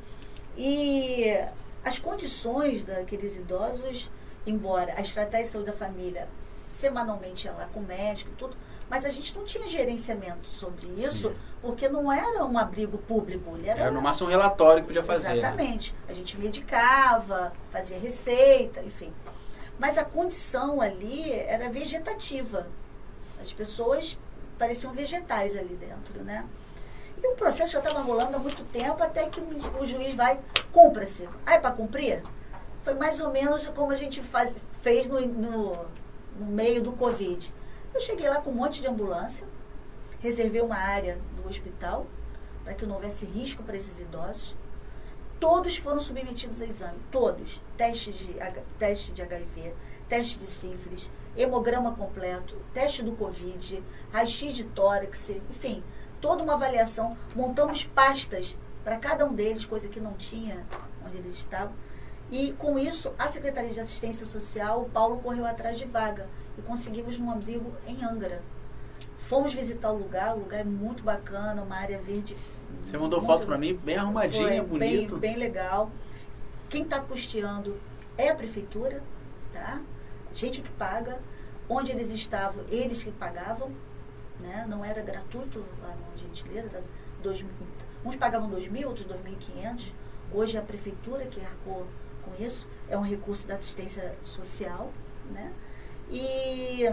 E 0.57 1.38
as 1.86 1.99
condições 1.99 2.84
daqueles 2.84 3.36
idosos, 3.36 4.09
embora 4.45 4.93
a 4.97 5.01
estratégia 5.01 5.45
de 5.45 5.51
saúde 5.51 5.72
da 5.72 5.78
família 5.78 6.28
semanalmente 6.72 7.47
ela 7.47 7.70
com 7.74 7.82
médico 7.82 8.32
e 8.32 8.36
tudo, 8.36 8.55
mas 8.92 9.06
a 9.06 9.10
gente 9.10 9.34
não 9.34 9.46
tinha 9.46 9.66
gerenciamento 9.66 10.46
sobre 10.46 10.86
isso, 10.98 11.30
Sim. 11.30 11.36
porque 11.62 11.88
não 11.88 12.12
era 12.12 12.44
um 12.44 12.58
abrigo 12.58 12.98
público. 12.98 13.58
Era, 13.64 13.84
era 13.84 13.92
no 13.92 14.02
máximo 14.02 14.28
um 14.28 14.30
relatório 14.30 14.82
que 14.82 14.88
podia 14.88 15.02
fazer. 15.02 15.30
Né? 15.30 15.38
Exatamente. 15.38 15.94
Né? 15.94 16.00
A 16.10 16.14
gente 16.14 16.38
medicava, 16.38 17.54
fazia 17.72 17.98
receita, 17.98 18.82
enfim. 18.82 19.14
Mas 19.80 19.98
a 19.98 20.04
condição 20.04 20.82
ali 20.82 21.32
era 21.32 21.70
vegetativa. 21.70 22.68
As 23.42 23.54
pessoas 23.54 24.20
pareciam 24.60 24.92
vegetais 24.92 25.56
ali 25.56 25.78
dentro, 25.78 26.22
né? 26.26 26.46
E 27.24 27.28
o 27.28 27.36
processo 27.36 27.72
já 27.72 27.80
estava 27.80 28.02
rolando 28.02 28.36
há 28.36 28.39
muito 28.39 28.66
tempo, 28.66 29.02
até 29.02 29.26
que 29.28 29.39
o 29.80 29.86
juiz 29.86 30.16
vai, 30.16 30.38
cumpra-se. 30.74 31.30
Ah, 31.46 31.54
é 31.54 31.60
para 31.60 31.72
cumprir? 31.72 32.22
Foi 32.82 32.94
mais 32.96 33.22
ou 33.22 33.32
menos 33.32 33.68
como 33.68 33.94
a 33.94 33.96
gente 33.96 34.20
faz, 34.22 34.66
fez 34.82 35.08
no, 35.08 35.22
no, 35.26 35.86
no 36.38 36.46
meio 36.48 36.82
do 36.82 36.92
Covid. 36.92 37.54
Eu 37.94 38.00
cheguei 38.00 38.30
lá 38.30 38.42
com 38.42 38.52
um 38.52 38.56
monte 38.56 38.82
de 38.82 38.88
ambulância, 38.88 39.46
reservei 40.20 40.62
uma 40.62 40.78
área 40.78 41.20
do 41.36 41.48
hospital 41.48 42.08
para 42.64 42.74
que 42.74 42.86
não 42.86 42.96
houvesse 42.96 43.26
risco 43.26 43.64
para 43.64 43.76
esses 43.76 44.00
idosos. 44.00 44.56
Todos 45.39 45.76
foram 45.76 46.00
submetidos 46.00 46.62
a 46.62 46.66
exame, 46.66 47.00
todos. 47.10 47.60
Teste 47.76 48.12
de, 48.12 48.36
teste 48.78 49.12
de 49.12 49.24
HIV, 49.24 49.74
teste 50.08 50.38
de 50.38 50.46
sífilis, 50.46 51.10
hemograma 51.36 51.96
completo, 51.96 52.56
teste 52.72 53.02
do 53.02 53.14
Covid, 53.14 53.84
raio-x 54.12 54.54
de 54.54 54.66
tórax, 54.66 55.32
enfim, 55.32 55.84
toda 56.22 56.44
uma 56.44 56.54
avaliação. 56.54 57.18
Montamos 57.36 57.84
pastas 57.84 58.60
para 58.84 58.98
cada 58.98 59.26
um 59.26 59.34
deles, 59.34 59.66
coisa 59.66 59.89
que 59.89 60.00
não 60.00 60.14
tinha 60.14 60.64
onde 61.04 61.18
eles 61.18 61.36
estavam. 61.38 61.74
E 62.32 62.54
com 62.54 62.80
isso, 62.80 63.14
a 63.20 63.28
Secretaria 63.28 63.72
de 63.72 63.80
Assistência 63.80 64.26
Social, 64.26 64.84
o 64.84 64.90
Paulo 64.90 65.20
correu 65.20 65.46
atrás 65.46 65.78
de 65.78 65.86
vaga 65.86 66.30
e 66.58 66.62
conseguimos 66.62 67.20
um 67.20 67.30
abrigo 67.30 67.74
em 67.86 68.02
Angra. 68.06 68.42
Fomos 69.18 69.54
visitar 69.54 69.92
o 69.92 69.98
lugar, 69.98 70.36
o 70.36 70.40
lugar 70.40 70.62
é 70.62 70.64
muito 70.64 71.04
bacana, 71.04 71.62
uma 71.62 71.76
área 71.76 72.00
verde. 72.00 72.38
Você 72.86 72.98
mandou 72.98 73.22
foto 73.22 73.46
para 73.46 73.58
mim, 73.58 73.76
bem 73.76 73.98
arrumadinha, 73.98 74.64
bonito. 74.64 75.18
Bem, 75.18 75.34
bem 75.34 75.40
legal. 75.40 75.92
Quem 76.70 76.84
está 76.84 77.02
custeando 77.02 77.78
é 78.18 78.30
a 78.30 78.36
prefeitura, 78.36 79.04
tá? 79.52 79.82
Gente 80.34 80.62
que 80.62 80.70
paga. 80.70 81.20
Onde 81.68 81.92
eles 81.92 82.10
estavam, 82.12 82.66
eles 82.70 83.04
que 83.04 83.12
pagavam, 83.12 83.72
né? 84.40 84.66
Não 84.70 84.84
era 84.84 85.02
gratuito 85.02 85.64
lá 85.82 85.96
no 85.96 86.18
Gentileza, 86.18 86.70
era 86.70 86.84
dois, 87.22 87.46
uns 88.04 88.16
pagavam 88.16 88.50
2 88.50 88.68
mil, 88.68 88.90
outros 88.90 89.06
2.500. 89.06 89.94
Hoje 90.34 90.58
é 90.58 90.60
a 90.60 90.64
prefeitura 90.64 91.26
que 91.28 91.40
arcou 91.40 91.88
com 92.32 92.44
isso, 92.44 92.68
é 92.90 92.98
um 92.98 93.02
recurso 93.02 93.48
da 93.48 93.56
assistência 93.56 94.16
social, 94.24 94.92
né? 95.32 95.52
E 96.10 96.86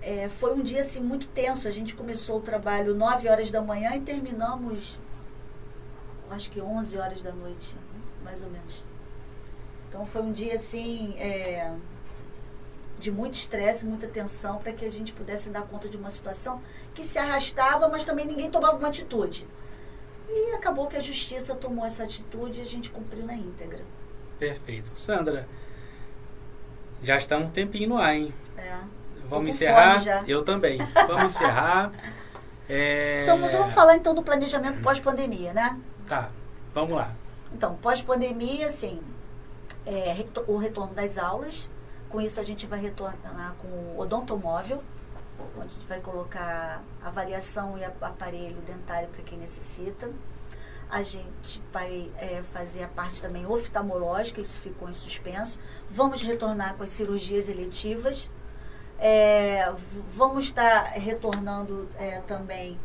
é, 0.00 0.28
foi 0.28 0.54
um 0.54 0.62
dia 0.62 0.80
assim 0.80 1.00
muito 1.00 1.28
tenso. 1.28 1.66
A 1.66 1.70
gente 1.70 1.94
começou 1.94 2.38
o 2.38 2.40
trabalho 2.40 2.94
9 2.94 3.28
horas 3.28 3.50
da 3.50 3.62
manhã 3.62 3.94
e 3.94 4.00
terminamos 4.00 4.98
acho 6.30 6.50
que 6.50 6.60
11 6.60 6.98
horas 6.98 7.22
da 7.22 7.32
noite, 7.32 7.76
mais 8.22 8.42
ou 8.42 8.50
menos. 8.50 8.84
Então 9.88 10.04
foi 10.04 10.22
um 10.22 10.32
dia 10.32 10.54
assim 10.54 11.14
é, 11.18 11.72
de 12.98 13.10
muito 13.10 13.34
estresse, 13.34 13.86
muita 13.86 14.08
tensão 14.08 14.58
para 14.58 14.72
que 14.72 14.84
a 14.84 14.90
gente 14.90 15.12
pudesse 15.12 15.50
dar 15.50 15.62
conta 15.62 15.88
de 15.88 15.96
uma 15.96 16.10
situação 16.10 16.60
que 16.92 17.04
se 17.04 17.18
arrastava, 17.18 17.88
mas 17.88 18.04
também 18.04 18.26
ninguém 18.26 18.50
tomava 18.50 18.76
uma 18.76 18.88
atitude. 18.88 19.46
E 20.36 20.54
acabou 20.54 20.88
que 20.88 20.96
a 20.96 21.00
justiça 21.00 21.54
tomou 21.54 21.86
essa 21.86 22.02
atitude 22.02 22.58
e 22.58 22.62
a 22.62 22.64
gente 22.64 22.90
cumpriu 22.90 23.24
na 23.24 23.34
íntegra. 23.34 23.84
Perfeito. 24.38 24.90
Sandra, 24.98 25.48
já 27.02 27.16
está 27.16 27.36
um 27.36 27.48
tempinho 27.50 27.90
no 27.90 27.98
ar, 27.98 28.16
hein? 28.16 28.34
É. 28.56 28.78
Vamos 29.28 29.50
encerrar? 29.50 30.02
Eu 30.28 30.42
também. 30.42 30.78
Vamos 31.06 31.24
encerrar. 31.24 31.92
É... 32.66 33.20
Somos- 33.20 33.52
vamos 33.52 33.74
falar 33.74 33.94
então 33.96 34.14
do 34.14 34.22
planejamento 34.22 34.80
pós-pandemia, 34.80 35.52
né? 35.52 35.78
Tá, 36.06 36.30
vamos 36.72 36.92
lá. 36.96 37.12
Então, 37.52 37.74
pós-pandemia, 37.76 38.66
assim, 38.68 39.02
é, 39.84 40.16
o 40.46 40.56
retorno 40.56 40.94
das 40.94 41.18
aulas. 41.18 41.68
Com 42.08 42.22
isso, 42.22 42.40
a 42.40 42.42
gente 42.42 42.66
vai 42.66 42.80
retornar 42.80 43.54
com 43.58 43.68
o 43.68 43.98
odontomóvel, 43.98 44.82
onde 45.56 45.66
a 45.66 45.68
gente 45.68 45.86
vai 45.86 46.00
colocar 46.00 46.82
avaliação 47.02 47.76
e 47.78 47.84
aparelho 47.84 48.60
dentário 48.62 49.08
para 49.08 49.22
quem 49.22 49.38
necessita. 49.38 50.10
A 50.88 51.02
gente 51.02 51.62
vai 51.72 52.10
é, 52.18 52.42
fazer 52.42 52.84
a 52.84 52.88
parte 52.88 53.20
também 53.20 53.46
oftalmológica, 53.46 54.40
isso 54.40 54.60
ficou 54.60 54.88
em 54.88 54.94
suspenso. 54.94 55.58
Vamos 55.90 56.22
retornar 56.22 56.76
com 56.76 56.82
as 56.82 56.90
cirurgias 56.90 57.48
eletivas. 57.48 58.30
É, 58.98 59.72
vamos 60.10 60.44
estar 60.44 60.84
retornando 60.92 61.88
é, 61.98 62.20
também 62.20 62.78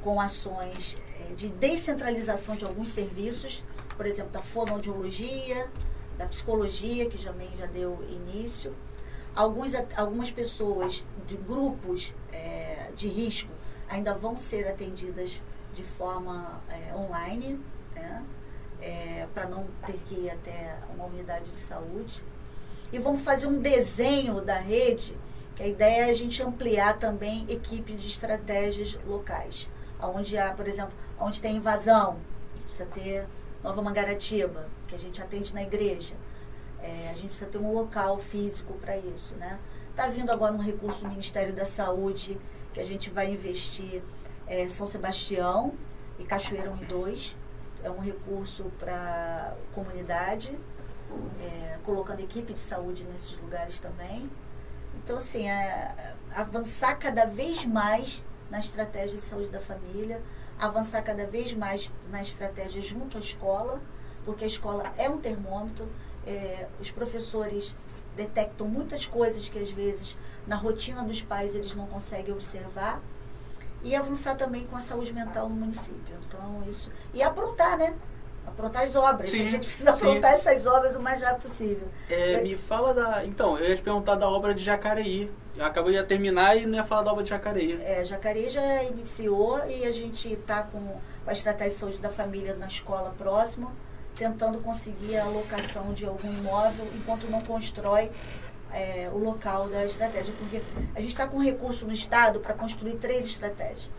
com 0.00 0.20
ações 0.20 0.96
é, 1.18 1.34
de 1.34 1.50
descentralização 1.50 2.56
de 2.56 2.64
alguns 2.64 2.90
serviços, 2.90 3.64
por 3.96 4.06
exemplo, 4.06 4.30
da 4.32 4.40
fonoaudiologia, 4.40 5.68
da 6.16 6.26
psicologia, 6.26 7.06
que 7.06 7.22
também 7.22 7.48
já 7.56 7.66
deu 7.66 7.98
início. 8.08 8.74
Alguns, 9.34 9.74
algumas 9.96 10.30
pessoas 10.30 11.04
de 11.26 11.36
grupos 11.36 12.14
é, 12.32 12.90
de 12.94 13.08
risco 13.08 13.50
ainda 13.88 14.14
vão 14.14 14.36
ser 14.36 14.66
atendidas 14.66 15.42
de 15.72 15.82
forma 15.82 16.60
é, 16.68 16.94
online, 16.94 17.60
né? 17.94 18.24
para 19.34 19.46
não 19.46 19.66
ter 19.84 19.98
que 19.98 20.14
ir 20.14 20.30
até 20.30 20.78
uma 20.94 21.04
unidade 21.04 21.50
de 21.50 21.56
saúde. 21.56 22.24
E 22.92 22.98
vamos 22.98 23.20
fazer 23.20 23.46
um 23.46 23.60
desenho 23.60 24.40
da 24.40 24.58
rede, 24.58 25.16
que 25.54 25.62
a 25.62 25.66
ideia 25.66 26.06
é 26.06 26.10
a 26.10 26.14
gente 26.14 26.42
ampliar 26.42 26.98
também 26.98 27.44
equipe 27.48 27.92
de 27.92 28.06
estratégias 28.06 28.98
locais. 29.06 29.68
Onde 30.00 30.38
há, 30.38 30.52
por 30.52 30.66
exemplo, 30.66 30.96
onde 31.18 31.40
tem 31.40 31.56
invasão, 31.56 32.18
precisa 32.64 32.86
ter 32.86 33.28
Nova 33.62 33.82
Mangaratiba, 33.82 34.68
que 34.88 34.94
a 34.94 34.98
gente 34.98 35.20
atende 35.22 35.52
na 35.52 35.62
igreja. 35.62 36.14
É, 36.82 37.10
a 37.10 37.14
gente 37.14 37.26
precisa 37.26 37.46
ter 37.46 37.58
um 37.58 37.72
local 37.72 38.18
físico 38.18 38.72
para 38.74 38.96
isso, 38.96 39.34
né? 39.36 39.58
Está 39.90 40.08
vindo 40.08 40.30
agora 40.30 40.52
um 40.52 40.58
recurso 40.58 41.02
do 41.02 41.08
Ministério 41.08 41.52
da 41.54 41.64
Saúde, 41.64 42.40
que 42.72 42.80
a 42.80 42.84
gente 42.84 43.10
vai 43.10 43.30
investir 43.30 44.02
é, 44.46 44.68
São 44.68 44.86
Sebastião 44.86 45.74
e 46.18 46.24
Cachoeirão 46.24 46.76
em 46.76 46.84
dois. 46.86 47.36
É 47.82 47.90
um 47.90 47.98
recurso 47.98 48.64
para 48.78 49.56
comunidade, 49.74 50.58
é, 51.40 51.78
colocando 51.84 52.20
equipe 52.20 52.52
de 52.52 52.58
saúde 52.58 53.04
nesses 53.04 53.36
lugares 53.38 53.78
também. 53.78 54.30
Então, 54.94 55.16
assim, 55.16 55.48
é, 55.48 56.14
avançar 56.34 56.94
cada 56.96 57.24
vez 57.24 57.64
mais 57.64 58.24
na 58.50 58.58
estratégia 58.58 59.16
de 59.16 59.24
saúde 59.24 59.50
da 59.50 59.60
família, 59.60 60.20
avançar 60.58 61.02
cada 61.02 61.26
vez 61.26 61.54
mais 61.54 61.90
na 62.10 62.20
estratégia 62.20 62.82
junto 62.82 63.16
à 63.16 63.20
escola, 63.20 63.80
porque 64.24 64.44
a 64.44 64.46
escola 64.46 64.92
é 64.98 65.08
um 65.08 65.18
termômetro, 65.18 65.88
é, 66.26 66.66
os 66.80 66.90
professores 66.90 67.74
detectam 68.16 68.66
muitas 68.68 69.06
coisas 69.06 69.48
que 69.48 69.58
às 69.58 69.70
vezes 69.70 70.16
na 70.46 70.56
rotina 70.56 71.02
dos 71.04 71.22
pais 71.22 71.54
eles 71.54 71.74
não 71.74 71.86
conseguem 71.86 72.34
observar 72.34 73.00
e 73.82 73.94
avançar 73.94 74.34
também 74.34 74.66
com 74.66 74.76
a 74.76 74.80
saúde 74.80 75.12
mental 75.12 75.48
no 75.48 75.54
município. 75.54 76.14
Então 76.26 76.62
isso 76.66 76.90
e 77.14 77.22
aprontar, 77.22 77.78
né? 77.78 77.94
Aprontar 78.46 78.82
as 78.82 78.96
obras. 78.96 79.30
Sim, 79.30 79.44
a 79.44 79.48
gente 79.48 79.64
precisa 79.64 79.94
sim. 79.94 80.04
aprontar 80.04 80.32
essas 80.32 80.66
obras 80.66 80.96
o 80.96 81.00
mais 81.00 81.22
rápido 81.22 81.42
possível. 81.42 81.88
É, 82.08 82.42
me 82.42 82.56
fala 82.56 82.92
da. 82.92 83.24
Então, 83.24 83.56
eu 83.58 83.70
ia 83.70 83.76
te 83.76 83.82
perguntar 83.82 84.16
da 84.16 84.28
obra 84.28 84.54
de 84.54 84.64
Jacareí. 84.64 85.30
Acabou 85.58 85.92
de 85.92 86.02
terminar 86.04 86.56
e 86.56 86.64
não 86.64 86.74
ia 86.74 86.84
falar 86.84 87.02
da 87.02 87.12
obra 87.12 87.22
de 87.22 87.30
Jacareí. 87.30 87.80
É, 87.82 88.02
Jacareí 88.02 88.48
já 88.48 88.82
iniciou 88.84 89.60
e 89.68 89.84
a 89.84 89.90
gente 89.90 90.32
está 90.32 90.62
com 90.62 90.98
a 91.26 91.32
estratégia 91.32 91.70
de 91.70 91.76
saúde 91.76 92.00
da 92.00 92.08
família 92.08 92.54
na 92.54 92.66
escola 92.66 93.14
próxima, 93.16 93.70
tentando 94.20 94.60
conseguir 94.60 95.16
a 95.16 95.24
alocação 95.24 95.94
de 95.94 96.04
algum 96.04 96.28
imóvel 96.28 96.86
enquanto 96.94 97.26
não 97.30 97.40
constrói 97.40 98.10
é, 98.70 99.08
o 99.10 99.16
local 99.16 99.66
da 99.70 99.82
estratégia. 99.82 100.34
Porque 100.34 100.60
a 100.94 101.00
gente 101.00 101.08
está 101.08 101.26
com 101.26 101.38
recurso 101.38 101.86
no 101.86 101.92
Estado 101.94 102.38
para 102.38 102.52
construir 102.52 102.96
três 102.96 103.24
estratégias, 103.24 103.90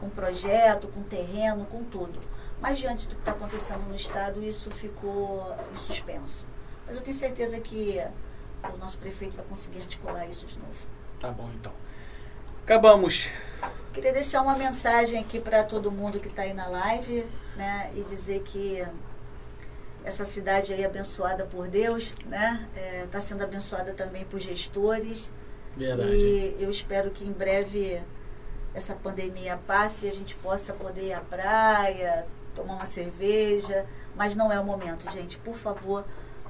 com 0.00 0.10
projeto, 0.10 0.88
com 0.88 1.00
terreno, 1.04 1.64
com 1.66 1.84
tudo. 1.84 2.18
Mas 2.60 2.80
diante 2.80 3.06
do 3.06 3.14
que 3.14 3.20
está 3.20 3.30
acontecendo 3.30 3.88
no 3.88 3.94
Estado, 3.94 4.42
isso 4.42 4.68
ficou 4.68 5.54
em 5.70 5.76
suspenso. 5.76 6.44
Mas 6.84 6.96
eu 6.96 7.02
tenho 7.02 7.16
certeza 7.16 7.60
que 7.60 8.02
o 8.74 8.76
nosso 8.78 8.98
prefeito 8.98 9.36
vai 9.36 9.44
conseguir 9.44 9.80
articular 9.80 10.26
isso 10.26 10.44
de 10.44 10.58
novo. 10.58 10.88
Tá 11.20 11.30
bom, 11.30 11.48
então. 11.54 11.72
Acabamos. 12.64 13.30
Queria 13.92 14.12
deixar 14.12 14.42
uma 14.42 14.56
mensagem 14.56 15.20
aqui 15.20 15.38
para 15.38 15.62
todo 15.62 15.88
mundo 15.92 16.18
que 16.18 16.26
está 16.26 16.42
aí 16.42 16.52
na 16.52 16.66
live, 16.66 17.24
né? 17.56 17.92
E 17.94 18.02
dizer 18.02 18.40
que 18.40 18.84
essa 20.08 20.24
cidade 20.24 20.72
aí 20.72 20.82
é 20.82 20.86
abençoada 20.86 21.44
por 21.44 21.68
Deus, 21.68 22.14
né? 22.26 22.66
Está 23.04 23.20
sendo 23.20 23.44
abençoada 23.44 23.92
também 23.92 24.24
por 24.24 24.40
gestores. 24.40 25.30
Verdade. 25.76 26.10
E 26.10 26.56
eu 26.58 26.70
espero 26.70 27.10
que 27.10 27.26
em 27.26 27.32
breve 27.32 28.02
essa 28.74 28.94
pandemia 28.94 29.58
passe 29.66 30.06
e 30.06 30.08
a 30.08 30.12
gente 30.12 30.34
possa 30.36 30.72
poder 30.72 31.08
ir 31.08 31.12
à 31.12 31.20
praia, 31.20 32.26
tomar 32.54 32.76
uma 32.76 32.86
cerveja. 32.86 33.84
Mas 34.16 34.34
não 34.34 34.50
é 34.50 34.58
o 34.58 34.64
momento, 34.64 35.10
gente. 35.12 35.36
Por 35.36 35.54
favor, 35.54 36.06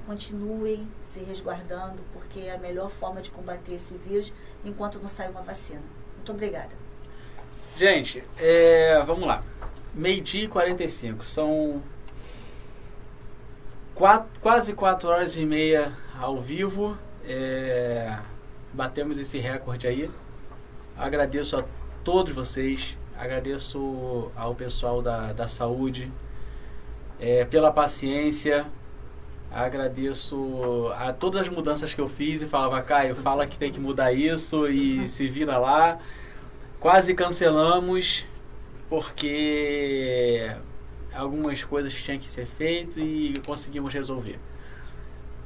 continuem 0.07 0.89
se 1.03 1.25
resguardando, 1.25 2.05
porque 2.13 2.41
é 2.41 2.55
a 2.55 2.59
melhor 2.59 2.89
forma 2.89 3.21
de 3.21 3.33
combater 3.33 3.75
esse 3.75 3.97
vírus 3.97 4.33
enquanto 4.65 5.01
não 5.01 5.09
sai 5.09 5.29
uma 5.29 5.43
vacina. 5.43 5.83
Muito 6.15 6.31
obrigada. 6.31 6.77
Gente, 7.77 8.23
é, 8.39 9.03
vamos 9.05 9.27
lá. 9.27 9.43
Meio-dia 9.93 10.45
e 10.45 10.49
45. 10.49 11.25
São 11.25 11.83
quatro, 13.99 14.41
quase 14.41 14.73
4 14.73 15.09
horas 15.09 15.37
e 15.37 15.45
meia 15.45 15.93
ao 16.19 16.41
vivo. 16.41 16.97
É, 17.27 18.17
batemos 18.73 19.19
esse 19.19 19.39
recorde 19.39 19.89
aí. 19.89 20.09
Agradeço 20.97 21.57
a 21.57 21.65
todos 22.05 22.33
vocês. 22.33 22.97
Agradeço 23.19 24.31
ao 24.37 24.55
pessoal 24.55 25.03
da, 25.03 25.33
da 25.33 25.49
saúde 25.49 26.11
é, 27.19 27.45
pela 27.45 27.73
paciência. 27.73 28.67
Agradeço 29.51 30.93
a 30.95 31.13
todas 31.13 31.43
as 31.43 31.49
mudanças 31.49 31.93
que 31.93 32.01
eu 32.01 32.09
fiz 32.09 32.43
e 32.43 32.47
falava, 32.47 32.81
Caio, 32.83 33.17
fala 33.17 33.47
que 33.47 33.59
tem 33.59 33.73
que 33.73 33.81
mudar 33.81 34.13
isso 34.13 34.69
e 34.69 35.07
se 35.09 35.27
vira 35.27 35.59
lá. 35.59 35.99
Quase 36.79 37.15
cancelamos 37.15 38.25
porque 38.89 40.55
algumas 41.15 41.65
coisas 41.65 41.93
tinham 41.95 42.19
que 42.19 42.31
ser 42.31 42.47
feitas 42.47 42.97
e 42.97 43.35
conseguimos 43.47 43.93
resolver. 43.93 44.39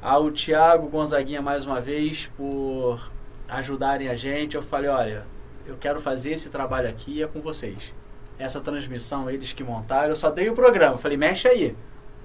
Ao 0.01 0.29
Thiago 0.31 0.89
Gonzaguinha 0.89 1.41
mais 1.41 1.65
uma 1.65 1.79
vez 1.79 2.29
por 2.35 3.09
ajudarem 3.47 4.09
a 4.09 4.15
gente. 4.15 4.55
Eu 4.55 4.61
falei, 4.61 4.89
olha, 4.89 5.25
eu 5.65 5.77
quero 5.77 6.01
fazer 6.01 6.31
esse 6.31 6.49
trabalho 6.49 6.89
aqui 6.89 7.23
é 7.23 7.27
com 7.27 7.41
vocês. 7.41 7.93
Essa 8.37 8.59
transmissão 8.59 9.29
eles 9.29 9.53
que 9.53 9.63
montaram, 9.63 10.09
eu 10.09 10.15
só 10.15 10.29
dei 10.29 10.49
o 10.49 10.53
programa. 10.53 10.95
Eu 10.95 10.97
falei, 10.97 11.17
mexe 11.17 11.47
aí. 11.47 11.75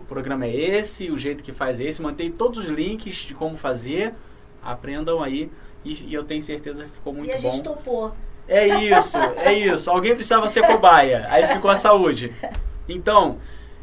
O 0.01 0.05
programa 0.05 0.47
é 0.47 0.55
esse, 0.55 1.11
o 1.11 1.19
jeito 1.19 1.45
que 1.45 1.53
faz 1.53 1.79
é 1.79 1.85
esse. 1.85 2.03
Mantei 2.03 2.31
todos 2.31 2.59
os 2.59 2.67
links 2.67 3.17
de 3.17 3.35
como 3.35 3.57
fazer. 3.57 4.15
Aprendam 4.63 5.23
aí. 5.23 5.51
E, 5.85 6.09
e 6.09 6.15
eu 6.15 6.25
tenho 6.25 6.43
certeza 6.43 6.83
que 6.83 6.91
ficou 6.91 7.13
muito 7.13 7.31
e 7.31 7.33
a 7.33 7.41
bom. 7.41 7.51
gente 7.51 7.63
topou. 7.63 8.13
É 8.49 8.67
isso, 8.67 9.19
é 9.19 9.53
isso. 9.53 9.91
Alguém 9.91 10.15
precisava 10.15 10.49
ser 10.49 10.67
cobaia. 10.67 11.27
Aí 11.29 11.47
ficou 11.49 11.71
a 11.71 11.77
saúde. 11.77 12.33
Então, 12.89 13.39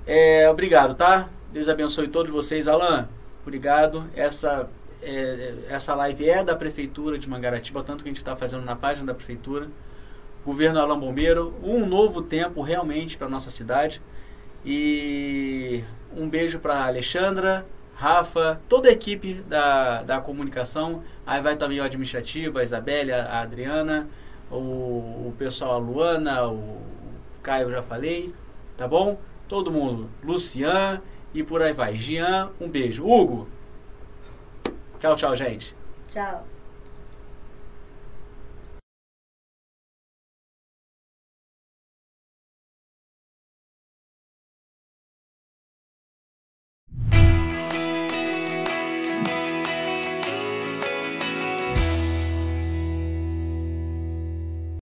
é, 0.07 0.49
obrigado, 0.49 0.95
tá? 0.95 1.29
Deus 1.53 1.69
abençoe 1.69 2.07
todos 2.07 2.31
vocês. 2.31 2.67
Alan, 2.67 3.07
obrigado. 3.43 4.09
Essa, 4.15 4.67
é, 5.01 5.53
essa 5.69 5.93
live 5.93 6.27
é 6.27 6.43
da 6.43 6.55
Prefeitura 6.55 7.17
de 7.19 7.29
Mangaratiba, 7.29 7.83
tanto 7.83 8.03
que 8.03 8.09
a 8.09 8.11
gente 8.11 8.17
está 8.17 8.35
fazendo 8.35 8.65
na 8.65 8.75
página 8.75 9.07
da 9.07 9.13
Prefeitura. 9.13 9.67
Governo 10.43 10.79
Alan 10.79 10.99
Bombeiro, 10.99 11.53
um 11.63 11.85
novo 11.85 12.21
tempo 12.21 12.61
realmente 12.61 13.15
para 13.17 13.29
nossa 13.29 13.49
cidade. 13.49 14.01
E 14.65 15.83
um 16.15 16.27
beijo 16.27 16.59
para 16.59 16.85
Alexandra, 16.85 17.65
Rafa, 17.95 18.59
toda 18.67 18.89
a 18.89 18.91
equipe 18.91 19.35
da, 19.47 20.01
da 20.01 20.19
comunicação. 20.19 21.03
Aí 21.25 21.41
vai 21.41 21.55
também 21.55 21.79
o 21.79 21.83
administrativo, 21.83 22.57
a 22.57 22.63
Isabelle, 22.63 23.11
a 23.11 23.41
Adriana, 23.41 24.07
o, 24.51 24.55
o 24.55 25.35
pessoal, 25.37 25.73
a 25.73 25.77
Luana, 25.77 26.47
o 26.47 26.81
Caio, 27.41 27.69
já 27.71 27.81
falei, 27.81 28.33
tá 28.77 28.87
bom? 28.87 29.19
Todo 29.47 29.71
mundo, 29.71 30.09
Lucian 30.23 31.01
e 31.33 31.43
por 31.43 31.61
aí 31.61 31.73
vai. 31.73 31.95
Jean, 31.97 32.51
um 32.59 32.67
beijo. 32.67 33.05
Hugo, 33.05 33.47
tchau, 34.99 35.15
tchau, 35.15 35.35
gente. 35.35 35.75
Tchau. 36.07 36.45